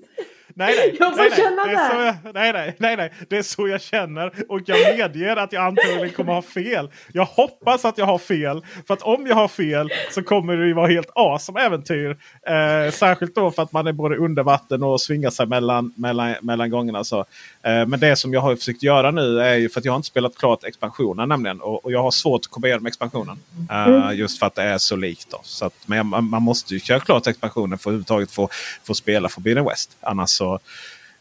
Nej, 0.57 0.75
nej. 0.77 0.95
Jag 0.99 1.11
får 1.11 1.17
nej, 1.17 1.29
nej. 1.29 1.39
känna 1.39 1.65
det. 1.65 1.71
Är 1.71 1.89
så 1.89 2.01
jag, 2.23 2.33
nej, 2.33 2.53
nej, 2.53 2.75
nej, 2.79 2.97
nej. 2.97 3.13
Det 3.29 3.37
är 3.37 3.43
så 3.43 3.67
jag 3.67 3.81
känner. 3.81 4.31
Och 4.49 4.61
jag 4.65 4.97
medger 4.97 5.35
att 5.35 5.53
jag 5.53 5.65
antagligen 5.65 6.09
kommer 6.09 6.33
ha 6.33 6.41
fel. 6.41 6.89
Jag 7.13 7.25
hoppas 7.25 7.85
att 7.85 7.97
jag 7.97 8.05
har 8.05 8.17
fel. 8.17 8.61
För 8.87 8.93
att 8.93 9.01
om 9.01 9.27
jag 9.27 9.35
har 9.35 9.47
fel 9.47 9.89
så 10.11 10.23
kommer 10.23 10.57
det 10.57 10.67
ju 10.67 10.73
vara 10.73 10.87
helt 10.87 11.09
awesome 11.15 11.61
äventyr. 11.61 12.17
Eh, 12.47 12.91
särskilt 12.91 13.35
då 13.35 13.51
för 13.51 13.63
att 13.63 13.71
man 13.71 13.87
är 13.87 13.91
både 13.91 14.17
under 14.17 14.43
vatten 14.43 14.83
och 14.83 15.01
svingar 15.01 15.29
sig 15.29 15.45
mellan, 15.45 15.93
mellan, 15.95 16.35
mellan 16.41 16.69
gångerna. 16.69 17.03
Så. 17.03 17.19
Eh, 17.19 17.85
men 17.87 17.99
det 17.99 18.15
som 18.15 18.33
jag 18.33 18.41
har 18.41 18.55
försökt 18.55 18.83
göra 18.83 19.11
nu 19.11 19.39
är 19.39 19.55
ju 19.55 19.69
för 19.69 19.79
att 19.79 19.85
jag 19.85 19.91
har 19.91 19.97
inte 19.97 20.07
spelat 20.07 20.37
klart 20.37 20.63
expansionen 20.63 21.29
nämligen. 21.29 21.61
Och, 21.61 21.85
och 21.85 21.91
jag 21.91 22.01
har 22.01 22.11
svårt 22.11 22.41
att 22.41 22.47
komma 22.51 22.67
igenom 22.67 22.85
expansionen. 22.85 23.37
Eh, 23.71 24.11
Just 24.13 24.39
för 24.39 24.45
att 24.45 24.55
det 24.55 24.63
är 24.63 24.77
så 24.77 24.95
likt. 24.95 25.27
Då. 25.31 25.39
Så 25.43 25.65
att, 25.65 25.73
men 25.85 25.97
jag, 25.97 26.05
man 26.23 26.41
måste 26.41 26.73
ju 26.73 26.79
köra 26.79 26.99
klart 26.99 27.27
expansionen 27.27 27.77
för 27.77 27.89
att 27.89 27.91
överhuvudtaget 27.91 28.31
få, 28.31 28.49
få 28.83 28.93
spela 28.93 29.29
Forbidden 29.29 29.65
West. 29.65 29.97
Annars 30.01 30.29
så 30.29 30.44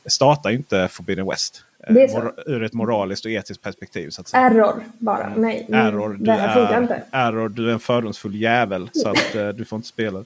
startar 0.07 0.51
ju 0.51 0.57
inte 0.57 0.89
Forbidden 0.89 1.27
West. 1.27 1.65
eh, 1.87 1.95
så. 2.11 2.33
ur 2.47 2.63
ett 2.63 2.73
moraliskt 2.73 3.25
och 3.25 3.31
etiskt 3.31 3.63
perspektiv. 3.63 4.11
Så 4.11 4.21
att 4.21 4.29
säga. 4.29 4.43
Error 4.43 4.85
bara. 4.99 5.33
Nej. 5.37 5.65
mm, 5.69 5.87
Error, 5.87 6.09
du 6.09 6.25
det 6.25 6.33
här 6.33 6.55
funkar 6.55 6.75
är, 6.79 6.83
inte. 6.83 7.03
error, 7.11 7.49
du 7.49 7.69
är 7.69 7.73
en 7.73 7.81
fördomsfull 7.81 8.35
jävel. 8.35 8.91
Så 8.95 9.09
att 9.09 9.35
eh, 9.35 9.49
du 9.49 9.65
får 9.65 9.77
inte 9.77 9.89
spela. 9.89 10.25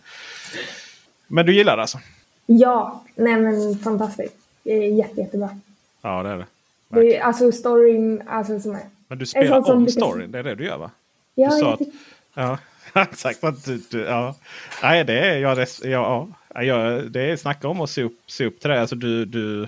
Men 1.27 1.47
du 1.47 1.55
gillar 1.55 1.77
det 1.77 1.83
alltså? 1.83 1.99
Ja, 2.47 3.03
nej 3.15 3.37
men 3.41 3.79
fantastiskt. 3.79 4.35
Jätte, 4.65 5.21
jättebra. 5.21 5.59
Ja 6.03 6.23
det 6.23 6.29
är 6.29 6.37
det. 6.39 6.47
Det 6.89 7.17
är 7.17 7.23
alltså 7.23 7.53
storyn, 7.53 8.23
alltså 8.29 8.61
som 8.61 8.75
är. 8.75 8.81
Men 9.09 9.19
du 9.19 9.27
spelar 9.27 9.71
om 9.71 9.85
lyckas- 9.87 9.93
storyn, 9.95 10.31
det 10.33 10.39
är 10.39 10.43
det 10.43 10.55
du 10.55 10.65
gör 10.65 10.79
va? 10.79 10.91
Ja, 11.35 11.51
du 11.51 11.57
sa 11.59 11.65
jag 11.65 11.73
att, 11.83 11.89
ja, 12.35 12.59
exakt. 13.03 13.41
Du, 13.65 13.83
du, 13.91 14.01
ja. 14.01 14.35
Nej, 14.83 15.05
det 15.05 15.19
är, 15.21 15.39
ja, 15.39 15.55
det, 15.55 15.85
ja, 15.85 16.29
ja, 16.63 16.89
det 16.91 17.21
är 17.31 17.37
snacka 17.37 17.69
om 17.69 17.81
att 17.81 17.91
se 17.91 18.03
upp, 18.03 18.19
se 18.27 18.45
upp 18.47 18.61
till 18.61 18.71
det. 18.71 18.81
Alltså, 18.81 18.97
du, 18.97 19.25
du, 19.25 19.67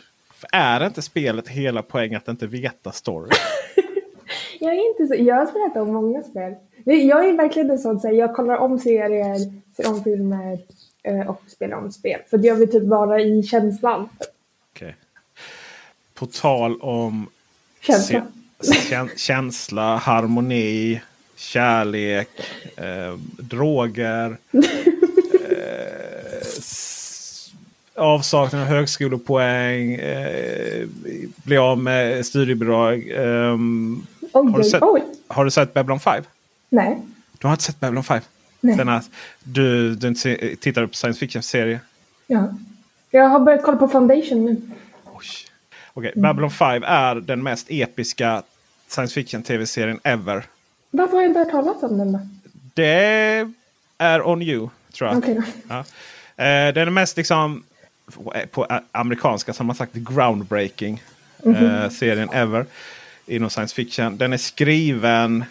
är 0.53 0.87
inte 0.87 1.03
spelet 1.03 1.49
hela 1.49 1.83
poängen 1.83 2.17
att 2.17 2.29
inte 2.29 2.47
veta 2.47 2.93
story? 2.93 3.31
Jag 4.63 4.73
är 4.75 4.89
inte 4.91 5.07
så, 5.07 5.23
jag 5.23 5.35
har 5.37 5.47
spelat 5.47 5.77
om 5.77 5.93
många 5.95 6.23
spel. 6.23 6.55
Jag 6.85 7.29
är 7.29 7.33
verkligen 7.37 7.71
en 7.71 7.79
sån, 7.79 8.01
så 8.01 8.07
här, 8.09 8.15
jag 8.15 8.35
kollar 8.37 8.57
om 8.57 8.79
serier, 8.79 9.37
ser 9.77 9.89
om 9.91 10.05
filmer 10.05 10.59
eh, 11.03 11.31
och 11.31 11.43
spelar 11.49 11.77
om 11.77 11.93
spel. 11.93 12.21
För 12.31 12.47
jag 12.47 12.55
vill 12.55 12.71
typ 12.71 12.83
vara 12.85 13.21
i 13.21 13.43
känslan. 13.43 14.09
Okej. 14.73 14.97
På 16.15 16.27
tal 16.27 16.81
om 16.81 17.27
Känsla. 17.81 18.27
känsla, 19.17 19.97
harmoni, 19.97 21.01
kärlek, 21.37 22.29
eh, 22.77 23.15
droger. 23.39 24.37
eh, 25.51 26.37
s- 26.41 27.53
avsaknad 28.01 28.63
av 28.63 28.69
högskolepoäng. 28.69 29.95
Eh, 29.95 30.87
bli 31.45 31.57
av 31.57 31.79
med 31.79 32.27
studiebidrag. 32.27 33.11
ehm, 33.11 34.07
Oj, 34.33 34.53
har, 34.53 34.59
du 34.59 34.65
sett, 34.65 34.83
har 35.29 35.45
du 35.45 35.51
sett 35.51 35.75
Babylon 35.75 36.01
5? 36.01 36.25
Nej. 36.69 37.03
Du 37.39 37.47
har 37.47 37.55
inte 37.55 37.65
sett 37.65 37.81
Babylon 37.81 38.05
5? 38.05 38.21
Nej. 38.61 38.77
Denna, 38.77 39.03
du 39.43 39.95
du 39.95 40.15
tittar 40.57 40.87
på 40.87 40.95
science 40.95 41.19
fiction-serie? 41.21 41.81
Ja. 42.27 42.49
Jag 43.11 43.29
har 43.29 43.41
börjat 43.41 43.63
kolla 43.63 43.77
på 43.77 43.89
Foundation 43.89 44.45
nu. 44.45 44.57
Oj. 45.05 45.27
Okej, 45.95 46.13
Babylon 46.17 46.51
5 46.51 46.83
är 46.87 47.15
den 47.15 47.43
mest 47.43 47.67
episka 47.71 48.43
science 48.89 49.15
fiction 49.15 49.43
tv-serien 49.43 50.01
ever. 50.05 50.45
Varför 50.91 51.13
har 51.17 51.23
jag 51.23 51.31
inte 51.31 51.39
hört 51.41 51.51
talas 51.51 51.83
om 51.83 51.99
den 51.99 52.13
då? 52.13 52.21
Det 52.75 53.47
är 53.99 54.27
on 54.29 54.43
you, 54.43 54.69
tror 54.93 55.11
jag. 55.11 55.23
Då. 55.37 55.43
Ja. 55.69 55.79
Eh, 55.79 55.85
det 56.75 56.81
är 56.81 56.85
den 56.85 56.95
mest 56.95 57.17
liksom, 57.17 57.63
på 58.51 58.67
ä- 58.71 58.81
amerikanska 58.93 59.53
som 59.53 59.67
man 59.67 59.77
sagt 59.77 59.95
groundbreaking 59.95 61.03
Mhm. 61.45 61.65
eh, 61.67 61.91
serien 61.91 62.29
ever. 62.33 62.67
Inom 63.27 63.51
science 63.51 63.75
fiction. 63.75 64.17
Den 64.19 64.33
är 64.33 64.37
skriven 64.37 65.45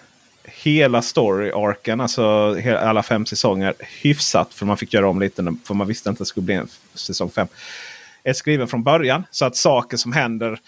hela 0.46 1.02
story-arken, 1.02 2.02
alltså 2.02 2.56
alla 2.80 3.04
fem 3.04 3.26
säsonger, 3.26 3.74
hyfsat. 4.02 4.54
För 4.54 4.66
man 4.66 4.78
fick 4.78 4.94
göra 4.94 5.10
om 5.10 5.20
lite, 5.20 5.56
för 5.66 5.74
man 5.74 5.88
visste 5.88 6.10
inte 6.10 6.16
att 6.18 6.20
det 6.20 6.30
skulle 6.30 6.46
bli 6.46 6.56
en 6.56 6.68
säsong 6.94 7.30
fem. 7.32 7.48
Är 8.24 8.34
skriven 8.34 8.68
från 8.68 8.84
början 8.84 9.24
så 9.32 9.46
att 9.46 9.56
saker 9.56 9.98
som 9.98 10.14
händer 10.14 10.60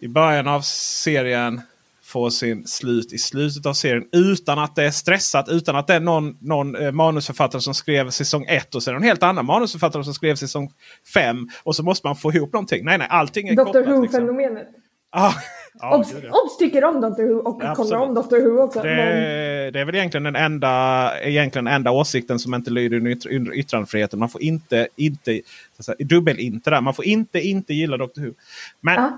i 0.00 0.08
början 0.08 0.48
av 0.48 0.60
serien 0.62 1.60
får 2.08 2.30
sin 2.30 2.66
slut 2.66 3.12
i 3.12 3.18
slutet 3.18 3.66
av 3.66 3.72
serien 3.72 4.04
utan 4.12 4.58
att 4.58 4.76
det 4.76 4.84
är 4.84 4.90
stressat. 4.90 5.48
Utan 5.48 5.76
att 5.76 5.86
det 5.86 5.94
är 5.94 6.00
någon, 6.00 6.36
någon 6.40 6.76
eh, 6.76 6.92
manusförfattare 6.92 7.62
som 7.62 7.74
skrev 7.74 8.10
säsong 8.10 8.44
1 8.48 8.74
och 8.74 8.82
sen 8.82 8.96
en 8.96 9.02
helt 9.02 9.22
annan 9.22 9.46
manusförfattare 9.46 10.04
som 10.04 10.14
skrev 10.14 10.34
säsong 10.34 10.70
5. 11.14 11.48
Och 11.62 11.76
så 11.76 11.82
måste 11.82 12.06
man 12.06 12.16
få 12.16 12.32
ihop 12.32 12.52
någonting. 12.52 12.84
Nej, 12.84 12.98
nej, 12.98 13.06
allting 13.10 13.48
är 13.48 13.56
Dr 13.56 13.64
kopplat. 13.64 14.02
Liksom. 14.02 14.02
Who-fenomenet. 14.02 14.66
Ah, 15.10 15.32
ja, 15.80 15.96
Obs, 15.96 16.14
ja. 16.22 16.40
Obs 16.44 16.58
tycker 16.58 16.84
om 16.84 17.00
Dr 17.00 17.22
Who 17.22 17.38
och 17.38 17.62
Ja, 17.62 17.74
kollar 17.74 17.98
om. 17.98 18.14
Dr 18.14 18.36
Who 18.36 18.62
också. 18.62 18.82
Det, 18.82 18.88
Men, 18.88 19.72
det 19.72 19.80
är 19.80 19.84
väl 19.84 19.94
egentligen 19.94 20.24
den 20.24 20.36
enda, 20.36 21.12
egentligen 21.20 21.66
enda 21.66 21.90
åsikten 21.90 22.38
som 22.38 22.54
inte 22.54 22.70
lyder 22.70 22.96
under 23.30 23.54
yttrandefriheten. 23.54 24.18
Man 24.18 24.28
får 24.28 24.42
inte, 24.42 24.88
inte 24.96 25.40
säga, 25.78 25.96
dubbel 25.98 26.38
inte 26.38 26.70
där. 26.70 26.80
Man 26.80 26.94
får 26.94 27.04
inte, 27.04 27.40
inte 27.40 27.74
gilla 27.74 27.96
Dr 27.96 28.20
Who. 28.20 28.32
Men 28.80 29.12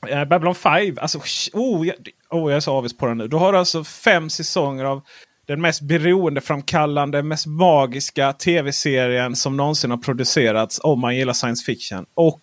ja. 0.00 0.08
eh, 0.08 0.24
Babylon 0.24 0.54
5, 0.54 0.98
alltså, 1.00 1.18
oh, 1.52 1.86
jag, 1.86 1.96
oh, 2.30 2.50
jag 2.50 2.56
är 2.56 2.60
så 2.60 2.72
avis 2.72 2.96
på 2.96 3.06
den 3.06 3.18
nu. 3.18 3.28
Du 3.28 3.36
har 3.36 3.52
alltså 3.52 3.84
fem 3.84 4.30
säsonger 4.30 4.84
av 4.84 5.02
den 5.46 5.60
mest 5.60 5.80
beroendeframkallande, 5.80 7.22
mest 7.22 7.46
magiska 7.46 8.32
tv-serien 8.32 9.36
som 9.36 9.56
någonsin 9.56 9.90
har 9.90 9.98
producerats 9.98 10.80
om 10.82 11.00
man 11.00 11.16
gillar 11.16 11.32
science 11.32 11.64
fiction. 11.64 12.06
Och 12.14 12.42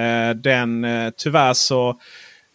eh, 0.00 0.30
den 0.30 0.84
eh, 0.84 1.10
tyvärr 1.16 1.52
så 1.52 1.88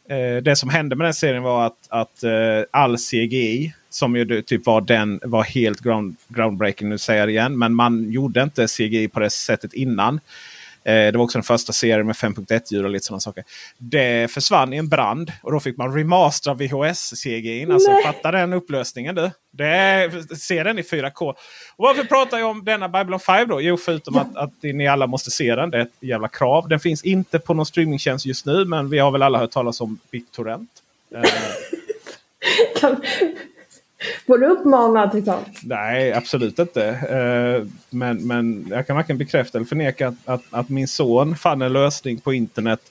eh, 0.09 0.43
det 0.43 0.55
som 0.55 0.69
hände 0.69 0.95
med 0.95 1.07
den 1.07 1.13
serien 1.13 1.43
var 1.43 1.65
att, 1.65 1.88
att 1.89 2.23
eh, 2.23 2.32
all 2.71 2.97
CGI 2.97 3.73
som 3.89 4.15
ju 4.15 4.41
typ 4.41 4.65
var 4.65 4.82
den 4.82 5.19
var 5.23 5.43
helt 5.43 5.80
ground, 5.80 6.15
groundbreaking. 6.27 6.89
Nu 6.89 6.97
säger 6.97 7.19
jag 7.19 7.27
det 7.27 7.32
igen. 7.32 7.57
Men 7.57 7.75
man 7.75 8.11
gjorde 8.11 8.43
inte 8.43 8.67
CGI 8.67 9.07
på 9.07 9.19
det 9.19 9.30
sättet 9.30 9.73
innan. 9.73 10.19
Eh, 10.90 11.12
det 11.12 11.18
var 11.18 11.24
också 11.24 11.38
den 11.38 11.44
första 11.44 11.74
serien 11.74 12.08
med 12.08 12.16
5.1-ljud 12.16 12.86
och 12.86 12.90
lite 12.90 13.06
sådana 13.06 13.20
saker. 13.20 13.44
Det 13.78 14.32
försvann 14.32 14.74
i 14.74 14.78
en 14.78 14.90
brand 14.90 15.32
och 15.44 15.52
då 15.52 15.60
fick 15.60 15.78
man 15.78 15.96
remastera 15.96 16.54
VHS-CGI. 16.54 17.74
Alltså 17.74 17.92
fatta 18.06 18.32
den 18.32 18.54
upplösningen 18.54 19.16
du. 19.16 19.32
Det 19.52 20.12
se 20.38 20.64
den 20.64 20.80
i 20.80 20.82
4K. 20.82 21.30
Och 21.30 21.36
varför 21.78 22.04
pratar 22.04 22.38
jag 22.38 22.50
om 22.50 22.66
denna 22.66 22.90
Babylon 22.90 23.20
5 23.20 23.48
då? 23.48 23.62
Jo, 23.62 23.78
förutom 23.78 24.18
att, 24.18 24.36
att 24.36 24.54
ni 24.62 24.88
alla 24.88 25.08
måste 25.08 25.32
se 25.32 25.56
den. 25.56 25.70
Det 25.70 25.78
är 25.78 25.82
ett 25.82 25.94
jävla 26.00 26.28
krav. 26.28 26.68
Den 26.68 26.80
finns 26.80 27.04
inte 27.04 27.40
på 27.40 27.54
någon 27.54 27.66
streamingtjänst 27.66 28.26
just 28.26 28.46
nu. 28.46 28.66
Men 28.66 28.90
vi 28.90 29.00
har 29.00 29.12
väl 29.12 29.24
alla 29.24 29.40
hört 29.40 29.52
talas 29.52 29.82
om 29.82 30.00
BitTorrent. 30.12 30.70
Eh, 31.16 31.22
kan, 32.80 33.02
får 34.28 34.38
du 34.38 34.47
uppmana 34.47 35.10
till 35.10 35.26
sånt? 35.26 35.60
Nej, 35.64 36.14
absolut 36.14 36.60
inte. 36.60 36.86
Eh, 36.88 37.68
men, 37.89 38.28
men 38.28 38.68
jag 38.70 38.88
kan 38.88 38.95
varken 38.95 39.18
bekräfta 39.18 39.58
eller 39.58 39.66
förneka 39.66 40.08
att, 40.08 40.16
att, 40.26 40.43
att 40.50 40.70
min 40.70 40.88
son 40.88 41.36
fann 41.36 41.62
en 41.62 41.74
lösning 41.74 42.20
på 42.20 42.34
internet 42.34 42.82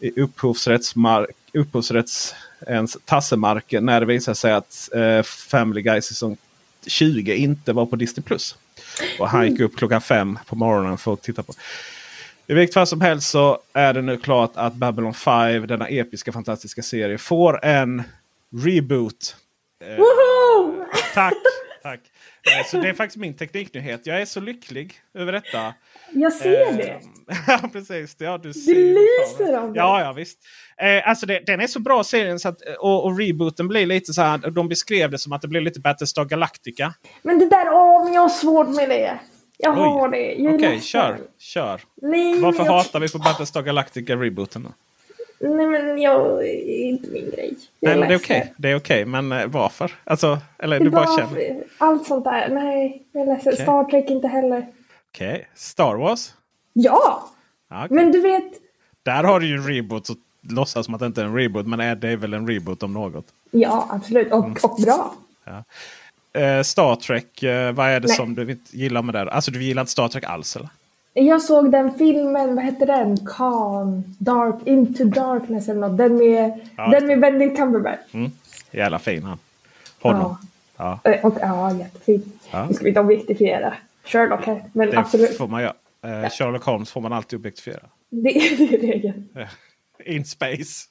i 0.00 0.20
upphovsrättsmark, 0.20 1.30
upphovsrätts 1.52 2.34
ens 2.66 2.96
tassemarken 3.04 3.86
när 3.86 4.00
det 4.00 4.06
visade 4.06 4.34
sig 4.34 4.52
att 4.52 4.88
eh, 4.94 5.22
Family 5.22 5.82
Guy 5.82 6.02
säsong 6.02 6.36
20 6.86 7.34
inte 7.34 7.72
var 7.72 7.86
på 7.86 7.96
Disney+. 7.96 8.38
Och 9.18 9.28
han 9.28 9.50
gick 9.50 9.60
upp 9.60 9.76
klockan 9.76 10.00
fem 10.00 10.38
på 10.46 10.56
morgonen 10.56 10.98
för 10.98 11.12
att 11.12 11.22
titta 11.22 11.42
på. 11.42 11.52
I 12.46 12.54
vilket 12.54 12.74
fall 12.74 12.86
som 12.86 13.00
helst 13.00 13.30
så 13.30 13.58
är 13.72 13.94
det 13.94 14.02
nu 14.02 14.16
klart 14.16 14.52
att 14.54 14.74
Babylon 14.74 15.14
5, 15.14 15.66
denna 15.66 15.86
episka 15.88 16.32
fantastiska 16.32 16.82
serie, 16.82 17.18
får 17.18 17.64
en 17.64 18.02
reboot. 18.64 19.36
Eh, 19.82 19.96
Woho! 19.96 20.84
Tack! 21.14 21.34
tack. 21.82 22.00
Eh, 22.58 22.66
Så 22.66 22.76
det 22.76 22.88
är 22.88 22.92
faktiskt 22.94 23.16
min 23.16 23.34
tekniknyhet. 23.36 24.06
Jag 24.06 24.20
är 24.20 24.24
så 24.24 24.40
lycklig 24.40 24.94
över 25.14 25.32
detta. 25.32 25.74
Jag 26.12 26.32
ser 26.32 26.66
Eh, 26.70 26.76
det. 26.76 27.00
ja, 27.46 27.60
precis. 27.72 28.16
Ja, 28.18 28.38
du 28.38 28.52
ser 28.52 28.74
ju 28.74 28.94
lyser 28.94 29.52
av 29.58 29.72
det. 29.72 29.78
Ja, 29.78 30.00
ja 30.00 30.12
visst. 30.12 30.38
Eh, 30.76 31.08
alltså 31.08 31.26
det, 31.26 31.40
den 31.46 31.60
är 31.60 31.66
så 31.66 31.80
bra 31.80 32.04
serien 32.04 32.38
så 32.40 32.48
att, 32.48 32.58
och, 32.78 33.04
och 33.04 33.18
rebooten 33.18 33.68
blir 33.68 33.86
lite 33.86 34.12
så 34.12 34.22
här. 34.22 34.38
De 34.38 34.68
beskrev 34.68 35.10
det 35.10 35.18
som 35.18 35.32
att 35.32 35.42
det 35.42 35.48
blir 35.48 35.60
lite 35.60 35.80
Battlestar 35.80 36.24
Galactica. 36.24 36.94
Men 37.22 37.38
det 37.38 37.46
där, 37.48 37.66
åh, 37.72 38.04
men 38.04 38.12
jag 38.12 38.22
har 38.22 38.28
svårt 38.28 38.68
med 38.68 38.88
det. 38.88 39.18
Jag 39.58 39.72
Oj. 39.78 39.78
har 39.84 40.08
det. 40.08 40.32
Okej, 40.34 40.58
ledsen. 40.58 40.80
kör. 40.80 41.18
Kör. 41.38 41.80
Nej, 42.02 42.40
Varför 42.40 42.64
jag, 42.64 42.72
hatar 42.72 43.00
vi 43.00 43.08
på 43.08 43.18
Battlestar 43.18 43.62
Galactica-rebooten? 43.62 44.62
då? 44.62 44.72
Nej, 45.42 45.66
men 45.66 45.98
jag 46.02 46.46
inte 46.66 47.10
min 47.10 47.30
grej. 47.30 47.54
Jag 47.80 47.98
Nej, 47.98 48.08
det 48.08 48.14
är 48.14 48.18
okej. 48.18 48.52
Det 48.56 48.70
är 48.70 48.76
okej. 48.76 49.04
Men 49.04 49.32
eh, 49.32 49.46
varför? 49.46 49.92
Alltså, 50.04 50.38
eller 50.58 50.80
du 50.80 50.90
bara 50.90 51.04
bara 51.04 51.16
känner. 51.18 51.64
Allt 51.78 52.06
sånt 52.06 52.24
där. 52.24 52.48
Nej, 52.48 53.02
jag 53.12 53.26
ledsen. 53.26 53.52
Okej. 53.52 53.62
Star 53.64 53.84
Trek 53.84 54.10
inte 54.10 54.28
heller. 54.28 54.66
Okej. 55.14 55.48
Star 55.54 55.94
Wars? 55.94 56.32
Ja! 56.72 57.28
Ja. 57.70 57.86
Men 57.90 58.12
du 58.12 58.20
vet. 58.20 58.52
Där 59.02 59.24
har 59.24 59.40
du 59.40 59.46
ju 59.46 59.54
en 59.54 59.66
reboot. 59.68 60.06
Så 60.06 60.14
låtsas 60.50 60.84
som 60.86 60.94
att 60.94 61.00
det 61.00 61.06
inte 61.06 61.20
är 61.20 61.24
en 61.24 61.36
reboot. 61.36 61.66
Men 61.66 61.80
är 61.80 61.94
det 61.96 62.08
är 62.08 62.16
väl 62.16 62.34
en 62.34 62.48
reboot 62.48 62.82
om 62.82 62.92
något. 62.92 63.26
Ja, 63.50 63.88
absolut. 63.90 64.32
Och, 64.32 64.44
Mm. 64.44 64.56
och 64.62 64.80
bra. 64.82 65.14
Eh, 66.34 66.62
Star 66.62 66.96
Trek, 66.96 67.42
eh, 67.42 67.72
vad 67.72 67.86
är 67.88 68.00
det 68.00 68.08
Nej. 68.08 68.16
som 68.16 68.34
du 68.34 68.50
inte 68.50 68.76
gillar 68.76 69.02
med 69.02 69.14
det? 69.14 69.30
Alltså 69.32 69.50
du 69.50 69.62
gillar 69.64 69.82
inte 69.82 69.92
Star 69.92 70.08
Trek 70.08 70.24
alls 70.24 70.56
eller? 70.56 70.68
Jag 71.14 71.42
såg 71.42 71.72
den 71.72 71.94
filmen, 71.98 72.54
vad 72.54 72.64
hette 72.64 72.84
den? 72.86 73.26
Khan, 73.26 74.04
Dark, 74.18 74.54
Into 74.66 75.04
Darkness 75.04 75.68
eller 75.68 75.80
något. 75.80 75.98
Den 75.98 76.16
med, 76.16 76.60
Ja, 76.76 76.88
den 76.88 77.06
med 77.06 77.20
Benedict 77.20 77.56
Cumberbatch. 77.56 78.14
Mm. 78.14 78.30
Jävla 78.70 78.98
fin 78.98 79.22
han. 79.22 79.38
Honom. 80.00 80.36
Ja. 80.76 80.98
Eh, 81.04 81.24
Och, 81.26 81.34
ja, 81.40 81.72
jättefin. 81.74 82.32
Ja. 82.50 82.66
Nu 82.66 82.74
ska 82.74 82.84
vi 82.84 82.88
inte 82.88 83.00
objektifiera 83.00 83.74
Sherlock 84.04 84.46
här. 84.46 84.62
Men 84.72 84.90
Det 84.90 84.98
absolut. 84.98 85.36
får 85.36 85.48
man 85.48 85.62
göra. 85.62 85.74
Eh, 86.04 86.30
Sherlock 86.30 86.64
Holmes 86.64 86.90
får 86.90 87.00
man 87.00 87.12
alltid 87.12 87.38
objektifiera. 87.38 87.82
Det, 88.10 88.36
är 88.36 88.78
regeln. 88.78 89.28
In 90.04 90.24
space. 90.24 90.88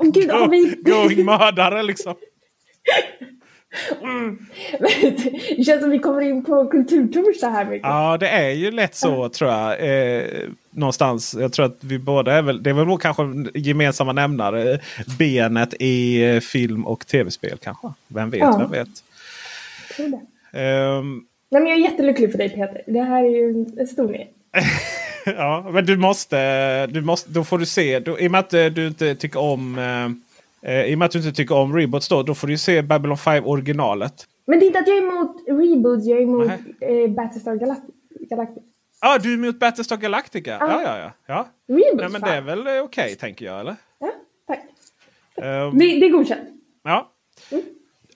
Åh 0.00 0.10
gud, 0.10 0.30
har 0.30 0.48
vi... 0.48 0.76
Going 0.82 1.24
mördare 1.24 1.82
liksom. 1.82 2.14
det 5.56 5.64
känns 5.64 5.80
som 5.80 5.90
vi 5.90 5.98
kommer 5.98 6.20
in 6.20 6.44
på 6.44 6.66
kulturtorsdag 6.66 7.50
här 7.50 7.64
mycket. 7.64 7.82
Ja, 7.88 8.16
det 8.20 8.28
är 8.28 8.50
ju 8.50 8.70
lätt 8.70 8.94
så 8.94 9.28
tror 9.28 9.50
jag. 9.50 9.72
Eh, 10.18 10.24
någonstans. 10.70 11.36
Jag 11.40 11.52
tror 11.52 11.66
att 11.66 11.76
vi 11.80 11.98
båda 11.98 12.32
är 12.32 12.42
väl. 12.42 12.62
Det 12.62 12.70
är 12.70 12.74
väl 12.74 12.86
nog 12.86 13.02
kanske 13.02 13.22
en 13.22 13.50
gemensamma 13.54 14.12
nämnare. 14.12 14.78
Benet 15.18 15.74
i 15.78 16.22
eh, 16.30 16.40
film 16.40 16.86
och 16.86 17.06
tv-spel 17.06 17.58
kanske. 17.62 17.88
Vem 18.08 18.30
vet, 18.30 18.40
Ja. 18.40 18.58
vem 18.58 18.70
vet. 18.70 18.88
Ehm, 20.52 21.22
Nej, 21.50 21.62
men 21.62 21.66
jag 21.66 21.78
är 21.78 21.82
jättelycklig 21.82 22.30
för 22.30 22.38
dig 22.38 22.48
Peter. 22.48 22.82
Det 22.86 23.00
här 23.02 23.24
är 23.24 23.28
ju 23.28 23.50
en- 23.50 23.78
en 23.78 23.86
stor 23.86 24.08
nyhet. 24.08 24.30
ja, 25.36 25.70
men 25.72 25.86
du 25.86 25.96
måste, 25.96 26.86
du 26.86 27.00
måste. 27.00 27.30
Då 27.30 27.44
får 27.44 27.58
du 27.58 27.66
se. 27.66 27.98
Då, 27.98 28.18
I 28.20 28.26
och 28.26 28.30
med 28.30 28.38
att 28.40 28.54
eh, 28.54 28.64
du 28.66 28.86
inte 28.86 29.14
tycker 29.14 29.40
om. 29.40 29.78
Eh, 29.78 30.08
eh, 30.68 30.84
I 30.84 30.94
och 30.94 30.98
med 30.98 31.06
att 31.06 31.12
du 31.12 31.18
inte 31.18 31.32
tycker 31.32 31.54
om 31.54 31.76
reboots 31.76 32.08
då. 32.08 32.22
Då 32.22 32.34
får 32.34 32.46
du 32.46 32.58
se 32.58 32.82
Babylon 32.82 33.18
5 33.18 33.44
originalet. 33.46 34.14
Men 34.46 34.58
det 34.58 34.64
är 34.64 34.66
inte 34.66 34.78
att 34.78 34.88
jag 34.88 34.96
är 34.96 35.02
emot 35.02 35.36
reboots, 35.48 36.06
jag 36.06 36.18
är 36.18 36.22
emot 36.22 36.50
eh, 36.80 37.10
Battlestar 37.10 37.54
Galact- 37.54 37.90
Galactica. 38.30 38.60
Ja, 39.00 39.14
ah, 39.14 39.18
du 39.18 39.30
är 39.30 39.34
emot 39.34 39.58
Battlestar 39.60 39.96
Galactica? 39.96 40.56
Ja, 40.60 40.82
ja, 40.82 40.98
ja. 40.98 41.12
ja. 41.26 41.46
Reboots, 41.68 41.94
Nej, 42.00 42.08
men 42.10 42.20
det 42.20 42.36
är 42.36 42.40
väl 42.40 42.66
eh, 42.66 42.82
okej 42.84 43.14
tänker 43.16 43.44
jag, 43.46 43.60
eller? 43.60 43.76
Ja, 43.98 44.10
tack. 44.46 44.60
Ehm, 45.36 45.78
Det, 45.78 45.84
det 46.00 46.06
är 46.06 46.10
godkänt. 46.10 46.48
ja. 46.84 47.12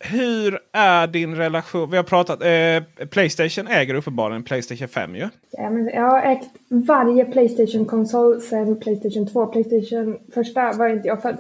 Hur 0.04 0.58
är 0.72 1.06
din 1.06 1.36
relation? 1.36 1.90
Vi 1.90 1.96
har 1.96 2.04
pratat. 2.04 2.42
Eh, 2.42 3.06
Playstation 3.06 3.66
äger 3.68 3.94
uppenbarligen 3.94 4.42
Playstation 4.42 4.88
5 4.88 5.16
ju. 5.16 5.28
Ja, 5.50 5.70
men 5.70 5.86
jag 5.86 6.02
har 6.10 6.22
ägt 6.22 6.48
varje 6.68 7.24
Playstation-konsol 7.24 8.40
sedan 8.40 8.80
Playstation 8.80 9.26
2. 9.32 9.46
Playstation 9.46 10.18
första 10.34 10.72
var 10.72 10.88
inte 10.88 11.08
jag 11.08 11.22
född. 11.22 11.38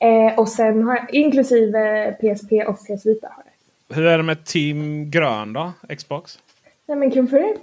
Eh, 0.00 0.38
och 0.38 0.48
sen 0.48 0.82
har 0.82 0.96
jag 0.96 1.14
inklusive 1.14 2.12
PSP 2.12 2.52
och 2.66 2.76
PS 2.78 3.06
Vita. 3.06 3.28
Har 3.28 3.44
jag. 3.88 3.96
Hur 3.96 4.06
är 4.06 4.16
det 4.16 4.22
med 4.24 4.44
Team 4.44 5.10
Grön 5.10 5.52
då? 5.52 5.72
Xbox? 5.96 6.38
Nej 6.88 6.98
men 6.98 7.10
kul 7.10 7.28
för 7.28 7.36
er. 7.36 7.56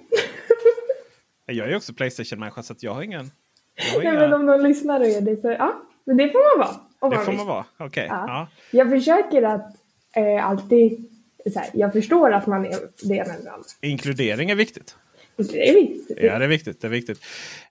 Jag 1.45 1.65
är 1.65 1.69
ju 1.69 1.75
också 1.75 1.93
Playstation-människa 1.93 2.63
så 2.63 2.73
att 2.73 2.83
jag 2.83 2.93
har 2.93 3.01
ingen... 3.01 3.31
Jag 3.75 3.83
har 3.93 4.03
Nej 4.03 4.07
inga... 4.13 4.19
men 4.19 4.33
om 4.33 4.45
någon 4.45 4.63
lyssnar 4.63 4.99
och 4.99 5.05
är 5.05 5.21
det 5.21 5.41
så 5.41 5.51
ja. 5.51 5.73
Men 6.05 6.17
det 6.17 6.29
får 6.29 6.57
man 6.57 6.67
vara. 6.67 6.77
Om 6.99 7.09
Det 7.09 7.15
man 7.15 7.25
får 7.25 7.31
vill. 7.31 7.37
man 7.37 7.47
vara. 7.47 7.65
Okej. 7.77 8.07
Ja. 8.09 8.25
Ja. 8.27 8.47
Jag 8.71 8.89
försöker 8.89 9.43
att 9.43 9.75
eh, 10.15 10.47
alltid 10.47 11.09
här, 11.55 11.69
jag 11.73 11.93
förstår 11.93 12.31
att 12.31 12.47
man 12.47 12.65
är 12.65 12.75
det 13.03 13.13
ena 13.15 13.33
eller 13.33 13.51
andra. 13.51 13.65
Inkludering 13.81 14.49
är 14.49 14.55
viktigt. 14.55 14.95
Det 15.37 15.69
är 15.69 15.73
viktigt. 15.73 16.17
Ja, 16.21 16.39
det 16.39 16.45
är 16.45 16.49
viktigt. 16.49 16.81
Det 16.81 16.87
är 16.87 16.91
viktigt. 16.91 17.19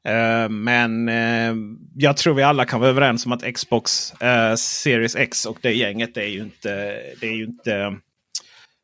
Eh, 0.05 0.49
men 0.49 1.09
eh, 1.09 1.55
jag 1.97 2.17
tror 2.17 2.35
vi 2.35 2.43
alla 2.43 2.65
kan 2.65 2.81
vara 2.81 2.91
överens 2.91 3.27
om 3.27 3.33
att 3.33 3.55
Xbox 3.55 4.13
eh, 4.21 4.55
Series 4.55 5.17
X 5.17 5.47
och 5.47 5.59
det 5.61 5.73
gänget 5.73 6.15
det 6.15 6.23
är 6.25 6.29
ju 6.29 6.41
inte... 6.41 7.01
Det 7.21 7.27
är 7.27 7.35
ju 7.35 7.45
inte 7.45 7.97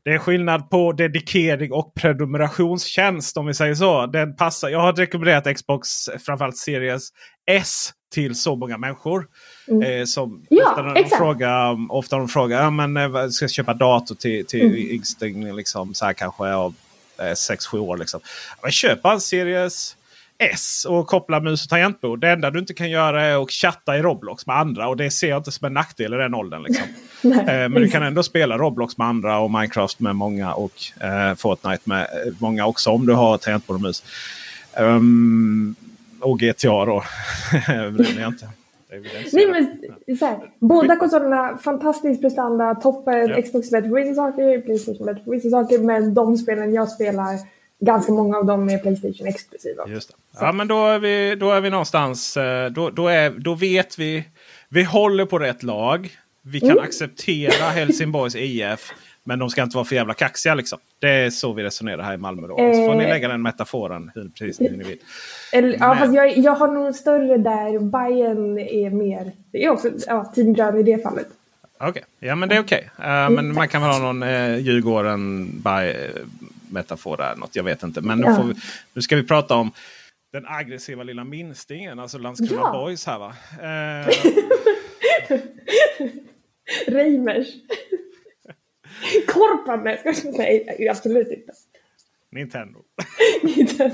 det 0.04 0.14
är 0.14 0.18
skillnad 0.18 0.70
på 0.70 0.92
dedikering 0.92 1.72
och 1.72 1.94
prenumerationstjänst 1.94 3.36
om 3.36 3.46
vi 3.46 3.54
säger 3.54 3.74
så. 3.74 4.06
Den 4.06 4.36
passar. 4.36 4.68
Jag 4.68 4.80
har 4.80 4.92
rekommenderat 4.92 5.56
Xbox 5.56 5.88
framförallt 6.26 6.56
Series 6.56 7.08
S 7.50 7.90
till 8.14 8.34
så 8.34 8.56
många 8.56 8.78
människor. 8.78 9.26
Mm. 9.68 9.82
Eh, 9.82 10.04
som 10.04 10.46
Ja, 10.50 10.70
ofta 10.70 10.82
när 10.82 10.94
de 10.94 11.04
frågar, 11.04 11.92
ofta 11.92 12.16
de 12.18 12.28
frågar 12.28 12.62
ja, 12.62 12.70
men, 12.70 13.32
ska 13.32 13.42
jag 13.42 13.50
köpa 13.50 13.74
dator 13.74 14.14
till, 14.14 14.46
till 14.46 14.94
Mm. 15.24 15.56
liksom, 15.56 15.94
så 15.94 16.04
här 16.04 16.12
kanske 16.12 16.52
av 16.52 16.74
6-7 17.18 17.78
år. 17.78 17.96
Liksom. 17.96 18.20
Men 18.62 18.72
köp 18.72 19.04
en 19.04 19.20
Series 19.20 19.96
S 20.38 20.86
och 20.88 21.06
koppla 21.06 21.40
mus 21.40 21.64
och 21.64 21.70
tangentbord. 21.70 22.20
Det 22.20 22.30
enda 22.30 22.50
du 22.50 22.58
inte 22.58 22.74
kan 22.74 22.90
göra 22.90 23.24
är 23.24 23.42
att 23.42 23.50
chatta 23.50 23.98
i 23.98 24.02
Roblox 24.02 24.46
med 24.46 24.56
andra. 24.56 24.88
Och 24.88 24.96
det 24.96 25.10
ser 25.10 25.28
jag 25.28 25.38
inte 25.38 25.52
som 25.52 25.66
en 25.66 25.74
nackdel 25.74 26.14
i 26.14 26.16
den 26.16 26.34
åldern. 26.34 26.62
Liksom. 26.62 26.84
Nej, 27.22 27.38
Eh, 27.38 27.68
Men 27.68 27.82
du 27.82 27.88
kan 27.88 28.02
ändå 28.02 28.22
spela 28.22 28.58
Roblox 28.58 28.98
med 28.98 29.06
andra 29.06 29.38
och 29.38 29.50
Minecraft 29.50 30.00
med 30.00 30.16
många 30.16 30.54
och 30.54 30.72
eh, 31.00 31.34
Fortnite 31.34 31.82
med 31.84 32.00
eh, 32.00 32.32
många 32.38 32.66
också 32.66 32.90
om 32.90 33.06
du 33.06 33.12
har 33.12 33.38
tangentbord 33.38 33.76
och 33.76 33.82
mus. 33.82 34.02
Ehm, 34.72 35.74
och 36.20 36.40
GTA 36.40 36.84
då. 36.84 37.04
det 37.66 38.20
jag 38.20 38.28
inte. 38.28 38.48
Det 38.90 39.32
Nej, 39.32 39.46
men 39.46 39.77
så 40.16 40.26
här, 40.26 40.38
båda 40.58 40.96
konsolerna, 40.96 41.58
fantastisk 41.58 42.20
prestanda, 42.20 42.74
toppen, 42.74 43.28
Ja. 43.28 43.42
Xbox 43.42 43.70
bättre 43.70 43.88
på 43.88 43.94
vissa 43.94 44.14
saker, 44.14 44.60
Playstation 44.60 45.06
bättre 45.06 45.24
på 45.24 45.30
vissa 45.30 45.50
saker, 45.50 45.78
men 45.78 46.14
de 46.14 46.36
spelen 46.38 46.74
jag 46.74 46.88
spelar, 46.88 47.38
ganska 47.80 48.12
många 48.12 48.36
av 48.38 48.46
dem 48.46 48.68
är 48.68 48.78
Playstation 48.78 49.26
exklusiva. 49.26 49.82
Just 49.88 50.08
det. 50.08 50.14
Ja 50.40 50.52
men 50.52 50.68
då 50.68 50.86
är 50.86 50.98
vi, 50.98 51.34
då 51.34 51.50
är 51.52 51.60
vi 51.60 51.70
någonstans. 51.70 52.36
eh, 52.36 52.70
Då, 52.70 52.90
då, 52.90 53.08
är, 53.08 53.30
då 53.30 53.54
vet 53.54 53.98
vi. 53.98 54.24
Vi 54.68 54.82
håller 54.82 55.24
på 55.24 55.38
rätt 55.38 55.62
lag. 55.62 56.10
Vi 56.42 56.60
kan 56.60 56.70
Mm. 56.70 56.84
acceptera 56.84 57.64
Helsingborgs 57.64 58.36
IF. 58.36 58.92
Men 59.28 59.38
de 59.38 59.50
ska 59.50 59.62
inte 59.62 59.76
vara 59.76 59.84
för 59.84 59.94
jävla 59.94 60.14
kaxiga 60.14 60.54
liksom. 60.54 60.78
Det 60.98 61.08
är 61.08 61.30
så 61.30 61.52
vi 61.52 61.62
resonerar 61.62 62.02
här 62.02 62.14
i 62.14 62.16
Malmö. 62.16 62.46
Då. 62.46 62.56
Så 62.56 62.86
får 62.86 62.94
ni 62.94 63.04
Eh. 63.04 63.10
lägga 63.10 63.28
den 63.28 63.42
metaforen 63.42 64.10
hur, 64.14 64.28
precis 64.28 64.60
hur 64.60 64.76
ni 64.76 64.84
vill. 64.84 64.98
Eller, 65.52 65.78
ja, 65.80 65.96
fast 65.96 66.14
jag, 66.14 66.38
jag 66.38 66.52
har 66.52 66.68
nog 66.68 66.94
större 66.94 67.36
där, 67.36 67.78
Bayern 67.78 68.58
är 68.58 68.90
mer, 68.90 69.32
det 69.52 69.64
är 69.64 69.70
också 69.70 69.90
ja, 70.06 70.24
Team 70.24 70.52
Grön 70.54 70.78
i 70.78 70.82
det 70.82 71.02
fallet. 71.02 71.26
Okej, 71.80 72.04
ja 72.18 72.34
men 72.34 72.48
det 72.48 72.56
är 72.56 72.60
okej. 72.60 72.90
Eh, 72.98 73.30
men 73.30 73.54
man 73.54 73.68
kan 73.68 73.82
väl 73.82 73.90
ha 73.90 73.98
någon 73.98 74.22
uh, 74.22 74.58
Djurgården 74.58 75.46
by, 75.46 75.70
uh, 75.70 76.26
metafor 76.70 77.16
där. 77.16 77.36
Något, 77.36 77.56
jag 77.56 77.64
vet 77.64 77.82
inte. 77.82 78.00
Men 78.00 78.18
nu, 78.18 78.26
Ja. 78.26 78.42
vi, 78.42 78.54
nu 78.94 79.02
ska 79.02 79.16
vi 79.16 79.22
prata 79.22 79.54
om 79.54 79.72
den 80.32 80.46
aggressiva 80.46 81.02
lilla 81.02 81.24
minstingen. 81.24 81.98
Alltså 81.98 82.18
Landskrona 82.18 82.62
Ja. 82.64 82.72
Boys 82.72 83.06
här 83.06 83.18
va. 83.18 83.32
Eh, 83.62 84.14
Reimers. 86.94 87.46
Korpan, 89.26 89.84
nej, 89.84 90.88
absolut 90.90 91.28
inte. 91.28 91.52
Nintendo. 92.32 92.78
Inte. 93.42 93.84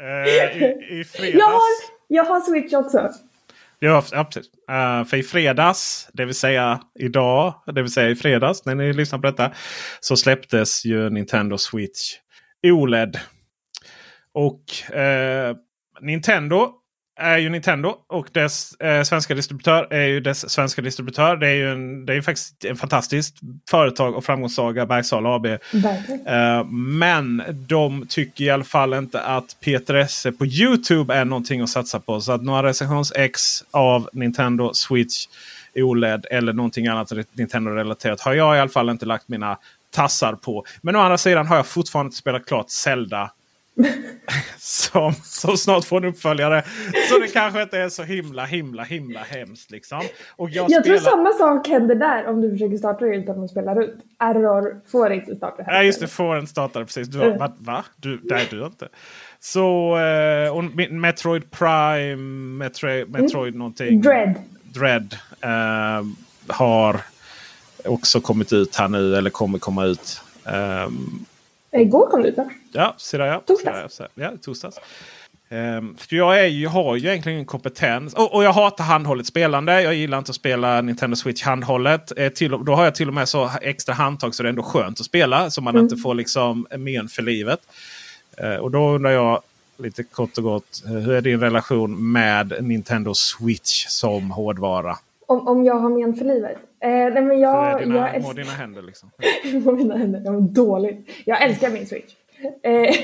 Eh, 0.00 0.62
i, 0.62 1.00
I 1.00 1.04
fredags. 1.04 1.34
jag, 1.38 1.46
har, 1.46 1.60
jag 2.08 2.24
har 2.24 2.40
Switch 2.40 2.72
också. 2.72 3.10
Ja, 3.78 4.04
ja, 4.12 4.24
precis. 4.24 4.52
Eh, 4.70 5.04
för 5.04 5.16
i 5.16 5.22
fredags, 5.22 6.08
det 6.12 6.24
vill 6.24 6.34
säga 6.34 6.80
idag, 6.98 7.54
det 7.66 7.82
vill 7.82 7.92
säga 7.92 8.10
i 8.10 8.16
fredags 8.16 8.64
när 8.64 8.74
ni 8.74 8.92
lyssnar 8.92 9.18
på 9.18 9.26
detta. 9.26 9.52
Så 10.00 10.16
släpptes 10.16 10.84
ju 10.84 11.10
Nintendo 11.10 11.58
Switch 11.58 12.14
OLED. 12.62 13.20
Och 14.32 14.92
eh, 14.96 15.56
Nintendo 16.00 16.72
är 17.16 17.38
ju 17.38 17.48
Nintendo 17.48 17.96
och 18.06 18.28
dess 18.32 18.74
eh, 18.74 19.02
svenska 19.02 19.34
distributör 19.34 19.92
är 19.92 20.06
ju 20.06 20.20
dess 20.20 20.50
svenska 20.50 20.82
distributör. 20.82 21.36
Det 21.36 21.48
är 21.48 21.54
ju 21.54 21.72
en, 21.72 22.06
det 22.06 22.12
är 22.12 22.14
ju 22.14 22.22
faktiskt 22.22 22.64
en 22.64 22.76
fantastiskt 22.76 23.36
företag 23.70 24.14
och 24.14 24.24
framgångssaga 24.24 24.86
Bergsala 24.86 25.34
AB. 25.34 25.46
Eh, 25.46 26.64
men 26.70 27.42
de 27.48 28.06
tycker 28.08 28.44
i 28.44 28.50
alla 28.50 28.64
fall 28.64 28.94
inte 28.94 29.20
att 29.20 29.56
Peter 29.60 29.94
Esse 29.94 30.32
på 30.32 30.46
Youtube 30.46 31.14
är 31.14 31.24
någonting 31.24 31.60
att 31.60 31.68
satsa 31.68 32.00
på. 32.00 32.20
Så 32.20 32.32
att 32.32 32.42
några 32.42 32.62
recensions-ex 32.62 33.64
av 33.70 34.08
Nintendo 34.12 34.72
Switch 34.74 35.26
OLED 35.74 36.26
eller 36.30 36.52
någonting 36.52 36.86
annat 36.86 37.12
Nintendo-relaterat 37.32 38.20
har 38.20 38.34
jag 38.34 38.56
i 38.56 38.60
alla 38.60 38.70
fall 38.70 38.90
inte 38.90 39.06
lagt 39.06 39.28
mina 39.28 39.58
tassar 39.90 40.34
på. 40.34 40.64
Men 40.82 40.96
å 40.96 40.98
andra 40.98 41.18
sidan 41.18 41.46
har 41.46 41.56
jag 41.56 41.66
fortfarande 41.66 42.08
inte 42.08 42.16
spelat 42.16 42.46
klart 42.46 42.70
Zelda. 42.70 43.30
som, 44.58 45.12
som 45.22 45.56
snart 45.56 45.84
får 45.84 45.96
en 45.96 46.04
uppföljare. 46.04 46.62
Så 47.10 47.18
det 47.18 47.28
kanske 47.28 47.62
inte 47.62 47.78
är 47.78 47.88
så 47.88 48.02
himla 48.02 48.44
himla 48.44 48.82
himla 48.82 49.20
hemskt. 49.20 49.70
Liksom. 49.70 50.02
Och 50.36 50.50
jag, 50.50 50.70
Jag 50.70 50.84
tror 50.84 50.96
spelar... 50.96 51.10
samma 51.10 51.32
sak 51.32 51.68
händer 51.68 51.94
där 51.94 52.26
om 52.26 52.40
du 52.40 52.50
försöker 52.50 52.76
starta 52.76 53.04
utan 53.06 53.44
att 53.44 53.50
spela 53.50 53.74
runt. 53.74 54.04
Error 54.18 54.80
får 54.92 55.12
inte 55.12 55.34
starta 55.36 55.62
här. 55.62 55.74
Ja 55.74 55.82
just 55.82 56.00
det, 56.00 56.06
får 56.08 56.36
en 56.36 56.46
startare 56.46 56.84
precis. 56.84 57.08
Du, 57.08 57.22
Mm. 57.22 57.38
va? 57.38 57.52
va? 57.58 57.84
Du, 57.96 58.20
nej 58.22 58.46
du 58.50 58.64
inte. 58.66 58.88
Så 59.40 59.96
eh, 59.98 60.56
och 60.56 60.62
Me- 60.62 60.90
Metroid 60.92 61.50
Prime, 61.50 62.16
Metroid, 62.64 63.08
Metroid 63.10 63.54
någonting. 63.54 63.88
Mm. 63.88 64.02
Dread. 64.02 64.34
Dread 64.62 65.16
eh, 65.40 66.06
har 66.46 67.00
också 67.84 68.20
kommit 68.20 68.52
ut 68.52 68.76
här 68.76 68.88
nu 68.88 69.16
eller 69.16 69.30
kommer 69.30 69.58
komma 69.58 69.84
ut. 69.84 70.20
Ehm, 70.44 71.24
Igår 71.74 72.06
kom 72.10 72.22
det 72.22 72.28
ut 72.28 72.36
va? 72.36 72.50
Ja, 72.72 72.94
ser 72.98 73.18
där 73.18 73.26
ja. 73.26 73.42
Torsdags. 73.46 74.00
Ja, 74.14 74.32
torsdags. 74.42 74.80
Um, 75.50 75.96
för 75.96 76.16
jag 76.16 76.40
är 76.40 76.46
ju, 76.46 76.66
har 76.66 76.96
ju 76.96 77.08
egentligen 77.08 77.36
ingen 77.36 77.46
kompetens. 77.46 78.14
Och, 78.14 78.34
och 78.34 78.44
jag 78.44 78.52
hatar 78.52 78.84
handhållet 78.84 79.26
spelande. 79.26 79.82
Jag 79.82 79.94
gillar 79.94 80.18
inte 80.18 80.30
att 80.30 80.36
spela 80.36 80.80
Nintendo 80.80 81.16
Switch 81.16 81.42
handhållet. 81.42 82.12
Eh, 82.18 82.28
till, 82.28 82.50
då 82.50 82.74
har 82.74 82.84
jag 82.84 82.94
till 82.94 83.08
och 83.08 83.14
med 83.14 83.28
så 83.28 83.50
extra 83.60 83.94
handtag 83.94 84.34
så 84.34 84.42
det 84.42 84.46
är 84.46 84.50
ändå 84.50 84.62
skönt 84.62 85.00
att 85.00 85.06
spela. 85.06 85.50
Så 85.50 85.60
man 85.62 85.78
inte 85.78 85.96
får 85.96 86.14
liksom 86.14 86.66
men 86.78 87.08
för 87.08 87.22
livet. 87.22 87.60
Eh, 88.36 88.54
och 88.56 88.70
då 88.70 88.90
undrar 88.90 89.10
jag 89.10 89.40
lite 89.76 90.02
kort 90.02 90.38
och 90.38 90.44
gott. 90.44 90.82
eh, 90.86 90.92
hur 90.92 91.12
är 91.12 91.20
din 91.20 91.40
relation 91.40 92.12
med 92.12 92.54
Nintendo 92.60 93.14
Switch 93.14 93.86
som 93.86 94.30
hårdvara? 94.30 94.96
Om, 95.26 95.48
om 95.48 95.64
jag 95.64 95.74
har 95.74 95.88
men 95.88 96.14
för 96.14 96.24
livet? 96.24 96.58
Eh, 96.84 97.12
nej 97.12 97.22
men 97.22 97.40
jag, 97.40 97.80
dina, 97.80 97.96
jag 97.96 98.14
älskar... 98.14 98.34
dina 98.34 98.50
händer 98.50 98.82
liksom? 98.82 99.10
på 99.64 99.72
mina 99.72 99.96
händer. 99.96 100.22
Jag 100.24 100.34
mår 100.34 100.40
dåligt. 100.40 101.10
Jag 101.24 101.42
älskar 101.42 101.70
min 101.70 101.86
Switch. 101.86 102.14
Eh, 102.62 102.94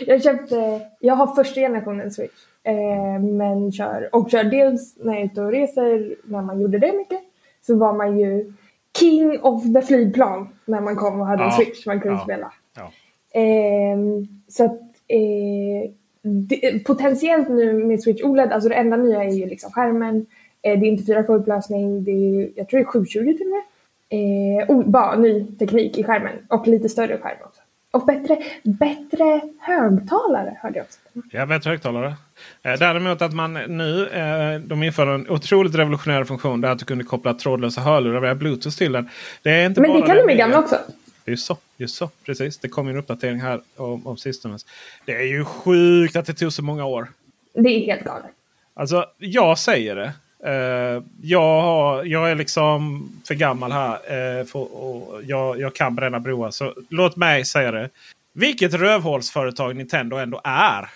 jag 0.06 0.22
köpte, 0.22 0.80
jag 1.00 1.14
har 1.14 1.26
första 1.26 1.60
generationen 1.60 2.10
Switch. 2.10 2.46
Eh, 2.64 3.22
men 3.22 3.72
kör, 3.72 4.08
och 4.12 4.30
kör 4.30 4.44
dels 4.44 4.96
när 4.98 5.12
jag 5.12 5.20
är 5.22 5.24
ute 5.24 5.40
och 5.40 5.50
reser, 5.50 6.16
när 6.24 6.42
man 6.42 6.60
gjorde 6.60 6.78
det 6.78 6.92
mycket. 6.92 7.20
Så 7.66 7.76
var 7.76 7.92
man 7.92 8.18
ju 8.18 8.52
king 8.98 9.40
of 9.40 9.62
the 9.74 9.82
flygplan 9.82 10.48
när 10.64 10.80
man 10.80 10.96
kom 10.96 11.20
och 11.20 11.26
hade 11.26 11.42
en 11.42 11.48
Ja, 11.48 11.56
Switch 11.56 11.86
man 11.86 12.00
kunde 12.00 12.18
ja, 12.18 12.24
spela. 12.24 12.52
ja. 12.76 12.92
Ehm, 13.40 14.28
så 14.48 14.64
att 14.64 14.80
eh, 15.08 15.90
det, 16.22 16.84
potentiellt 16.84 17.48
nu 17.48 17.72
med 17.72 18.02
Switch 18.02 18.22
OLED, 18.22 18.52
alltså 18.52 18.68
det 18.68 18.74
enda 18.74 18.96
nya 18.96 19.24
är 19.24 19.32
ju 19.32 19.46
liksom 19.46 19.70
skärmen. 19.72 20.26
Eh, 20.62 20.78
det 20.80 20.86
är 20.86 20.90
inte 20.90 21.12
4K-upplösning, 21.12 22.04
det 22.04 22.10
är, 22.10 22.50
jag 22.56 22.68
tror 22.68 22.80
det 22.80 22.84
är 22.84 22.86
720 22.86 23.18
till 23.18 23.46
och 23.46 23.52
med. 23.52 23.62
Eh, 24.08 24.70
oh, 24.70 24.90
bara 24.90 25.16
ny 25.16 25.46
teknik 25.58 25.98
i 25.98 26.04
skärmen 26.04 26.32
och 26.48 26.66
lite 26.66 26.88
större 26.88 27.18
skärm 27.18 27.36
också. 27.44 27.62
Och 27.90 28.06
bättre, 28.06 28.38
bättre 28.62 29.40
högtalare 29.60 30.56
hörde 30.62 30.78
jag 30.78 30.84
också. 30.84 30.98
Ja, 31.30 31.46
bättre 31.46 31.70
högtalare. 31.70 32.14
Eh, 32.62 32.78
däremot 32.78 33.22
att 33.22 33.32
man 33.32 33.52
nu, 33.52 34.08
eh, 34.08 34.60
de 34.60 34.82
inför 34.82 35.06
en 35.06 35.30
otroligt 35.30 35.74
revolutionerande 35.74 36.26
funktion. 36.26 36.60
Där 36.60 36.68
att 36.68 36.78
du 36.78 36.84
kunde 36.84 37.04
koppla 37.04 37.34
trådlösa 37.34 37.80
hörlurar 37.80 38.20
via 38.20 38.34
bluetooth 38.34 38.76
till 38.76 38.92
den. 38.92 39.08
Det 39.42 39.50
är 39.50 39.66
inte 39.66 39.80
Men 39.80 39.90
bara 39.90 40.00
det 40.00 40.06
kan 40.06 40.16
den 40.16 40.22
du 40.22 40.26
med 40.26 40.36
gamla 40.36 40.58
också. 40.58 40.78
Just 41.26 41.46
så, 41.46 41.56
just 41.76 41.94
så. 41.94 42.08
Precis. 42.26 42.58
Det 42.58 42.68
kom 42.68 42.88
en 42.88 42.96
uppdatering 42.96 43.40
här 43.40 43.60
om, 43.76 44.06
om 44.06 44.16
sistone. 44.16 44.58
Det 45.04 45.12
är 45.12 45.26
ju 45.26 45.44
sjukt 45.44 46.16
att 46.16 46.26
det 46.26 46.34
tog 46.34 46.52
så 46.52 46.62
många 46.62 46.84
år. 46.84 47.08
Det 47.54 47.68
är 47.68 47.86
helt 47.86 48.04
galet. 48.04 48.30
Alltså, 48.74 49.06
jag 49.18 49.58
säger 49.58 49.96
det. 49.96 50.12
Eh, 50.46 51.02
jag, 51.22 51.62
har, 51.62 52.04
jag 52.04 52.30
är 52.30 52.34
liksom 52.34 53.08
för 53.28 53.34
gammal 53.34 53.72
här. 53.72 53.94
eh, 53.94 54.44
för, 54.44 54.58
och 54.76 55.20
jag, 55.24 55.60
jag 55.60 55.74
kan 55.74 55.94
bränna 55.94 56.20
broar. 56.20 56.50
Så 56.50 56.74
låt 56.90 57.16
mig 57.16 57.44
säga 57.44 57.70
det. 57.70 57.90
Vilket 58.34 58.74
rövhålsföretag 58.74 59.76
Nintendo 59.76 60.16
ändå 60.16 60.40
är. 60.44 60.90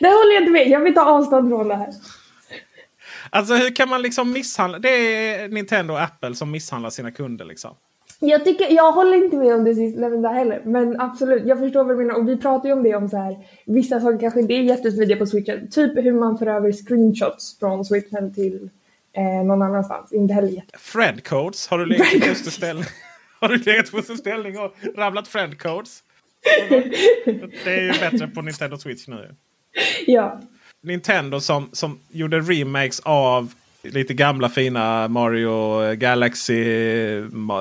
Det 0.00 0.08
håller 0.08 0.34
jag 0.34 0.42
inte 0.42 0.52
med. 0.52 0.68
Jag 0.68 0.80
vill 0.80 0.94
ta 0.94 1.04
avstånd 1.04 1.50
från 1.50 1.68
det 1.68 1.76
här. 1.76 1.88
Alltså 3.30 3.54
hur 3.54 3.76
kan 3.76 3.88
man 3.88 4.02
liksom 4.02 4.32
misshandla? 4.32 4.78
Det 4.78 4.88
är 4.88 5.48
Nintendo 5.48 5.94
och 5.94 6.00
Apple 6.02 6.34
som 6.34 6.50
misshandlar 6.50 6.90
sina 6.90 7.10
kunder 7.10 7.44
liksom. 7.44 7.74
Jag, 8.24 8.44
tycker, 8.44 8.70
jag 8.70 8.92
håller 8.92 9.24
inte 9.24 9.36
med 9.36 9.54
om 9.54 9.64
det 9.64 9.74
sistnämnda 9.74 10.28
heller, 10.28 10.62
men 10.64 11.00
absolut, 11.00 11.46
jag 11.46 11.58
förstår 11.58 11.84
vad 11.84 11.96
du 11.96 12.04
menar. 12.04 12.20
Och 12.20 12.28
vi 12.28 12.36
pratar 12.36 12.68
ju 12.68 12.72
om 12.72 12.82
det 12.82 12.94
om 12.94 13.08
så 13.08 13.16
här, 13.16 13.36
vissa 13.66 14.00
saker 14.00 14.18
kanske 14.18 14.40
inte 14.40 14.54
är 14.54 14.62
jättesmidiga 14.62 15.16
på 15.16 15.26
switchen. 15.26 15.70
Typ 15.70 15.96
hur 15.96 16.12
man 16.12 16.38
för 16.38 16.46
över 16.46 16.72
screenshots 16.72 17.58
från 17.58 17.84
switchen 17.84 18.34
till 18.34 18.70
eh, 19.12 19.46
någon 19.46 19.62
annanstans. 19.62 20.12
Inte 20.12 20.34
heller 20.34 20.48
jätte... 20.48 20.78
Friend 20.78 21.24
codes. 21.24 21.68
Har 21.68 21.78
du 21.78 21.86
legat 21.86 22.06
Friend 22.06 22.24
fosterställning? 22.24 22.84
Har 23.40 23.48
du 23.48 23.56
legat 23.56 23.86
i 23.86 23.90
fosterställning 23.90 24.58
och 24.58 24.74
rabblat 24.96 25.28
friend 25.28 25.58
codes? 25.58 26.02
Det 27.64 27.74
är 27.74 27.82
ju 27.82 27.92
bättre 28.00 28.28
på 28.28 28.42
Nintendo 28.42 28.78
Switch 28.78 29.08
nu. 29.08 29.34
Ja. 30.06 30.40
Nintendo 30.82 31.40
som, 31.40 31.68
som 31.72 31.98
gjorde 32.10 32.40
remakes 32.40 33.00
av 33.00 33.52
lite 33.82 34.14
gamla 34.14 34.48
fina 34.48 35.08
Mario 35.08 35.94
Galaxy, 35.94 36.64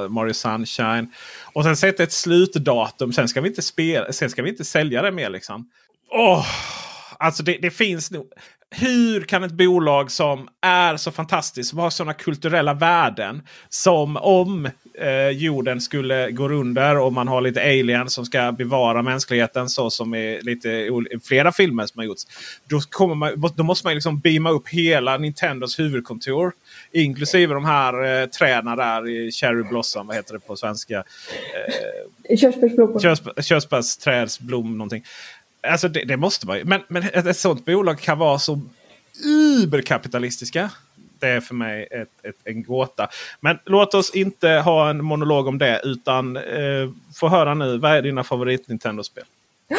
Mario 0.09 0.34
Sunshine. 0.34 1.07
Och 1.53 1.63
sen 1.63 1.78
sätta 1.78 2.03
ett 2.03 2.11
slutdatum. 2.11 3.13
Sen 3.13 3.28
ska 3.28 3.41
vi 3.41 3.49
inte, 3.49 3.61
spela, 3.61 4.11
sen 4.11 4.30
ska 4.30 4.41
vi 4.41 4.49
inte 4.49 4.65
sälja 4.65 5.01
det 5.01 5.11
mer. 5.11 5.30
liksom. 5.30 5.69
Oh, 6.09 6.45
alltså 7.17 7.43
det, 7.43 7.57
det 7.61 7.72
finns 7.72 8.11
nog 8.11 8.32
hur 8.74 9.22
kan 9.22 9.43
ett 9.43 9.51
bolag 9.51 10.11
som 10.11 10.47
är 10.61 10.97
så 10.97 11.11
fantastiskt, 11.11 11.69
som 11.69 11.80
har 11.80 11.89
sådana 11.89 12.13
kulturella 12.13 12.74
värden. 12.74 13.41
Som 13.69 14.17
om 14.17 14.69
eh, 14.99 15.30
jorden 15.30 15.82
skulle 15.82 16.32
gå 16.32 16.49
under 16.49 16.99
och 16.99 17.13
man 17.13 17.28
har 17.28 17.41
lite 17.41 17.61
aliens 17.61 18.13
som 18.13 18.26
ska 18.26 18.51
bevara 18.51 19.01
mänskligheten. 19.01 19.69
Så 19.69 19.89
som 19.89 20.15
i 20.15 20.39
lite 20.41 20.89
flera 21.24 21.51
filmer 21.51 21.86
som 21.86 21.99
har 21.99 22.05
gjorts. 22.05 22.24
Då, 22.69 22.80
kommer 22.80 23.15
man, 23.15 23.51
då 23.55 23.63
måste 23.63 23.88
man 23.88 23.93
liksom 23.93 24.19
beama 24.19 24.49
upp 24.49 24.69
hela 24.69 25.17
Nintendos 25.17 25.80
huvudkontor. 25.80 26.53
Inklusive 26.91 27.53
de 27.53 27.65
här 27.65 28.22
eh, 28.22 28.26
träden 28.26 28.78
där 28.78 29.09
i 29.09 29.32
Cherry 29.32 29.63
Blossom. 29.63 30.07
Vad 30.07 30.15
heter 30.15 30.34
det 30.34 30.39
på 30.39 30.55
svenska? 30.55 30.97
Eh, 32.30 32.38
Körsbärsblom. 32.38 32.99
Körsbärsträdsblom 33.41 34.78
någonting. 34.78 35.03
Alltså 35.68 35.88
det, 35.88 36.05
det, 36.05 36.18
måste 36.18 36.47
man 36.47 36.57
ju. 36.57 36.66
Men, 36.66 36.82
men 36.88 37.03
ett, 37.03 37.26
ett 37.26 37.38
sånt 37.38 37.66
bolag 37.66 37.99
kan 37.99 38.18
vara 38.18 38.39
så 38.39 38.62
uberkapitalistiska. 39.26 40.72
Det 41.20 41.28
är 41.28 41.41
för 41.41 41.55
mig 41.55 41.88
ett, 41.91 42.09
ett, 42.24 42.36
en 42.43 42.64
gåta. 42.64 43.09
Men 43.39 43.59
låt 43.66 43.93
oss 43.93 44.16
inte 44.16 44.49
ha 44.49 44.89
en 44.89 45.03
monolog 45.03 45.47
om 45.47 45.57
det. 45.57 45.82
Utan 45.84 46.38
eh, 46.38 46.89
få 47.16 47.28
höra 47.28 47.53
nu. 47.53 47.78
Vad 47.78 47.91
är 47.91 48.01
dina 48.01 48.24
favorit 48.24 48.68
Nintendo-spel? 48.68 49.24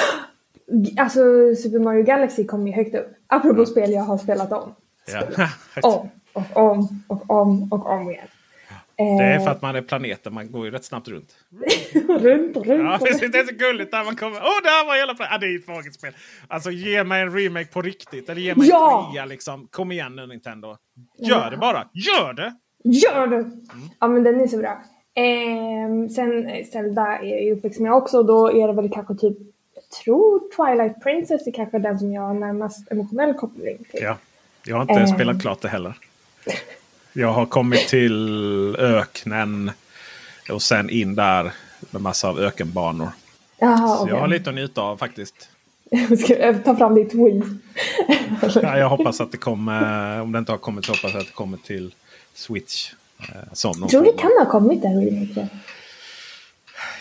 Alltså 0.98 1.20
Super 1.62 1.78
Mario 1.78 2.02
Galaxy 2.02 2.44
kommer 2.46 2.66
ju 2.66 2.72
högt 2.72 2.94
upp. 2.94 3.08
Apropå 3.26 3.54
mm. 3.54 3.66
spel 3.66 3.92
jag 3.92 4.02
har 4.02 4.18
spelat 4.18 4.52
om. 4.52 4.74
Ja. 5.06 5.48
om 5.82 6.10
och 6.32 6.56
om 6.56 7.02
och 7.08 7.30
om 7.30 7.72
och 7.72 7.90
om 7.90 8.10
igen. 8.10 8.26
Det 8.96 9.24
är 9.24 9.38
för 9.38 9.50
att 9.50 9.62
man 9.62 9.76
är 9.76 9.82
planeten. 9.82 10.34
Man 10.34 10.52
går 10.52 10.64
ju 10.64 10.70
rätt 10.70 10.84
snabbt 10.84 11.08
runt. 11.08 11.34
runt, 12.08 12.56
runt. 12.56 12.66
Ja, 12.66 12.98
det 13.00 13.38
är 13.38 13.46
så 13.46 13.54
gulligt 13.54 13.90
där 13.90 14.04
man 14.04 14.16
kommer. 14.16 14.36
Åh, 14.36 14.46
oh, 14.46 14.62
där 14.62 14.86
var 14.86 14.96
hela 14.96 15.14
planeten. 15.14 15.34
Ah, 15.34 15.38
det 15.38 15.46
är 15.46 15.58
ett 15.58 15.66
fagert 15.66 15.94
spel. 15.94 16.12
Alltså 16.48 16.70
ge 16.70 17.04
mig 17.04 17.22
en 17.22 17.36
remake 17.36 17.66
på 17.72 17.82
riktigt. 17.82 18.28
Eller 18.28 18.40
ge 18.40 18.54
mig 18.54 18.68
ja! 18.68 19.06
en 19.06 19.12
trea 19.12 19.24
liksom. 19.24 19.68
Kom 19.70 19.92
igen 19.92 20.16
nu 20.16 20.26
Nintendo. 20.26 20.76
Gör 21.18 21.44
ja. 21.44 21.50
det 21.50 21.56
bara. 21.56 21.88
Gör 21.92 22.32
det! 22.32 22.54
Gör 22.84 23.26
det! 23.26 23.36
Mm. 23.36 23.60
Ja 24.00 24.08
men 24.08 24.22
den 24.22 24.40
är 24.40 24.46
så 24.46 24.58
bra. 24.58 24.82
Eh, 25.14 26.08
sen 26.08 26.64
Zelda 26.72 27.18
är 27.18 27.44
ju 27.44 27.52
uppväxt 27.52 27.80
med 27.80 27.92
också. 27.92 28.22
Då 28.22 28.52
är 28.52 28.68
det 28.68 28.72
väl 28.74 28.90
kanske 28.90 29.14
typ. 29.14 29.38
Jag 29.74 29.84
tror 30.04 30.40
Twilight 30.56 31.02
Princess 31.02 31.46
är 31.46 31.52
kanske 31.52 31.78
den 31.78 31.98
som 31.98 32.12
jag 32.12 32.22
har 32.22 32.34
närmast 32.34 32.92
emotionell 32.92 33.34
koppling 33.34 33.78
till. 33.90 34.02
Ja. 34.02 34.16
Jag 34.66 34.76
har 34.76 34.82
inte 34.82 34.94
eh. 34.94 35.14
spelat 35.14 35.42
klart 35.42 35.60
det 35.60 35.68
heller. 35.68 35.94
Jag 37.12 37.32
har 37.32 37.46
kommit 37.46 37.88
till 37.88 38.76
öknen 38.78 39.70
och 40.50 40.62
sen 40.62 40.90
in 40.90 41.14
där 41.14 41.52
med 41.90 42.02
massa 42.02 42.28
av 42.28 42.40
ökenbanor. 42.40 43.08
Jaha, 43.58 43.96
så 43.96 44.02
okay. 44.02 44.14
jag 44.14 44.20
har 44.20 44.28
lite 44.28 44.50
att 44.50 44.56
njuta 44.56 44.80
av 44.80 44.96
faktiskt. 44.96 45.48
Ska 46.24 46.38
jag 46.38 46.64
ta 46.64 46.76
fram 46.76 46.94
ditt 46.94 47.14
Wii? 47.14 47.42
ja, 48.62 48.78
jag 48.78 48.88
hoppas 48.88 49.20
att 49.20 49.32
det 49.32 49.38
kommer. 49.38 50.20
Om 50.20 50.32
det 50.32 50.38
inte 50.38 50.52
har 50.52 50.58
kommit 50.58 50.84
så 50.84 50.92
hoppas 50.92 51.12
jag 51.12 51.20
att 51.20 51.26
det 51.26 51.32
kommer 51.32 51.56
till 51.56 51.94
Switch. 52.34 52.92
Eh, 53.20 53.52
som 53.52 53.74
jag 53.80 53.90
tror 53.90 54.04
det 54.04 54.12
kan 54.12 54.30
ha 54.38 54.46
kommit 54.50 54.84
remake. 54.84 55.48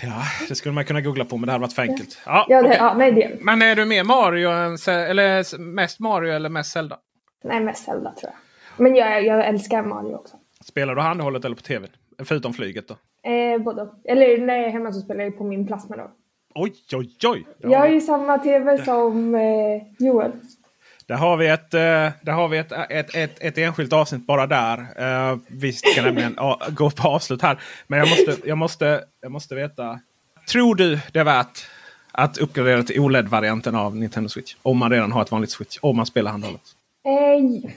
Ja, 0.03 0.23
det 0.47 0.55
skulle 0.55 0.73
man 0.73 0.85
kunna 0.85 1.01
googla 1.01 1.25
på 1.25 1.37
men 1.37 1.47
det 1.47 1.51
hade 1.51 1.61
varit 1.61 1.73
för 1.73 1.81
enkelt. 1.81 2.17
Ja, 2.25 2.45
ja, 2.49 2.61
det, 2.61 2.67
okay. 2.67 2.77
ja 2.77 2.93
nej, 2.97 3.11
det. 3.11 3.37
Men 3.41 3.61
är 3.61 3.75
du 3.75 3.85
mer 3.85 4.03
Mario 4.03 4.49
än, 4.49 4.77
eller 4.87 5.57
mest 5.57 5.99
Mario 5.99 6.33
eller 6.33 6.49
mest 6.49 6.71
Zelda? 6.71 6.97
Nej, 7.43 7.59
mest 7.59 7.85
Zelda 7.85 8.11
tror 8.11 8.31
jag. 8.31 8.50
Men 8.77 8.95
jag, 8.95 9.25
jag 9.25 9.47
älskar 9.47 9.83
Mario 9.83 10.15
också. 10.15 10.35
Spelar 10.63 10.95
du 10.95 11.01
handhållet 11.01 11.45
eller 11.45 11.55
på 11.55 11.61
tv? 11.61 11.87
Förutom 12.23 12.53
flyget 12.53 12.87
då? 12.87 12.95
Eh, 13.29 13.61
både 13.61 13.89
Eller 14.03 14.37
när 14.37 14.55
jag 14.55 14.65
är 14.65 14.69
hemma 14.69 14.91
så 14.91 15.01
spelar 15.01 15.23
jag 15.23 15.37
på 15.37 15.43
min 15.43 15.67
plasma 15.67 15.95
då. 15.95 16.11
Oj, 16.55 16.73
oj, 16.93 17.09
oj! 17.23 17.45
Jag 17.57 17.79
har 17.79 17.87
ju 17.87 18.01
samma 18.01 18.37
tv 18.37 18.85
som 18.85 19.35
eh, 19.35 19.81
Joel. 19.99 20.31
Där 21.05 21.15
har 21.15 21.37
vi 21.37 21.47
ett, 21.47 21.73
eh, 21.73 21.79
där 22.21 22.31
har 22.31 22.47
vi 22.47 22.57
ett, 22.57 22.71
ett, 22.89 23.15
ett, 23.15 23.37
ett 23.39 23.57
enskilt 23.57 23.93
avsnitt 23.93 24.27
bara 24.27 24.47
där. 24.47 24.77
Uh, 24.79 25.39
vi 25.47 25.73
ska 25.73 26.01
nämligen 26.01 26.37
gå 26.69 26.89
på 26.89 27.07
avslut 27.07 27.41
här. 27.41 27.61
Men 27.87 27.99
jag 27.99 28.09
måste, 28.09 28.47
jag, 28.47 28.57
måste, 28.57 29.03
jag 29.21 29.31
måste 29.31 29.55
veta. 29.55 29.99
Tror 30.51 30.75
du 30.75 30.99
det 31.11 31.19
är 31.19 31.23
värt 31.23 31.67
att 32.11 32.37
uppgradera 32.37 32.83
till 32.83 32.99
OLED-varianten 32.99 33.75
av 33.75 33.95
Nintendo 33.95 34.29
Switch? 34.29 34.55
Om 34.61 34.77
man 34.77 34.91
redan 34.91 35.11
har 35.11 35.21
ett 35.21 35.31
vanligt 35.31 35.51
Switch. 35.51 35.77
Om 35.81 35.97
man 35.97 36.05
spelar 36.05 36.31
handhållet. 36.31 36.61
Eh, 37.05 37.71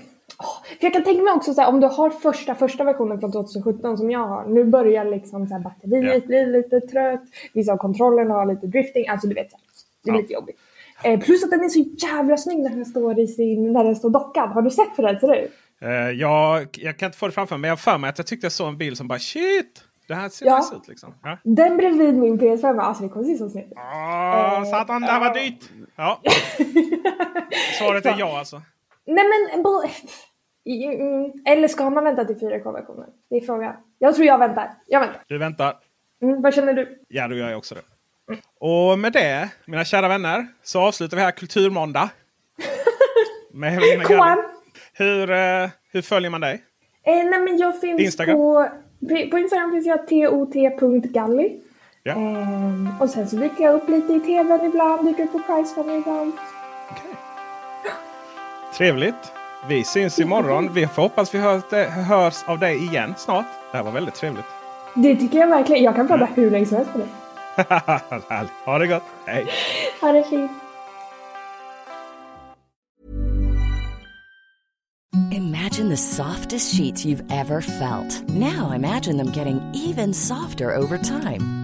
för 0.79 0.85
jag 0.85 0.93
kan 0.93 1.05
tänka 1.05 1.23
mig 1.23 1.33
också 1.33 1.55
så 1.55 1.61
här, 1.61 1.69
om 1.69 1.81
du 1.81 1.87
har 1.87 2.11
första, 2.11 2.55
första 2.55 2.85
versionen 2.85 3.21
från 3.21 3.33
2017 3.33 3.97
som 3.97 4.11
jag 4.11 4.27
har. 4.27 4.47
Nu 4.47 4.65
börjar 4.65 5.05
liksom 5.05 5.47
så 5.47 5.55
här, 5.55 5.61
batteriet 5.61 6.27
bli 6.27 6.47
lite 6.47 6.81
trött. 6.81 7.23
Vissa 7.53 7.73
av 7.73 7.77
kontrollerna 7.77 8.35
har 8.35 8.47
lite 8.47 8.67
drifting. 8.67 9.09
Alltså 9.09 9.27
du 9.27 9.35
vet, 9.35 9.51
så 9.51 9.57
här, 9.57 9.65
det 10.05 10.11
är 10.11 10.23
lite 10.23 10.33
jobbigt. 10.33 10.57
Eh, 11.05 11.21
plus 11.21 11.45
att 11.45 11.51
den 11.51 11.65
är 11.65 11.69
så 11.69 12.07
jävla 12.07 12.37
snygg 12.37 12.59
när 12.59 12.71
den 12.71 12.85
står, 12.85 13.19
i 13.19 13.27
sin, 13.27 13.73
när 13.73 13.85
den 13.85 13.97
står 13.97 14.11
dockad. 14.11 14.51
Har 14.51 14.63
du 14.63 14.71
sett 14.71 14.89
hur 14.97 15.05
den 15.05 15.21
ser 15.21 15.35
ut? 15.35 15.53
Uh, 15.83 15.91
ja, 15.91 16.61
jag 16.73 16.99
kan 16.99 17.07
inte 17.07 17.19
få 17.19 17.27
det 17.27 17.33
framför 17.33 17.57
mig. 17.57 17.61
Men 17.61 17.69
jag 17.69 17.73
har 17.73 17.93
för 17.93 17.99
mig 17.99 18.11
att 18.11 18.19
jag 18.19 18.27
tyckte 18.27 18.45
jag 18.45 18.53
såg 18.53 18.69
en 18.69 18.79
bil 18.79 18.97
som 18.97 19.09
bara 19.09 19.19
shit. 19.19 19.85
Det 20.09 20.15
här 20.15 20.29
ser 20.29 20.47
ja. 20.47 20.59
nice 20.59 20.75
ut 20.77 20.89
liksom. 20.89 21.15
Ja. 21.23 21.39
Den 21.43 21.77
bredvid 21.77 22.15
min 22.15 22.41
PS5. 22.41 22.81
Alltså 22.81 23.03
det 23.03 23.09
kommer 23.09 23.27
se 23.27 23.39
så 23.39 23.51
snyggt 23.51 23.73
ut. 23.73 23.79
Oh, 23.79 24.61
uh, 24.61 24.71
satan, 24.71 25.03
det 25.03 25.07
här 25.07 25.21
var 25.21 25.35
dyrt. 25.35 25.71
Ja. 25.97 26.21
Svaret 27.79 28.07
är 28.07 28.17
ja 28.19 28.39
alltså. 28.39 28.63
Nej 29.07 29.25
men 29.25 29.63
Mm, 30.67 31.33
eller 31.47 31.69
ska 31.69 31.91
man 31.91 32.05
vänta 32.05 32.25
till 32.25 32.37
4K-versionen? 32.37 33.11
Det 33.31 33.37
är 33.37 33.41
frågan. 33.41 33.75
Jag 33.99 34.15
tror 34.15 34.27
jag 34.27 34.39
väntar. 34.39 34.71
Jag 34.87 35.01
väntar. 35.01 35.23
Du 35.27 35.39
väntar. 35.39 35.77
Mm, 36.23 36.43
vad 36.43 36.55
känner 36.55 36.75
du? 36.75 36.99
Ja, 37.09 37.29
då 37.29 37.37
gör 37.37 37.49
jag 37.49 37.59
också 37.59 37.75
det. 37.75 37.81
Mm. 38.29 38.41
Och 38.59 38.99
med 38.99 39.13
det, 39.13 39.49
mina 39.67 39.85
kära 39.85 40.09
vänner, 40.09 40.47
så 40.63 40.81
avslutar 40.81 41.17
vi 41.17 41.23
här 41.23 41.31
Kulturmåndag. 41.31 42.11
med 43.53 43.73
Helena. 43.73 44.37
Hur, 44.93 45.31
uh, 45.31 45.69
hur 45.93 46.03
följer 46.03 46.31
man 46.31 46.41
dig? 46.41 46.63
Eh, 47.07 47.15
nej, 47.15 47.41
men 47.41 47.59
jag 47.59 47.81
finns 47.81 48.01
Instagram. 48.01 48.37
På, 48.37 48.69
på 49.31 49.39
Instagram 49.39 49.71
finns 49.73 49.87
jag 49.87 50.09
tot.galli. 50.09 51.61
Ja. 52.03 52.13
Eh, 52.13 53.03
och 53.03 53.11
sen 53.11 53.29
så 53.29 53.37
dyker 53.37 53.65
jag 53.65 53.75
upp 53.75 53.89
lite 53.89 54.13
i 54.13 54.21
tvn 54.21 54.65
ibland, 54.65 55.07
dyker 55.07 55.25
upp 55.25 55.33
på 55.33 55.39
Pricefinder 55.39 55.99
ibland. 55.99 56.33
Okay. 56.91 57.13
Trevligt. 58.77 59.33
Vi 59.69 59.85
syns 59.85 60.19
imorgon. 60.19 60.73
Vi 60.73 60.87
får 60.87 61.03
hoppas 61.03 61.35
vi 61.35 61.39
hörs, 61.39 61.63
hörs 62.09 62.45
av 62.47 62.59
dig 62.59 62.77
igen 62.77 63.15
snart. 63.17 63.47
Det 63.71 63.77
här 63.77 63.85
var 63.85 63.93
väldigt 63.93 64.15
trevligt. 64.15 64.45
Det 64.95 65.17
tycker 65.17 65.39
jag 65.39 65.47
verkligen. 65.47 65.83
Jag 65.83 65.95
kan 65.95 66.09
prata 66.09 66.25
hur 66.25 66.51
länge 66.51 66.67
som 66.67 66.77
helst 66.77 66.93
med 66.95 67.01
dig. 67.01 67.09
ha 68.65 68.79
det 68.79 68.87
gott. 68.87 69.03
Hej. 69.27 69.47
Ha 70.01 70.13
det 70.13 70.25
fint. 70.25 70.51
Imagine 75.33 75.89
the 75.89 75.97
softest 75.97 76.75
sheets 76.75 77.05
you've 77.05 77.25
ever 77.31 77.61
felt. 77.61 78.29
Now 78.29 78.73
imagine 78.73 79.17
them 79.17 79.33
getting 79.33 79.61
even 79.75 80.15
softer 80.15 80.77
over 80.77 80.99
time. 80.99 81.64